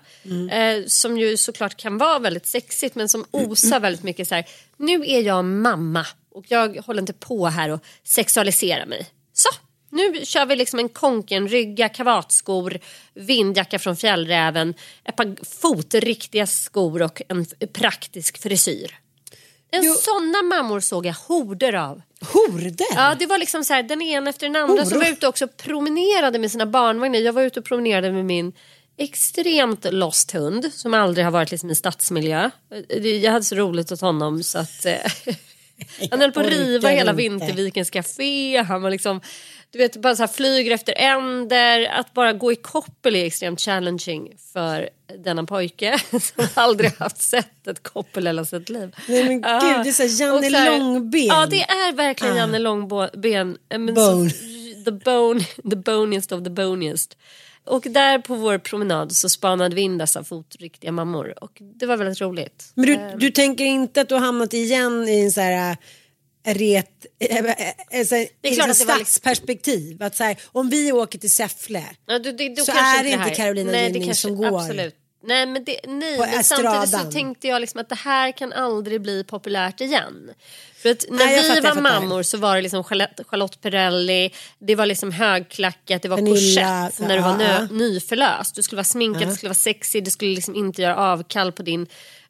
Eh, 0.51 0.85
som 0.87 1.18
ju 1.18 1.37
såklart 1.37 1.76
kan 1.76 1.99
vara 1.99 2.18
väldigt 2.18 2.47
sexigt 2.47 2.95
men 2.95 3.09
som 3.09 3.24
osar 3.30 3.80
väldigt 3.80 4.03
mycket 4.03 4.28
så 4.28 4.35
här. 4.35 4.45
Nu 4.76 5.05
är 5.07 5.22
jag 5.22 5.45
mamma 5.45 6.07
och 6.35 6.45
jag 6.49 6.76
håller 6.76 7.01
inte 7.01 7.12
på 7.12 7.47
här 7.47 7.68
och 7.68 7.80
sexualiserar 8.05 8.87
mig. 8.87 9.07
Så, 9.33 9.49
nu 9.91 10.24
kör 10.24 10.47
vi 10.47 10.57
liksom 10.57 10.78
en 10.78 10.89
konkenrygga, 10.89 11.89
kavatskor, 11.89 12.78
vindjacka 13.14 13.78
från 13.78 13.97
fjällräven, 13.97 14.74
ett 15.05 15.16
par 15.16 15.37
fotriktiga 15.61 16.47
skor 16.47 17.03
och 17.03 17.22
en 17.28 17.47
praktisk 17.72 18.43
frisyr. 18.43 18.99
En 19.76 19.94
såna 19.94 20.42
mammor 20.42 20.80
såg 20.80 21.06
jag 21.06 21.14
horder 21.14 21.72
av. 21.72 22.02
Horder? 22.20 22.86
Ja, 22.94 23.16
det 23.18 23.26
var 23.26 23.38
liksom 23.38 23.64
så 23.64 23.74
här, 23.74 23.82
den 23.82 24.02
ena 24.02 24.30
efter 24.30 24.48
den 24.48 24.56
andra 24.56 24.84
som 24.84 24.92
Horor. 24.92 25.04
var 25.04 25.12
ute 25.12 25.28
också 25.28 25.44
och 25.44 25.56
promenerade 25.56 26.38
med 26.38 26.50
sina 26.50 26.66
barnvagnar. 26.66 27.18
Jag 27.18 27.32
var 27.32 27.42
ute 27.42 27.60
och 27.60 27.66
promenerade 27.66 28.12
med 28.12 28.24
min 28.24 28.52
extremt 28.96 29.86
lost 29.92 30.30
hund 30.32 30.70
som 30.74 30.94
aldrig 30.94 31.24
har 31.26 31.32
varit 31.32 31.50
liksom 31.50 31.70
i 31.70 31.74
stadsmiljö. 31.74 32.50
Jag 33.22 33.32
hade 33.32 33.44
så 33.44 33.54
roligt 33.54 33.92
åt 33.92 34.00
honom 34.00 34.42
så 34.42 34.58
att 34.58 34.86
eh, 34.86 34.96
han 36.10 36.20
höll 36.20 36.32
på 36.32 36.40
att 36.40 36.46
riva 36.46 36.88
hela 36.88 37.10
inte. 37.10 37.22
Vintervikens 37.22 37.90
café. 37.90 38.62
Han 38.62 38.82
var 38.82 38.90
liksom, 38.90 39.20
du 39.72 39.78
vet, 39.78 39.96
bara 39.96 40.16
så 40.16 40.22
här 40.22 40.28
flyger 40.28 40.70
efter 40.70 40.94
änder. 40.98 41.84
Att 41.92 42.14
bara 42.14 42.32
gå 42.32 42.52
i 42.52 42.56
koppel 42.56 43.16
är 43.16 43.24
extremt 43.24 43.60
challenging 43.60 44.32
för 44.52 44.88
denna 45.24 45.44
pojke 45.44 45.98
som 46.10 46.46
aldrig 46.54 46.90
haft 46.98 47.22
sett 47.22 47.66
ett 47.66 47.82
koppel 47.82 48.26
hela 48.26 48.44
sitt 48.44 48.68
liv. 48.68 48.94
Nej, 49.08 49.24
men 49.24 49.40
Ja. 49.40 49.60
gud, 49.76 49.84
det 49.84 49.88
är 49.88 49.92
så 49.92 50.02
här 50.02 50.20
Janne 50.20 50.50
så 50.50 50.56
här- 50.56 50.78
Långben. 50.78 51.24
Ja, 51.26 51.46
det 51.46 51.62
är 51.62 51.92
verkligen 51.92 52.34
Ah. 52.34 52.36
Janne 52.38 52.58
Långben. 52.58 53.58
eh, 53.68 53.78
men 53.78 53.94
Bone. 53.94 54.30
Så, 54.30 54.36
the 54.84 54.90
bone, 54.92 55.40
the 55.70 55.76
boniest 55.76 56.32
of 56.32 56.44
the 56.44 56.50
boniest. 56.50 57.16
Och 57.64 57.82
där 57.90 58.18
på 58.18 58.34
vår 58.34 58.58
promenad 58.58 59.12
så 59.12 59.28
spanade 59.28 59.74
vi 59.74 59.80
in 59.82 59.98
dessa 59.98 60.24
fotriktiga 60.24 60.92
mammor 60.92 61.34
och 61.44 61.52
det 61.60 61.86
var 61.86 61.96
väldigt 61.96 62.20
roligt. 62.20 62.72
Men 62.74 62.86
du, 62.86 62.94
Eh, 62.94 63.16
du 63.16 63.30
tänker 63.30 63.64
inte 63.64 64.00
att 64.00 64.08
du 64.08 64.14
har 64.14 64.22
hamnat 64.22 64.54
igen 64.54 65.08
i 65.08 65.20
en 65.20 65.32
så 65.32 65.40
här 65.40 65.76
ret, 66.45 67.07
äh, 67.20 67.36
äh, 67.36 67.45
äh, 67.90 68.07
så 68.07 68.14
här, 68.14 68.28
Det 68.40 68.49
är 68.49 68.55
klart 68.55 68.66
så 68.66 68.70
att 68.72 68.78
det 68.78 68.84
var 68.84 68.99
liksom- 68.99 69.07
stadsperspektiv. 69.07 70.03
Att 70.03 70.16
så 70.16 70.24
här, 70.24 70.36
om 70.47 70.68
vi 70.70 70.93
åker 70.93 71.18
till 71.18 71.34
Säffle 71.34 71.84
Ja, 72.07 72.18
då, 72.18 72.32
det, 72.32 72.49
då 72.49 72.64
så 72.64 72.72
är 72.72 73.03
det 73.03 73.09
inte 73.09 73.22
här- 73.22 73.34
Carolina 73.34 73.72
nej, 73.72 73.93
Gynning 73.93 74.14
som 74.14 74.36
går. 74.36 74.61
Absolut. 74.61 74.95
Nej, 75.24 75.47
men, 75.47 75.64
det, 75.64 75.80
nej, 75.86 76.18
men 76.18 76.45
samtidigt 76.45 76.90
så 76.90 77.12
tänkte 77.12 77.49
jag 77.49 77.61
liksom 77.61 77.80
att 77.80 77.88
det 77.88 77.95
här 77.95 78.32
kan 78.32 78.53
aldrig 78.53 79.01
bli 79.01 79.24
populärt 79.24 79.80
igen. 79.80 80.30
För 80.76 80.90
att 80.90 81.05
när 81.11 81.16
Nej, 81.16 81.43
vi 81.43 81.49
fattar, 81.49 81.74
var 81.74 81.82
mammor 81.82 82.22
så 82.22 82.38
var 82.38 82.57
det 82.57 82.62
liksom 82.62 82.84
Charlotte, 82.84 83.20
Charlotte 83.26 83.61
Perrelli, 83.61 84.30
det 84.59 84.74
var 84.74 84.86
liksom 84.86 85.12
högklackat, 85.12 86.03
det 86.03 86.09
var 86.09 86.18
korsett 86.18 86.99
när 87.09 87.16
du 87.16 87.22
var 87.22 87.36
nö, 87.36 87.68
nyförlöst. 87.70 88.55
Du 88.55 88.62
skulle 88.62 88.76
vara 88.76 88.84
sminkad, 88.84 89.28
du 89.28 89.34
skulle 89.34 89.49
vara 89.49 89.55
sexig, 89.55 90.05
du 90.05 90.11
skulle 90.11 90.34
liksom 90.34 90.55
inte 90.55 90.82
göra 90.82 90.97
avkall 90.97 91.53
på 91.53 91.62
din 91.62 91.86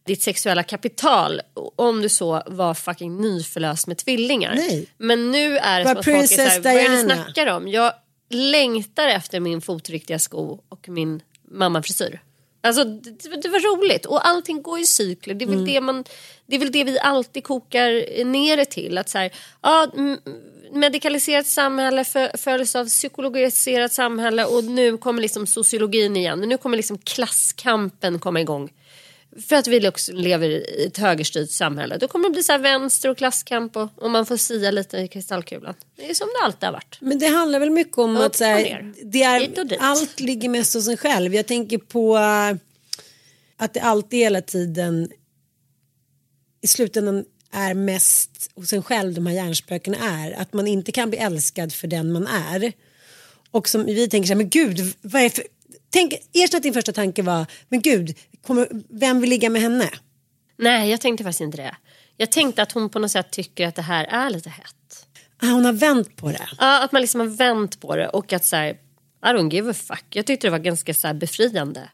ditt 0.06 0.22
sexuella 0.22 0.62
kapital 0.62 1.40
om 1.76 2.02
du 2.02 2.08
så 2.08 2.42
var 2.46 2.74
fucking 2.74 3.16
nyförlöst 3.20 3.86
med 3.86 3.98
tvillingar. 3.98 4.54
Nej. 4.54 4.86
Men 4.98 5.32
nu 5.32 5.58
är 5.58 5.78
det 5.78 5.84
Var 5.84 5.90
som 5.92 5.98
att 5.98 6.04
folk 6.04 6.32
är 6.32 6.36
såhär, 6.36 6.60
vad 6.60 6.72
är 6.72 6.82
det 6.82 6.88
ni 6.88 7.02
Diana. 7.02 7.24
snackar 7.24 7.46
om? 7.46 7.68
Jag 7.68 7.92
längtar 8.30 9.08
efter 9.08 9.40
min 9.40 9.60
fotriktiga 9.60 10.18
sko 10.18 10.58
och 10.68 10.88
min 10.88 11.22
mammafrisyr. 11.50 12.20
Alltså 12.64 12.84
det, 12.84 13.42
det 13.42 13.48
var 13.48 13.76
roligt 13.76 14.06
och 14.06 14.26
allting 14.28 14.62
går 14.62 14.78
i 14.78 14.86
cykler. 14.86 15.34
Det 15.34 15.44
är, 15.44 15.46
väl 15.46 15.54
Mm. 15.54 15.66
det, 15.66 15.80
man, 15.80 16.04
det 16.46 16.56
är 16.56 16.60
väl 16.60 16.72
det 16.72 16.84
vi 16.84 16.98
alltid 16.98 17.44
kokar 17.44 18.24
ner 18.24 18.56
det 18.56 18.64
till. 18.64 18.98
Att 18.98 19.08
så 19.08 19.18
här, 19.18 19.30
ja, 19.62 19.86
medikaliserat 20.72 21.46
samhälle 21.46 22.04
följs 22.38 22.76
av 22.76 22.86
psykologiserat 22.86 23.92
samhälle 23.92 24.44
och 24.44 24.64
nu 24.64 24.96
kommer 24.96 25.22
liksom 25.22 25.46
sociologin 25.46 26.16
igen. 26.16 26.40
Nu 26.40 26.56
kommer 26.58 26.76
liksom 26.76 26.98
klasskampen 26.98 28.18
komma 28.18 28.40
igång. 28.40 28.72
För 29.40 29.56
att 29.56 29.66
vi 29.66 29.88
också 29.88 30.12
lever 30.12 30.48
i 30.48 30.84
ett 30.86 30.98
högerstyrt 30.98 31.50
samhälle. 31.50 31.96
Då 31.98 32.08
kommer 32.08 32.28
det 32.28 32.32
bli 32.32 32.42
så 32.42 32.58
vänster 32.58 33.08
och 33.08 33.18
klasskamp 33.18 33.76
och, 33.76 33.88
och 33.96 34.10
man 34.10 34.26
får 34.26 34.36
sia 34.36 34.70
lite 34.70 34.98
i 34.98 35.08
kristallkulan. 35.08 35.74
Det 35.96 36.10
är 36.10 36.14
som 36.14 36.28
det 36.28 36.44
alltid 36.44 36.64
har 36.64 36.72
varit. 36.72 36.98
Men 37.00 37.18
det 37.18 37.26
handlar 37.26 37.60
väl 37.60 37.70
mycket 37.70 37.98
om 37.98 38.16
Upp 38.16 38.26
att 38.26 38.36
så 38.36 38.44
här, 38.44 38.92
och 39.00 39.06
det 39.06 39.26
och 39.26 39.72
är, 39.72 39.76
allt 39.80 40.20
ligger 40.20 40.48
mest 40.48 40.74
hos 40.74 40.88
en 40.88 40.96
själv. 40.96 41.34
Jag 41.34 41.46
tänker 41.46 41.78
på 41.78 42.16
eh, 42.16 42.56
att 43.56 43.74
det 43.74 43.80
alltid 43.80 44.18
hela 44.18 44.40
tiden 44.40 45.10
i 46.62 46.66
slutändan 46.66 47.24
är 47.52 47.74
mest 47.74 48.50
hos 48.54 48.72
en 48.72 48.82
själv 48.82 49.14
de 49.14 49.26
här 49.26 49.34
hjärnspökena 49.34 49.96
är. 49.96 50.32
Att 50.32 50.52
man 50.52 50.66
inte 50.66 50.92
kan 50.92 51.10
bli 51.10 51.18
älskad 51.18 51.72
för 51.72 51.86
den 51.86 52.12
man 52.12 52.26
är. 52.26 52.72
Och 53.50 53.68
som 53.68 53.84
vi 53.84 54.08
tänker 54.08 54.26
så 54.26 54.32
här, 54.32 54.36
men 54.36 54.48
gud, 54.48 54.94
vad 55.00 55.22
är 55.22 55.28
för... 55.28 55.44
Tänk, 55.90 56.14
erkänn 56.32 56.56
att 56.56 56.62
din 56.62 56.74
första 56.74 56.92
tanke 56.92 57.22
var, 57.22 57.46
men 57.68 57.80
gud, 57.80 58.18
kommer, 58.46 58.68
vem 58.88 59.20
vill 59.20 59.30
ligga 59.30 59.50
med 59.50 59.62
henne? 59.62 59.90
Nej, 60.58 60.90
jag 60.90 61.00
tänkte 61.00 61.24
faktiskt 61.24 61.40
inte 61.40 61.56
det. 61.56 61.76
Jag 62.16 62.32
tänkte 62.32 62.62
att 62.62 62.72
hon 62.72 62.88
på 62.88 62.98
något 62.98 63.10
sätt 63.10 63.30
tycker 63.30 63.68
att 63.68 63.74
det 63.74 63.82
här 63.82 64.04
är 64.04 64.30
lite 64.30 64.50
hett. 64.50 65.06
Ah, 65.42 65.46
hon 65.46 65.64
har 65.64 65.72
vänt 65.72 66.16
på 66.16 66.28
det. 66.28 66.48
Ja, 66.58 66.84
att 66.84 66.92
man 66.92 67.00
liksom 67.02 67.20
har 67.20 67.28
vänt 67.28 67.80
på 67.80 67.96
det 67.96 68.08
och 68.08 68.32
att 68.32 68.44
så 68.44 68.56
här, 68.56 68.70
I 69.24 69.26
don't 69.26 69.52
give 69.52 69.70
a 69.70 69.74
fuck. 69.74 70.04
Jag 70.10 70.26
tyckte 70.26 70.46
det 70.46 70.50
var 70.50 70.58
ganska 70.58 70.94
så 70.94 71.14
befriande. 71.14 71.88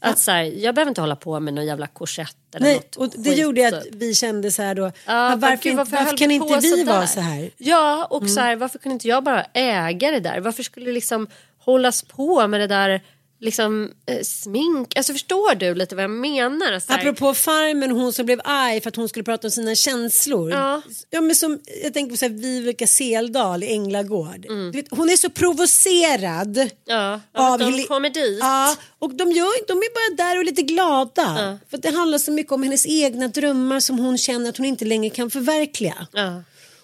Att 0.00 0.18
så 0.18 0.30
här, 0.30 0.42
jag 0.42 0.74
behöver 0.74 0.88
inte 0.90 1.00
hålla 1.00 1.16
på 1.16 1.40
med 1.40 1.54
någon 1.54 1.66
jävla 1.66 1.86
korsett 1.86 2.36
eller 2.54 2.66
Nej, 2.66 2.74
något 2.74 2.96
och 2.96 3.08
det 3.16 3.30
skit, 3.30 3.38
gjorde 3.38 3.68
att 3.68 3.84
typ. 3.84 3.94
vi 3.94 4.14
kände 4.14 4.50
så 4.50 4.62
här 4.62 4.74
då, 4.74 4.82
Ja, 4.82 4.92
ah, 5.32 5.36
varför, 5.36 5.68
höll 5.68 5.76
varför 5.76 6.16
kan 6.16 6.30
inte 6.30 6.58
vi 6.60 6.84
vara 6.84 7.06
så 7.06 7.20
här? 7.20 7.50
Ja, 7.56 8.04
och 8.10 8.22
Mm. 8.22 8.34
så 8.34 8.40
här, 8.40 8.56
varför 8.56 8.78
kunde 8.78 8.92
inte 8.92 9.08
jag 9.08 9.24
bara 9.24 9.44
äga 9.54 10.10
det 10.10 10.20
där? 10.20 10.40
Varför 10.40 10.62
skulle 10.62 10.86
det 10.86 10.92
liksom 10.92 11.28
hållas 11.58 12.02
på 12.02 12.46
med 12.48 12.60
det 12.60 12.66
där 12.66 13.02
liksom, 13.40 13.90
eh, 14.06 14.22
smink? 14.22 14.96
Alltså 14.96 15.12
förstår 15.12 15.54
du 15.54 15.74
lite 15.74 15.94
vad 15.94 16.04
jag 16.04 16.10
menar? 16.10 16.80
Så 16.80 16.92
här, 16.92 16.98
Apropå 16.98 17.34
Farmen, 17.34 17.90
hon 17.90 18.12
som 18.12 18.26
blev 18.26 18.40
arg 18.44 18.80
för 18.80 18.88
att 18.88 18.96
hon 18.96 19.08
skulle 19.08 19.24
prata 19.24 19.46
om 19.46 19.50
sina 19.50 19.74
känslor. 19.74 20.50
Ja. 20.50 20.82
Ja, 21.10 21.20
men 21.20 21.36
som, 21.36 21.58
jag 21.82 21.94
tänker 21.94 22.10
på 22.10 22.16
så 22.16 22.24
här, 22.24 22.32
Vivica 22.32 22.86
Seldal 22.86 23.62
i 23.64 23.72
Änglagård. 23.72 24.46
Mm. 24.46 24.70
Vet, 24.70 24.86
hon 24.90 25.10
är 25.10 25.16
så 25.16 25.30
provocerad. 25.30 26.70
ja, 26.84 27.20
av 27.34 27.52
att 27.52 27.60
de 27.60 27.82
kommer 27.82 28.10
dit. 28.10 28.38
Ja, 28.40 28.76
och 28.98 29.14
de, 29.14 29.32
gör, 29.32 29.66
de 29.66 29.72
är 29.78 29.94
bara 29.94 30.26
där 30.26 30.38
och 30.38 30.44
lite 30.44 30.62
glada. 30.62 31.58
För 31.70 31.76
att 31.76 31.82
det 31.82 31.90
handlar 31.90 32.18
så 32.18 32.32
mycket 32.32 32.52
om 32.52 32.62
hennes 32.62 32.86
egna 32.86 33.28
drömmar 33.28 33.80
som 33.80 33.98
hon 33.98 34.18
känner 34.18 34.48
att 34.48 34.56
hon 34.56 34.66
inte 34.66 34.84
längre 34.84 35.10
kan 35.10 35.30
förverkliga. 35.30 36.06
Ja. 36.12 36.42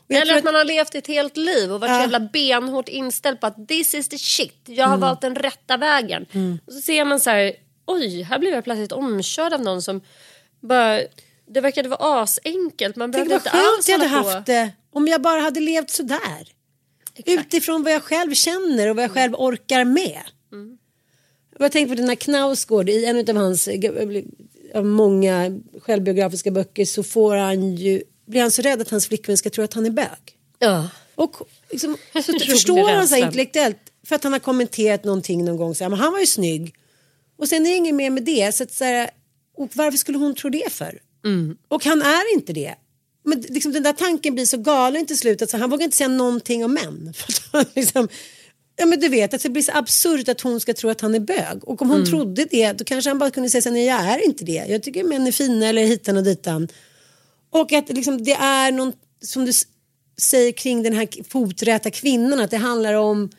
Eller 0.08 0.36
att 0.38 0.44
man 0.44 0.54
har 0.54 0.64
levt 0.64 0.94
ett 0.94 1.06
helt 1.06 1.36
liv 1.36 1.72
och 1.72 1.80
varit 1.80 1.90
Ja. 1.90 1.96
så 1.96 2.00
jävla 2.00 2.20
benhårt 2.20 2.88
inställd 2.88 3.40
på 3.40 3.46
att 3.46 3.68
this 3.68 3.94
is 3.94 4.08
the 4.08 4.18
shit. 4.18 4.56
Jag 4.64 4.84
har 4.86 4.94
Mm. 4.94 5.00
valt 5.00 5.20
den 5.20 5.34
rätta 5.34 5.76
vägen. 5.76 6.26
Och 6.66 6.72
så 6.72 6.80
ser 6.80 7.04
man 7.04 7.20
så 7.20 7.30
här, 7.30 7.52
oj, 7.86 8.22
här 8.22 8.38
blev 8.38 8.52
jag 8.54 8.64
plötsligt 8.64 8.92
omkörd 8.92 9.52
av 9.52 9.60
någon 9.60 9.82
som 9.82 10.00
bara, 10.60 11.00
det 11.46 11.60
verkade 11.60 11.88
vara 11.88 12.22
asenkelt. 12.22 12.96
Man 12.96 13.12
Tänk 13.12 13.28
behövde 13.28 13.34
vad 13.34 13.40
inte 13.62 13.68
alls 13.68 13.88
jag 13.88 13.98
hade 13.98 14.22
på. 14.22 14.30
haft 14.30 14.46
det 14.46 14.70
om 14.92 15.08
jag 15.08 15.22
bara 15.22 15.40
hade 15.40 15.60
levt 15.60 15.90
sådär. 15.90 16.48
Utifrån 17.26 17.82
vad 17.82 17.92
jag 17.92 18.02
själv 18.02 18.34
känner 18.34 18.90
och 18.90 18.96
vad 18.96 19.04
jag 19.04 19.10
själv 19.10 19.34
orkar 19.34 19.84
med. 19.84 20.20
Och 21.58 21.64
Jag 21.64 21.72
tänkte 21.72 21.94
på 21.96 22.00
den 22.00 22.08
här 22.08 22.16
Knausgård 22.16 22.88
i 22.90 23.04
en 23.04 23.18
av 23.30 23.36
hans 23.36 23.68
eh, 23.68 23.90
av 24.74 24.84
många 24.86 25.60
självbiografiska 25.82 26.50
böcker 26.50 26.84
så 26.84 27.02
får 27.02 27.36
han 27.36 27.76
ju, 27.76 28.02
blir 28.26 28.40
han 28.40 28.50
så 28.50 28.62
rädd 28.62 28.80
att 28.80 28.90
hans 28.90 29.06
flickvän 29.06 29.36
ska 29.36 29.50
tro 29.50 29.64
att 29.64 29.74
han 29.74 29.86
är 29.86 29.90
bög. 29.90 30.36
Ja. 30.58 30.88
Och 31.14 31.36
liksom, 31.70 31.96
så 32.12 32.38
förstår 32.38 32.90
han 32.90 33.08
så 33.08 33.16
intellektuellt 33.16 33.78
för 34.06 34.16
att 34.16 34.24
han 34.24 34.32
har 34.32 34.40
kommenterat 34.40 35.04
någonting 35.04 35.44
någon 35.44 35.56
gång 35.56 35.74
så 35.74 35.84
här, 35.84 35.88
men 35.88 35.98
han 35.98 36.12
var 36.12 36.20
ju 36.20 36.26
snygg. 36.26 36.74
Och 37.38 37.48
sen 37.48 37.66
är 37.66 37.70
det 37.70 37.76
inget 37.76 37.94
mer 37.94 38.10
med 38.10 38.22
det. 38.22 38.54
Så 38.54 38.62
att, 38.62 38.72
så 38.72 38.84
här, 38.84 39.10
och 39.56 39.70
varför 39.74 39.98
skulle 39.98 40.18
hon 40.18 40.34
tro 40.34 40.50
det 40.50 40.72
för? 40.72 41.00
Och 41.68 41.84
han 41.84 42.02
är 42.02 42.34
inte 42.34 42.52
det. 42.52 42.74
Men 43.24 43.40
liksom, 43.40 43.72
den 43.72 43.82
där 43.82 43.92
tanken 43.92 44.34
blir 44.34 44.46
så 44.46 44.56
galen 44.56 45.06
till 45.06 45.18
slut 45.18 45.42
att 45.42 45.50
så, 45.50 45.56
han 45.56 45.70
vågar 45.70 45.84
inte 45.84 45.96
säga 45.96 46.08
någonting 46.08 46.64
om 46.64 46.74
män. 46.74 47.14
För 47.50 47.58
att 47.58 47.76
liksom, 47.76 48.08
ja, 48.76 48.86
men 48.86 49.00
du 49.00 49.08
vet 49.08 49.34
att 49.34 49.42
det 49.42 49.50
blir 49.50 49.62
så 49.62 49.72
absurt 49.74 50.28
att 50.28 50.40
hon 50.40 50.60
ska 50.60 50.74
tro 50.74 50.90
att 50.90 51.00
han 51.00 51.14
är 51.14 51.20
bög. 51.20 51.64
Och 51.64 51.82
om 51.82 51.90
hon 51.90 52.06
trodde 52.06 52.44
det 52.44 52.72
då 52.72 52.84
kanske 52.84 53.10
han 53.10 53.18
bara 53.18 53.30
kunde 53.30 53.50
säga 53.50 53.62
så 53.62 53.68
här, 53.68 53.74
nej 53.74 53.84
jag 53.84 54.00
är 54.00 54.24
inte 54.24 54.44
det. 54.44 54.64
Jag 54.68 54.82
tycker 54.82 55.04
män 55.04 55.26
är 55.26 55.32
fina 55.32 55.66
eller 55.66 55.82
hitan 55.82 56.16
och 56.16 56.24
ditan. 56.24 56.68
Och 57.54 57.72
att 57.72 57.88
liksom, 57.88 58.24
det 58.24 58.32
är 58.32 58.72
någon, 58.72 58.92
som 59.20 59.44
du 59.44 59.52
säger 60.20 60.52
kring 60.52 60.82
den 60.82 60.92
här 60.92 61.08
foträta 61.28 61.90
kvinnan, 61.90 62.40
att 62.40 62.50
det 62.50 62.56
handlar 62.56 62.94
om 62.94 63.30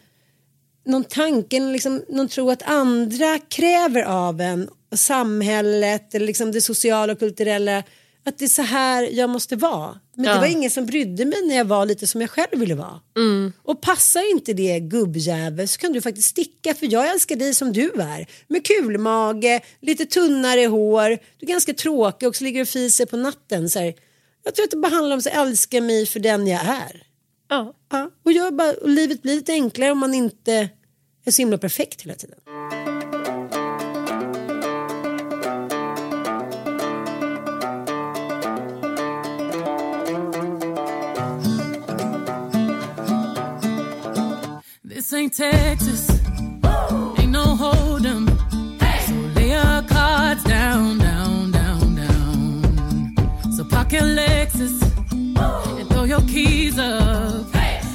någon 0.85 1.03
tanken, 1.03 1.71
liksom, 1.73 2.03
någon 2.09 2.27
tro 2.27 2.49
att 2.49 2.61
andra 2.63 3.39
kräver 3.39 4.01
av 4.03 4.41
en, 4.41 4.69
samhället 4.95 6.15
eller 6.15 6.25
liksom 6.25 6.51
det 6.51 6.61
sociala 6.61 7.13
och 7.13 7.19
kulturella, 7.19 7.83
att 8.25 8.37
det 8.37 8.45
är 8.45 8.49
så 8.49 8.61
här 8.61 9.03
jag 9.11 9.29
måste 9.29 9.55
vara. 9.55 9.99
Men 10.15 10.25
det 10.25 10.31
Ja. 10.31 10.39
var 10.39 10.47
ingen 10.47 10.71
som 10.71 10.85
brydde 10.85 11.25
mig 11.25 11.47
när 11.47 11.55
jag 11.55 11.65
var 11.65 11.85
lite 11.85 12.07
som 12.07 12.21
jag 12.21 12.29
själv 12.29 12.59
ville 12.59 12.75
vara. 12.75 12.99
Och 13.63 13.81
passar 13.81 14.31
inte 14.31 14.53
det 14.53 14.79
gubbjävel 14.79 15.67
så 15.67 15.77
kan 15.79 15.93
du 15.93 16.01
faktiskt 16.01 16.29
sticka 16.29 16.73
för 16.73 16.93
jag 16.93 17.09
älskar 17.11 17.35
dig 17.35 17.53
som 17.53 17.73
du 17.73 17.91
är. 17.91 18.27
Med 18.47 18.65
kulmage, 18.67 19.61
lite 19.81 20.05
tunnare 20.05 20.65
hår, 20.65 21.09
du 21.09 21.45
är 21.45 21.47
ganska 21.47 21.73
tråkig 21.73 22.27
och 22.29 22.35
så 22.35 22.43
ligger 22.43 22.59
du 22.59 22.61
och 22.61 22.67
fiser 22.67 23.05
på 23.05 23.17
natten. 23.17 23.69
Så 23.69 23.79
här. 23.79 23.93
Jag 24.45 24.55
tror 24.55 24.63
att 24.63 24.71
det 24.71 24.77
bara 24.77 24.91
handlar 24.91 25.15
om 25.15 25.19
att 25.19 25.25
älska 25.25 25.81
mig 25.81 26.05
för 26.05 26.19
den 26.19 26.47
jag 26.47 26.61
är. 26.65 27.07
Ja. 27.49 27.73
Ja, 27.91 28.11
och, 28.23 28.31
jag 28.31 28.55
bara, 28.55 28.73
och 28.73 28.89
livet 28.89 29.21
blir 29.21 29.35
lite 29.35 29.51
enklare 29.51 29.91
om 29.91 29.97
man 29.97 30.13
inte 30.13 30.69
är 31.25 31.31
så 31.31 31.41
himla 31.41 31.57
perfekt 31.57 32.01
hela 32.01 32.15
tiden. 32.15 32.39
This 44.89 45.13
ain't 45.13 45.33
Texas. 45.33 46.14
Your 53.95 54.03
Lexus 54.03 54.81
and 55.79 55.89
throw 55.89 56.03
your 56.03 56.19
keys 56.21 56.77
up. 56.77 57.45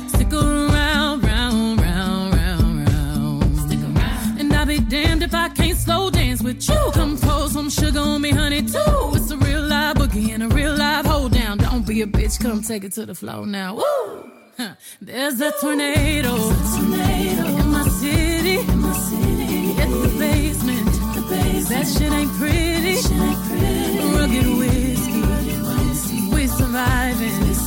Stick 0.08 0.32
around, 0.32 1.22
round, 1.22 1.78
round, 1.78 2.34
round, 2.34 2.88
round. 2.88 3.58
Stick 3.58 3.80
around. 3.80 4.40
And 4.40 4.50
I'll 4.54 4.64
be 4.64 4.80
damned 4.80 5.22
if 5.22 5.34
I 5.34 5.50
can't 5.50 5.76
slow 5.76 6.08
dance 6.08 6.42
with 6.42 6.66
you. 6.66 6.90
Come 6.94 7.18
pour 7.18 7.48
some 7.48 7.68
sugar 7.68 8.00
on 8.00 8.22
me, 8.22 8.30
honey, 8.30 8.62
too. 8.62 9.12
It's 9.14 9.30
a 9.30 9.36
real 9.36 9.60
live 9.60 9.96
boogie 9.96 10.30
and 10.32 10.42
a 10.42 10.48
real 10.48 10.74
live 10.74 11.04
hold 11.04 11.32
down. 11.32 11.58
Don't 11.58 11.86
be 11.86 12.00
a 12.00 12.06
bitch, 12.06 12.40
come 12.40 12.62
take 12.62 12.84
it 12.84 12.92
to 12.92 13.04
the 13.04 13.14
floor 13.14 13.46
now. 13.46 13.74
Woo! 13.74 14.30
Huh. 14.56 14.74
There's 15.02 15.38
a 15.42 15.52
tornado, 15.60 16.34
in 16.34 17.70
my 17.76 17.86
city. 18.00 18.56
Hit 19.80 19.90
the 20.02 20.16
basement. 20.18 20.86
That 21.68 21.86
shit 21.86 22.10
ain't 22.10 22.32
pretty. 22.38 22.96
Rugged 24.16 24.58
whiskey. 24.58 24.79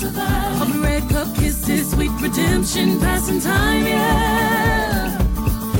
Surviving. 0.03 0.61
All 0.61 0.83
red 0.83 1.03
cup 1.09 1.29
kisses, 1.35 1.91
sweet 1.91 2.11
redemption, 2.19 2.99
passing 2.99 3.39
time, 3.39 3.85
yeah. 3.87 5.21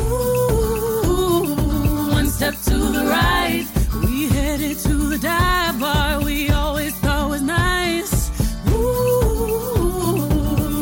Ooh, 0.10 1.56
one 2.12 2.30
step 2.30 2.56
to 2.70 2.78
the 2.96 3.04
right. 3.06 3.66
We 4.02 4.30
headed 4.30 4.78
to 4.80 4.94
the 5.14 5.18
dive 5.18 5.78
bar 5.80 6.22
we 6.24 6.50
always 6.50 6.96
thought 7.00 7.30
was 7.32 7.42
nice. 7.42 8.32
Ooh, 8.70 10.16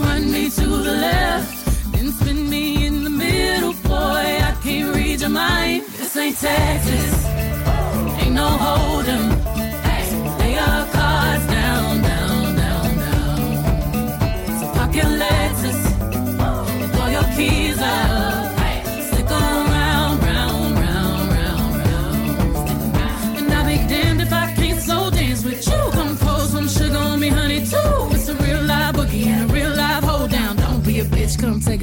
run 0.06 0.32
me 0.32 0.50
to 0.60 0.68
the 0.88 0.96
left, 1.08 1.94
then 1.94 2.12
spin 2.12 2.48
me 2.48 2.86
in 2.86 3.04
the 3.04 3.10
middle. 3.10 3.74
Boy, 3.74 4.24
I 4.50 4.56
can't 4.62 4.96
read 4.96 5.22
your 5.22 5.32
mind. 5.32 5.84
This 5.98 6.16
ain't 6.16 6.38
Texas, 6.38 7.26
ain't 8.22 8.36
no 8.36 8.48
hold'em. 8.66 9.41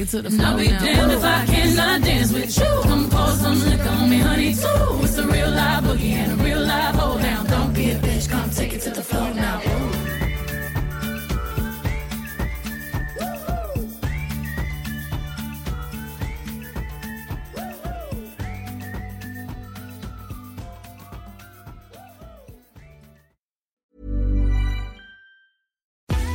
To 0.09 0.21
the 0.23 0.31
floor. 0.31 0.47
I'll 0.47 0.57
be 0.57 0.67
damned 0.67 1.11
if 1.11 1.23
I 1.23 1.45
cannot 1.45 2.01
dance 2.01 2.31
with 2.33 2.57
you. 2.57 2.81
Come 2.83 3.09
pour 3.09 3.27
some 3.27 3.59
liquor 3.63 3.89
on 3.89 4.09
me, 4.09 4.17
honey, 4.17 4.53
too. 4.55 5.03
It's 5.03 5.17
a 5.17 5.27
real 5.27 5.51
live 5.51 5.83
boogie 5.83 6.13
and 6.13 6.31
a 6.39 6.43
real 6.43 6.61
live 6.61 6.95
hold 6.95 7.21
down. 7.21 7.45
Don't 7.45 7.73
be 7.73 7.91
a 7.91 7.95
bitch, 7.99 8.27
come 8.27 8.49
take 8.49 8.73
it 8.73 8.81
to 8.81 8.89
the 8.89 9.03
floor 9.03 9.31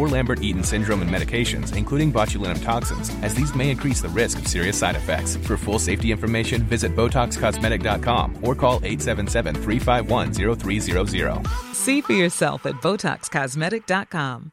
or 0.00 0.08
Lambert-Eaton 0.08 0.64
syndrome 0.64 1.02
and 1.02 1.10
medications, 1.10 1.76
including 1.76 2.10
botulinum 2.10 2.64
toxins, 2.64 3.10
as 3.22 3.34
these 3.34 3.54
may 3.54 3.70
increase 3.70 4.00
the 4.00 4.08
risk 4.08 4.38
of 4.38 4.48
serious 4.48 4.78
side 4.78 4.96
effects. 4.96 5.36
For 5.36 5.58
full 5.58 5.78
safety 5.78 6.10
information, 6.10 6.62
visit 6.62 6.96
BotoxCosmetic.com 6.96 8.38
or 8.42 8.54
call 8.54 8.80
877-351-0300. 8.80 11.46
See 11.74 12.00
for 12.00 12.14
yourself 12.14 12.64
at 12.64 12.76
BotoxCosmetic.com. 12.76 14.52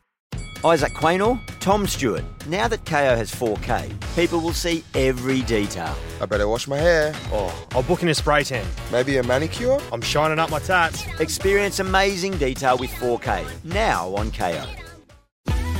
Isaac 0.65 0.93
Quaynor, 0.93 1.39
Tom 1.59 1.85
Stewart. 1.85 2.23
Now 2.47 2.67
that 2.67 2.83
KO 2.85 3.15
has 3.15 3.31
4K, 3.31 3.93
people 4.15 4.39
will 4.39 4.53
see 4.53 4.83
every 4.95 5.43
detail. 5.43 5.95
I 6.19 6.25
better 6.25 6.47
wash 6.47 6.67
my 6.67 6.77
hair. 6.77 7.13
Oh, 7.31 7.67
I'll 7.73 7.83
book 7.83 8.01
in 8.01 8.09
a 8.09 8.15
spray 8.15 8.43
tan. 8.43 8.65
Maybe 8.91 9.17
a 9.17 9.23
manicure? 9.23 9.77
I'm 9.91 10.01
shining 10.01 10.39
up 10.39 10.49
my 10.49 10.59
tats. 10.59 11.05
Experience 11.19 11.79
amazing 11.79 12.37
detail 12.37 12.77
with 12.77 12.89
4K. 12.91 13.45
Now 13.65 14.15
on 14.15 14.31
KO. 14.31 14.65